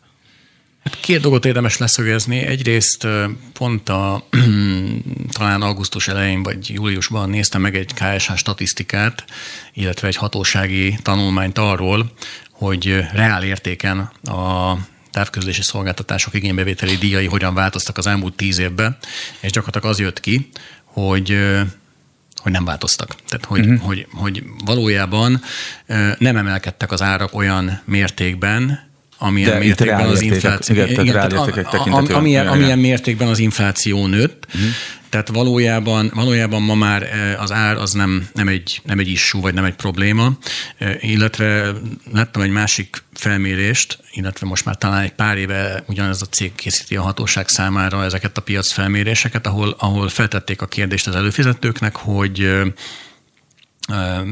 [0.86, 2.38] Hát két dolgot érdemes leszögezni.
[2.38, 3.08] Egyrészt
[3.54, 4.28] pont a
[5.38, 9.26] talán augusztus elején vagy júliusban néztem meg egy KSH statisztikát,
[9.74, 12.12] illetve egy hatósági tanulmányt arról,
[12.52, 14.74] hogy reál értéken a
[15.12, 18.98] távközlési szolgáltatások igénybevételi díjai hogyan változtak az elmúlt tíz évben,
[19.40, 20.50] és gyakorlatilag az jött ki,
[20.84, 21.38] hogy
[22.36, 23.16] hogy nem változtak.
[23.28, 23.86] Tehát, hogy, uh-huh.
[23.86, 25.42] hogy, hogy valójában
[26.18, 28.94] nem emelkedtek az árak olyan mértékben,
[29.26, 34.08] amilyen De mértékben az infláció, igen, igen, tehát a, a, amilyen, amilyen mértékben az infláció
[34.08, 34.46] nőtt.
[34.48, 34.70] Uh-huh.
[35.10, 39.42] Tehát valójában, valójában ma már e, az ár az nem, nem, egy, nem egy issú,
[39.42, 40.32] vagy nem egy probléma,
[40.78, 41.74] e, illetve
[42.12, 46.96] láttam egy másik felmérést, illetve most már talán egy pár éve ugyanez a cég készíti
[46.96, 52.52] a hatóság számára ezeket a piac felméréseket, ahol, ahol feltették a kérdést az előfizetőknek, hogy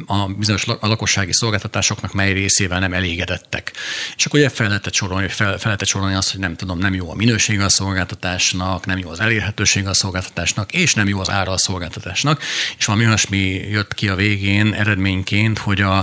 [0.06, 3.72] a bizonyos a lakossági szolgáltatásoknak mely részével nem elégedettek.
[4.16, 7.12] És akkor ugye fel lehetett sorolni, fel, fel sorolni azt, hogy nem tudom, nem jó
[7.12, 11.52] a minőség a szolgáltatásnak, nem jó az elérhetőség a szolgáltatásnak, és nem jó az ára
[11.52, 12.42] a szolgáltatásnak.
[12.78, 15.98] És valami olyasmi jött ki a végén eredményként, hogy a,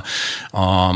[0.50, 0.94] a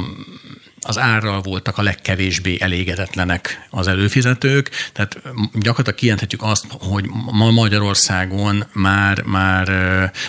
[0.86, 8.64] az árral voltak a legkevésbé elégedetlenek az előfizetők, tehát gyakorlatilag kijelenthetjük azt, hogy ma Magyarországon
[8.72, 9.66] már, már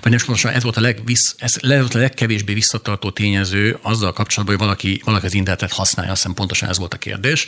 [0.01, 4.57] vagy nem most ez volt a, legvisz, ez volt a legkevésbé visszatartó tényező azzal kapcsolatban,
[4.57, 7.47] hogy valaki, valaki az internetet használja, azt hiszem pontosan ez volt a kérdés,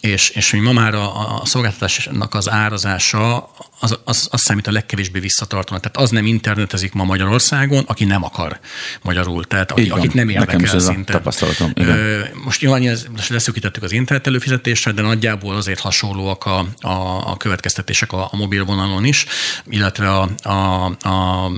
[0.00, 3.50] és, és hogy ma már a, a szolgáltatásnak az árazása
[3.80, 5.82] az, az, az számít a legkevésbé visszatartónak.
[5.82, 8.58] Tehát az nem internetezik ma Magyarországon, aki nem akar
[9.02, 11.12] magyarul, tehát aki, akit nem érdekel szinte.
[11.12, 11.70] tapasztalatom.
[11.74, 12.26] Igen.
[12.44, 18.12] Most nyilván most leszűkítettük az internet előfizetésre, de nagyjából azért hasonlóak a, a, a következtetések
[18.12, 19.26] a, a mobil vonalon is,
[19.64, 21.50] illetve a, a, a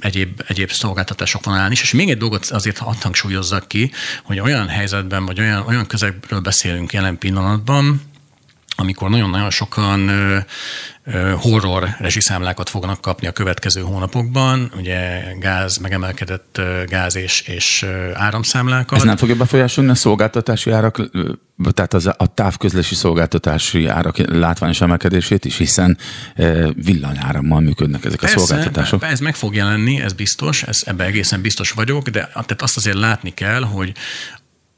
[0.00, 1.82] egyéb, egyéb szolgáltatások vonalán is.
[1.82, 3.92] És még egy dolgot azért hadd hangsúlyozzak ki,
[4.22, 8.09] hogy olyan helyzetben, vagy olyan, olyan közegről beszélünk jelen pillanatban,
[8.80, 10.10] amikor nagyon-nagyon sokan
[11.36, 18.98] horror rezsiszámlákat fognak kapni a következő hónapokban, ugye gáz, megemelkedett gáz és, és áramszámlákat.
[18.98, 21.10] Ez nem fogja befolyásolni a szolgáltatási árak,
[21.72, 25.98] tehát az, a távközlési szolgáltatási árak látványos emelkedését is, hiszen
[26.74, 29.04] villanyárammal működnek ezek Persze, a szolgáltatások.
[29.04, 32.96] Ez meg fog jelenni, ez biztos, ez, ebben egészen biztos vagyok, de tehát azt azért
[32.96, 33.92] látni kell, hogy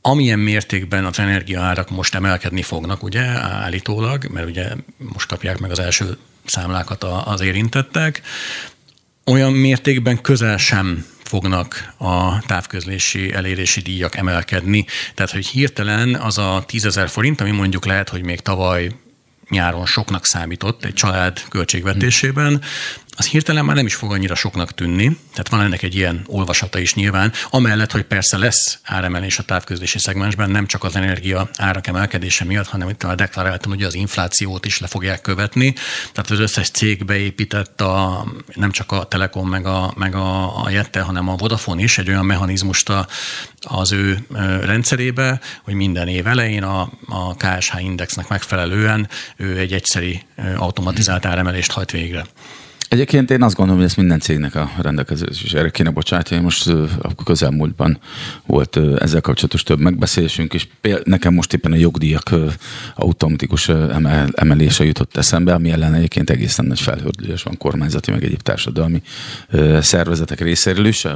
[0.03, 5.79] amilyen mértékben az energiaárak most emelkedni fognak, ugye, állítólag, mert ugye most kapják meg az
[5.79, 8.23] első számlákat az érintettek,
[9.27, 14.87] olyan mértékben közel sem fognak a távközlési elérési díjak emelkedni.
[15.15, 18.91] Tehát, hogy hirtelen az a 10 ezer forint, ami mondjuk lehet, hogy még tavaly
[19.49, 22.63] nyáron soknak számított egy család költségvetésében,
[23.17, 26.79] az hirtelen már nem is fog annyira soknak tűnni, tehát van ennek egy ilyen olvasata
[26.79, 31.87] is nyilván, amellett, hogy persze lesz áremelés a távközlési szegmensben, nem csak az energia árak
[31.87, 35.75] emelkedése miatt, hanem itt a deklaráltam, hogy az inflációt is le fogják követni,
[36.13, 38.25] tehát az összes cég beépített a,
[38.55, 42.09] nem csak a Telekom meg a, meg a, a Jette, hanem a Vodafone is egy
[42.09, 43.07] olyan mechanizmust a,
[43.61, 44.27] az ő
[44.63, 50.23] rendszerébe, hogy minden év elején a, a KSH indexnek megfelelően ő egy egyszeri
[50.57, 52.25] automatizált áremelést hajt végre.
[52.93, 56.41] Egyébként én azt gondolom, hogy ezt minden cégnek a rendelkezésére kéne bocsátani.
[56.41, 56.69] Most
[57.03, 57.99] a közelmúltban
[58.47, 60.67] volt ezzel kapcsolatos több megbeszélésünk, és
[61.05, 62.31] nekem most éppen a jogdíjak
[62.95, 63.69] automatikus
[64.33, 69.03] emelése jutott eszembe, ami ellen egyébként egészen nagy felhördülés van kormányzati, meg egyéb társadalmi
[69.81, 71.07] szervezetek részéről is,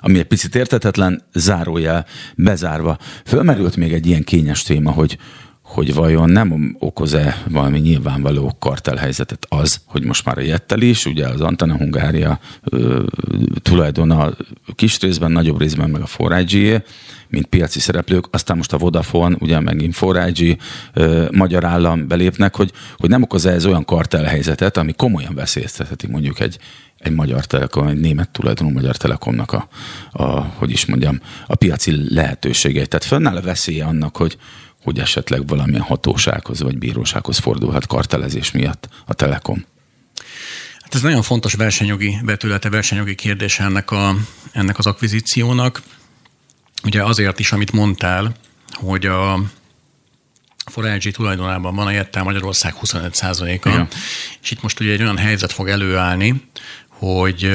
[0.00, 2.98] ami egy picit értetetlen, zárójel bezárva.
[3.24, 5.18] Fölmerült még egy ilyen kényes téma, hogy
[5.66, 11.26] hogy vajon nem okoz-e valami nyilvánvaló kartelhelyzetet az, hogy most már a Jettel is, ugye
[11.26, 13.02] az Antana Hungária ö,
[13.62, 14.32] tulajdona
[14.74, 16.82] kis részben, nagyobb részben meg a 4
[17.28, 20.56] mint piaci szereplők, aztán most a Vodafone, ugye megint 4
[21.30, 26.58] magyar állam belépnek, hogy, hogy nem okoz-e ez olyan kartelhelyzetet, ami komolyan veszélyeztetheti mondjuk egy,
[26.98, 29.68] egy magyar telekom, egy német tulajdonú magyar telekomnak a,
[30.10, 32.88] a, hogy is mondjam, a piaci lehetőségeit.
[32.88, 34.38] Tehát fönnáll a veszélye annak, hogy,
[34.86, 39.64] hogy esetleg valamilyen hatósághoz vagy bírósághoz fordulhat kartelezés miatt a Telekom?
[40.80, 44.16] Hát ez nagyon fontos versenyjogi betülete, versenyjogi kérdése ennek, a,
[44.52, 45.82] ennek az akvizíciónak.
[46.84, 48.34] Ugye azért is, amit mondtál,
[48.72, 49.40] hogy a
[50.70, 53.96] Forage tulajdonában van a Jettel Magyarország 25%-a,
[54.42, 56.48] és itt most ugye egy olyan helyzet fog előállni,
[56.88, 57.50] hogy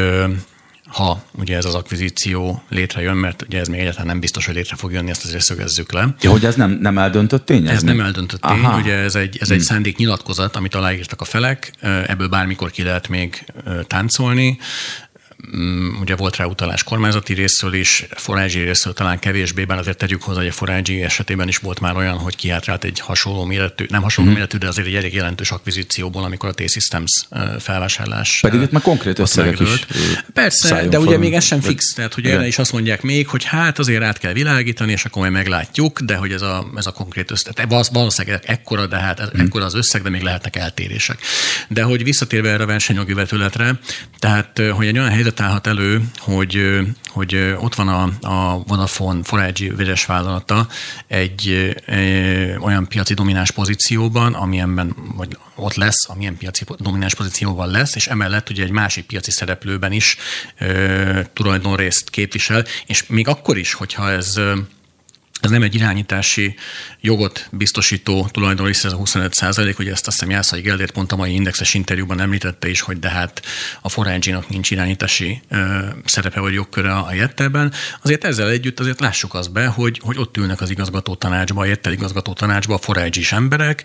[0.91, 4.75] ha ugye ez az akvizíció létrejön, mert ugye ez még egyáltalán nem biztos, hogy létre
[4.75, 6.15] fog jönni, ezt azért szögezzük le.
[6.21, 7.67] Ja, hogy ez nem, nem eldöntött tény?
[7.67, 8.79] Ez, ez nem eldöntött tény, Aha.
[8.79, 9.65] ugye ez egy, ez egy hmm.
[9.65, 11.73] szándék nyilatkozat, amit aláírtak a felek,
[12.05, 13.45] ebből bármikor ki lehet még
[13.87, 14.57] táncolni.
[15.57, 20.23] Mm, ugye volt rá utalás kormányzati részről is, forázsi részről talán kevésbé, bár azért tegyük
[20.23, 24.01] hozzá, hogy a forázsi esetében is volt már olyan, hogy kiátrált egy hasonló méretű, nem
[24.01, 24.39] hasonló mm-hmm.
[24.39, 27.27] méretű, de azért egy elég jelentős akvizícióból, amikor a T-Systems
[27.59, 28.39] felvásárlás.
[28.41, 29.85] Pedig itt már konkrét összegek is.
[30.33, 33.43] Persze, de ugye még ez sem fix, tehát hogy erre is azt mondják még, hogy
[33.43, 36.91] hát azért át kell világítani, és akkor majd meglátjuk, de hogy ez a, ez a
[36.91, 39.39] konkrét összeg, tehát valószínűleg ekkora, de hát ez, mm.
[39.39, 41.19] ekkora az összeg, de még lehetnek eltérések.
[41.67, 43.79] De hogy visszatérve erre a versenyjogi vetületre,
[44.19, 46.79] tehát hogy egy olyan helyzet állhat elő, hogy,
[47.09, 50.67] hogy ott van a, a Vodafone Forage vegyes vállalata
[51.07, 57.95] egy, egy olyan piaci domináns pozícióban, amilyenben, vagy ott lesz, amilyen piaci domináns pozícióban lesz,
[57.95, 60.17] és emellett ugye egy másik piaci szereplőben is
[60.55, 64.39] e, tulajdonrészt képvisel, és még akkor is, hogyha ez
[65.41, 66.55] ez nem egy irányítási
[66.99, 71.15] jogot biztosító tulajdonrész, ez a 25 százalék, ugye ezt azt hiszem Jászai Geldért pont a
[71.15, 73.41] mai indexes interjúban említette is, hogy de hát
[73.81, 77.73] a forage nincs irányítási ö, szerepe vagy jogköre a Jettelben.
[78.01, 81.65] Azért ezzel együtt azért lássuk azt be, hogy, hogy ott ülnek az igazgató tanácsba, a
[81.65, 83.83] Jettel igazgató tanácsba a forage emberek,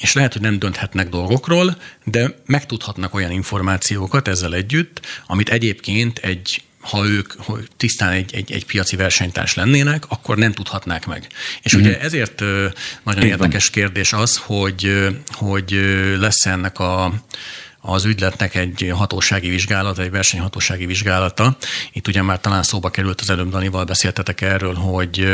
[0.00, 6.62] és lehet, hogy nem dönthetnek dolgokról, de megtudhatnak olyan információkat ezzel együtt, amit egyébként egy
[6.80, 11.26] ha ők hogy tisztán egy, egy, egy piaci versenytárs lennének, akkor nem tudhatnák meg.
[11.62, 11.84] És mm-hmm.
[11.84, 12.40] ugye ezért
[13.02, 13.72] nagyon Így érdekes van.
[13.72, 15.70] kérdés az, hogy, hogy
[16.18, 17.12] lesz ennek a
[17.82, 21.56] az ügyletnek egy hatósági vizsgálata, egy versenyhatósági vizsgálata.
[21.92, 25.32] Itt ugye már talán szóba került az előbb Danival beszéltetek erről, hogy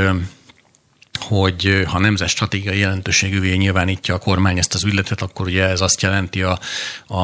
[1.28, 6.02] hogy ha nemzet stratégiai jelentőségűvé nyilvánítja a kormány ezt az ügyletet, akkor ugye ez azt
[6.02, 6.58] jelenti a,
[7.06, 7.16] a,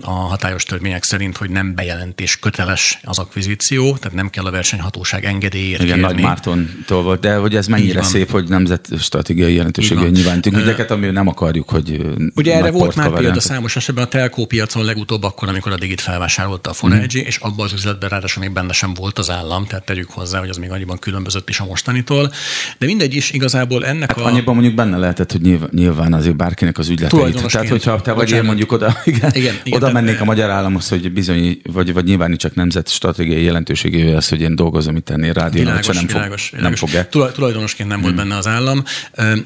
[0.00, 5.24] a hatályos törvények szerint, hogy nem bejelentés köteles az akvizíció, tehát nem kell a versenyhatóság
[5.24, 6.12] engedélyért Igen, kérni.
[6.12, 11.06] Nagy Mártontól volt, de hogy ez mennyire szép, hogy nemzet stratégiai jelentőségű nyilvánítunk ügyeket, ami
[11.06, 12.00] nem akarjuk, hogy
[12.34, 16.00] Ugye erre volt már példa számos esetben a telkó piacon legutóbb akkor, amikor a Digit
[16.00, 17.26] felvásárolta a Fonergy, mm.
[17.26, 20.48] és abban az üzletben ráadásul még benne sem volt az állam, tehát tegyük hozzá, hogy
[20.48, 22.32] az még annyiban különbözött is a mostanitól.
[22.78, 24.26] De mindegy is, igazából ennek hát a...
[24.26, 27.46] annyiban mondjuk benne lehetett, hogy nyilván, nyilván azért bárkinek az ügyleteit.
[27.46, 30.88] Tehát, hogyha te vagy én mondjuk oda, igen, igen, igen oda mennék a magyar államhoz,
[30.88, 35.32] hogy bizony, vagy, vagy nyilván csak nemzet stratégiai jelentőségével az, hogy én dolgozom itt ennél
[35.32, 36.80] rádióban, világos, nem, világos, fog, világos.
[36.80, 37.32] nem fogják.
[37.32, 38.22] Tulajdonosként nem volt hmm.
[38.22, 38.84] benne az állam.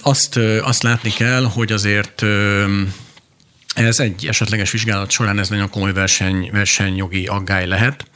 [0.02, 2.24] Azt, azt látni kell, hogy azért
[3.74, 8.06] ez egy esetleges vizsgálat során ez nagyon komoly verseny, versenyjogi aggály lehet,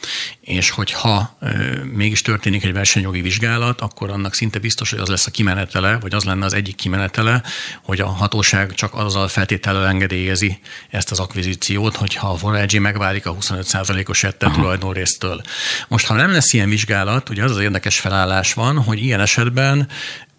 [0.40, 1.48] és hogyha e,
[1.92, 6.14] mégis történik egy versenyjogi vizsgálat, akkor annak szinte biztos, hogy az lesz a kimenetele, vagy
[6.14, 7.42] az lenne az egyik kimenetele,
[7.82, 10.58] hogy a hatóság csak azzal feltétellel engedélyezi
[10.90, 15.42] ezt az akvizíciót, hogyha a Forage megválik a 25%-os ettel tulajdonrésztől.
[15.88, 19.88] Most, ha nem lesz ilyen vizsgálat, ugye az az érdekes felállás van, hogy ilyen esetben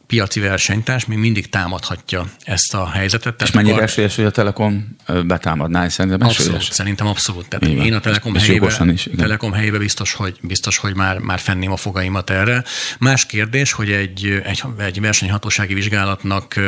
[0.09, 3.41] piaci versenytárs még mindig támadhatja ezt a helyzetet.
[3.41, 3.85] És mennyire akar...
[3.85, 4.95] esélyes, hogy a Telekom
[5.25, 5.87] betámadná?
[5.89, 6.47] Szerintem esélyes.
[6.47, 7.47] Abszolút, szerintem abszolút.
[7.47, 7.85] Tehát Igen.
[7.85, 11.71] én a Telekom és helyébe, is, Telekom helyébe biztos, hogy, biztos, hogy már, már fenném
[11.71, 12.63] a fogaimat erre.
[12.99, 16.59] Más kérdés, hogy egy, egy, egy versenyhatósági vizsgálatnak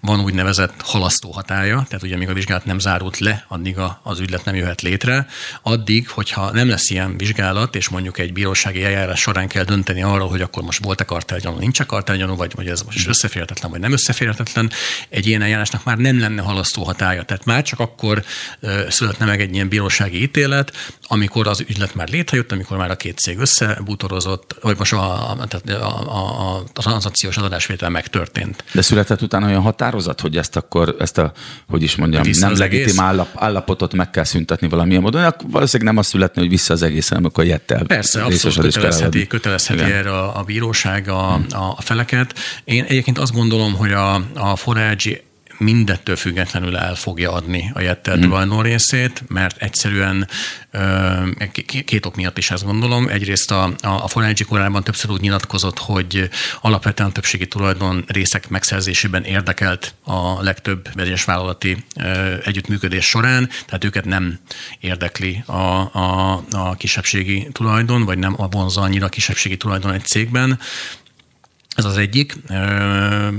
[0.00, 4.20] van úgynevezett halasztó hatája, tehát ugye még a vizsgálat nem zárult le, addig a, az
[4.20, 5.26] ügylet nem jöhet létre.
[5.62, 10.28] Addig, hogyha nem lesz ilyen vizsgálat, és mondjuk egy bírósági eljárás során kell dönteni arról,
[10.28, 14.70] hogy akkor most volt-e kartelgyanú, nincs-e kartelgyanú, vagy, vagy ez most összeférhetetlen, vagy nem összeférhetetlen,
[15.08, 17.22] egy ilyen eljárásnak már nem lenne halasztó hatája.
[17.22, 18.24] Tehát már csak akkor
[18.88, 20.72] születne meg egy ilyen bírósági ítélet,
[21.02, 25.46] amikor az ügylet már létrejött, amikor már a két cég összebútorozott, vagy most a, a,
[25.68, 28.64] a, a, a tranzakciós adásvétel megtörtént.
[28.72, 31.32] De született utána olyan határozat, hogy ezt akkor, ezt a,
[31.68, 35.34] hogy is mondjam, vissza nem legitim állap, állapotot meg kell szüntetni valamilyen módon.
[35.46, 37.82] Valószínűleg nem az születni, hogy vissza az egész, hanem akkor jettel.
[37.82, 41.46] Persze, abszolút kötelezheti, kötelezheti erre a, a bíróság a, hmm.
[41.50, 42.38] a feleket.
[42.64, 45.20] Én egyébként azt gondolom, hogy a, a forágyi
[45.60, 48.20] mindettől függetlenül el fogja adni a Jettel mm.
[48.20, 50.28] tulajdon részét, mert egyszerűen
[51.84, 53.08] két ok miatt is ezt gondolom.
[53.08, 56.30] Egyrészt a, a Forenergy korábban többször úgy nyilatkozott, hogy
[56.60, 61.84] alapvetően többségi tulajdon részek megszerzésében érdekelt a legtöbb vegyes vállalati
[62.44, 64.38] együttműködés során, tehát őket nem
[64.80, 70.04] érdekli a, a, a kisebbségi tulajdon, vagy nem a vonza annyira a kisebbségi tulajdon egy
[70.04, 70.58] cégben.
[71.76, 72.36] Ez az egyik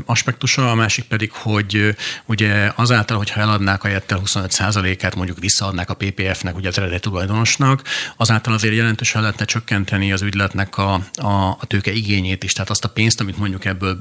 [0.05, 1.95] aspektusa, a másik pedig, hogy
[2.25, 7.81] ugye azáltal, hogyha eladnák a Jettel 25%-át, mondjuk visszaadnák a PPF-nek, ugye az eredeti tulajdonosnak,
[8.17, 11.27] azáltal azért jelentősen lehetne csökkenteni az ügyletnek a, a,
[11.59, 13.99] a tőke igényét is, tehát azt a pénzt, amit mondjuk ebből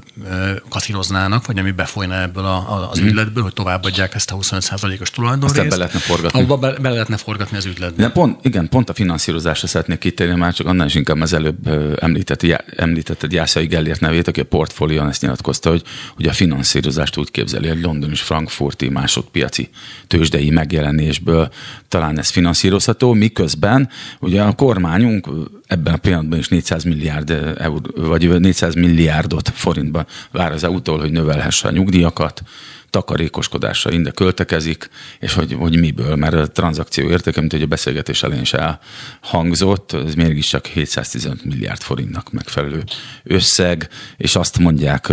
[0.69, 3.05] kaszíroznának, vagy ami befolyna ebből a, a, az mm.
[3.05, 5.59] ügyletből, hogy továbbadják ezt a 25%-os tulajdonrészt.
[5.59, 6.41] Aztán be lehetne forgatni.
[6.41, 8.03] Abba be, be lehetne forgatni az ügyletbe.
[8.03, 11.67] De pont, igen, pont a finanszírozásra szeretnék kitérni, már csak annál is inkább az előbb
[11.99, 12.43] említett,
[12.75, 15.83] említetted Jászai Gellért nevét, aki a portfólión ezt nyilatkozta, hogy,
[16.15, 19.69] hogy a finanszírozást úgy képzeli, hogy London és Frankfurti másodpiaci
[20.07, 21.51] tőzsdei megjelenésből
[21.87, 23.89] talán ez finanszírozható, miközben
[24.19, 25.27] ugye a kormányunk
[25.67, 31.11] ebben a pillanatban is 400 milliárd eur, vagy 400 milliárdot forintban vár az EU-tól, hogy
[31.11, 32.43] növelhesse a nyugdíjakat,
[32.91, 34.89] takarékoskodásra inde költekezik,
[35.19, 39.91] és hogy, hogy miből, mert a tranzakció értéke, mint hogy a beszélgetés elején is elhangzott,
[39.91, 42.83] ez mégiscsak 715 milliárd forintnak megfelelő
[43.23, 45.07] összeg, és azt mondják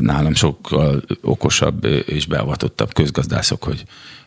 [0.00, 3.84] nálam sokkal okosabb és beavatottabb közgazdászok, hogy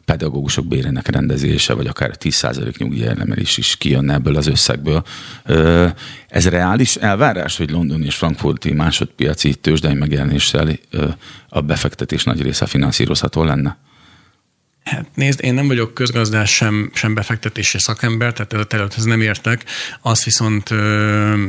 [0.08, 5.04] pedagógusok bérének rendezése, vagy akár 10% nyugdíjelemelés is kijönne ebből az összegből.
[6.28, 10.70] Ez reális elvárás, hogy London és Frankfurti másodpiaci tőzsdei megjelenéssel
[11.50, 13.78] a befektetés nagy része finanszírozható lenne?
[14.84, 19.22] Hát nézd, én nem vagyok közgazdás, sem, sem befektetési szakember, tehát ez a területhez nem
[19.22, 19.64] értek.
[20.02, 21.46] Azt viszont ö,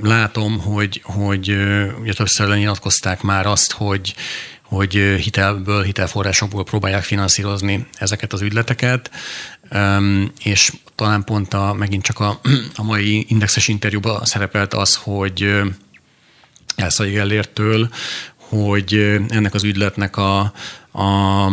[0.00, 4.14] látom, hogy, hogy ö, ugye többször lenyilatkozták már azt, hogy
[4.74, 9.10] hogy hitelből, hitelforrásokból próbálják finanszírozni ezeket az ügyleteket,
[10.42, 12.40] és talán pont a, megint csak a,
[12.76, 15.62] a mai indexes interjúban szerepelt az, hogy
[16.76, 17.88] Elszai Gellértől,
[18.36, 18.94] hogy
[19.28, 20.40] ennek az ügyletnek a,
[20.92, 21.50] a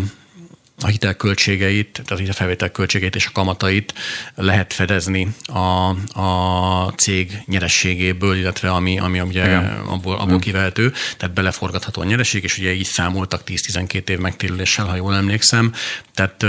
[0.82, 3.94] a hitelköltségeit, tehát a hitelfelvétel költségeit és a kamatait
[4.36, 5.90] lehet fedezni a,
[6.22, 9.44] a cég nyerességéből, illetve ami, ami ugye
[9.86, 14.96] abból, abból kivehető, tehát beleforgatható a nyereség, és ugye így számoltak 10-12 év megtérüléssel, ha
[14.96, 15.74] jól emlékszem.
[16.14, 16.46] Tehát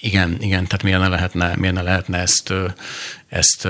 [0.00, 2.52] igen, igen, tehát miért ne lehetne, miért ne lehetne ezt,
[3.28, 3.68] ezt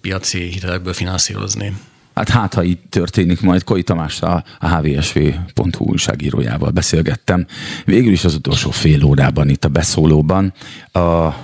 [0.00, 1.72] piaci hitelekből finanszírozni?
[2.20, 7.46] Hát hát, ha így történik, majd Koi Tamás a, hvsv.hu újságírójával beszélgettem.
[7.84, 10.52] Végül is az utolsó fél órában itt a beszólóban
[10.92, 11.34] a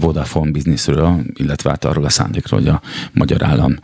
[0.00, 2.80] Vodafone bizniszről, illetve hát arról a szándékról, hogy a
[3.12, 3.76] magyar állam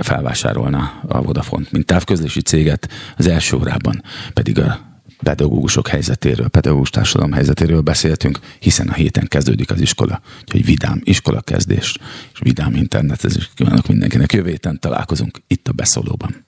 [0.00, 2.88] felvásárolna a Vodafone mint távközlési céget.
[3.16, 4.87] Az első órában pedig a
[5.22, 11.40] pedagógusok helyzetéről, pedagógus társadalom helyzetéről beszéltünk, hiszen a héten kezdődik az iskola, úgyhogy vidám iskola
[11.40, 11.96] kezdés,
[12.32, 14.32] és vidám internet, ez is kívánok mindenkinek.
[14.32, 16.46] Jövő héten találkozunk itt a beszólóban.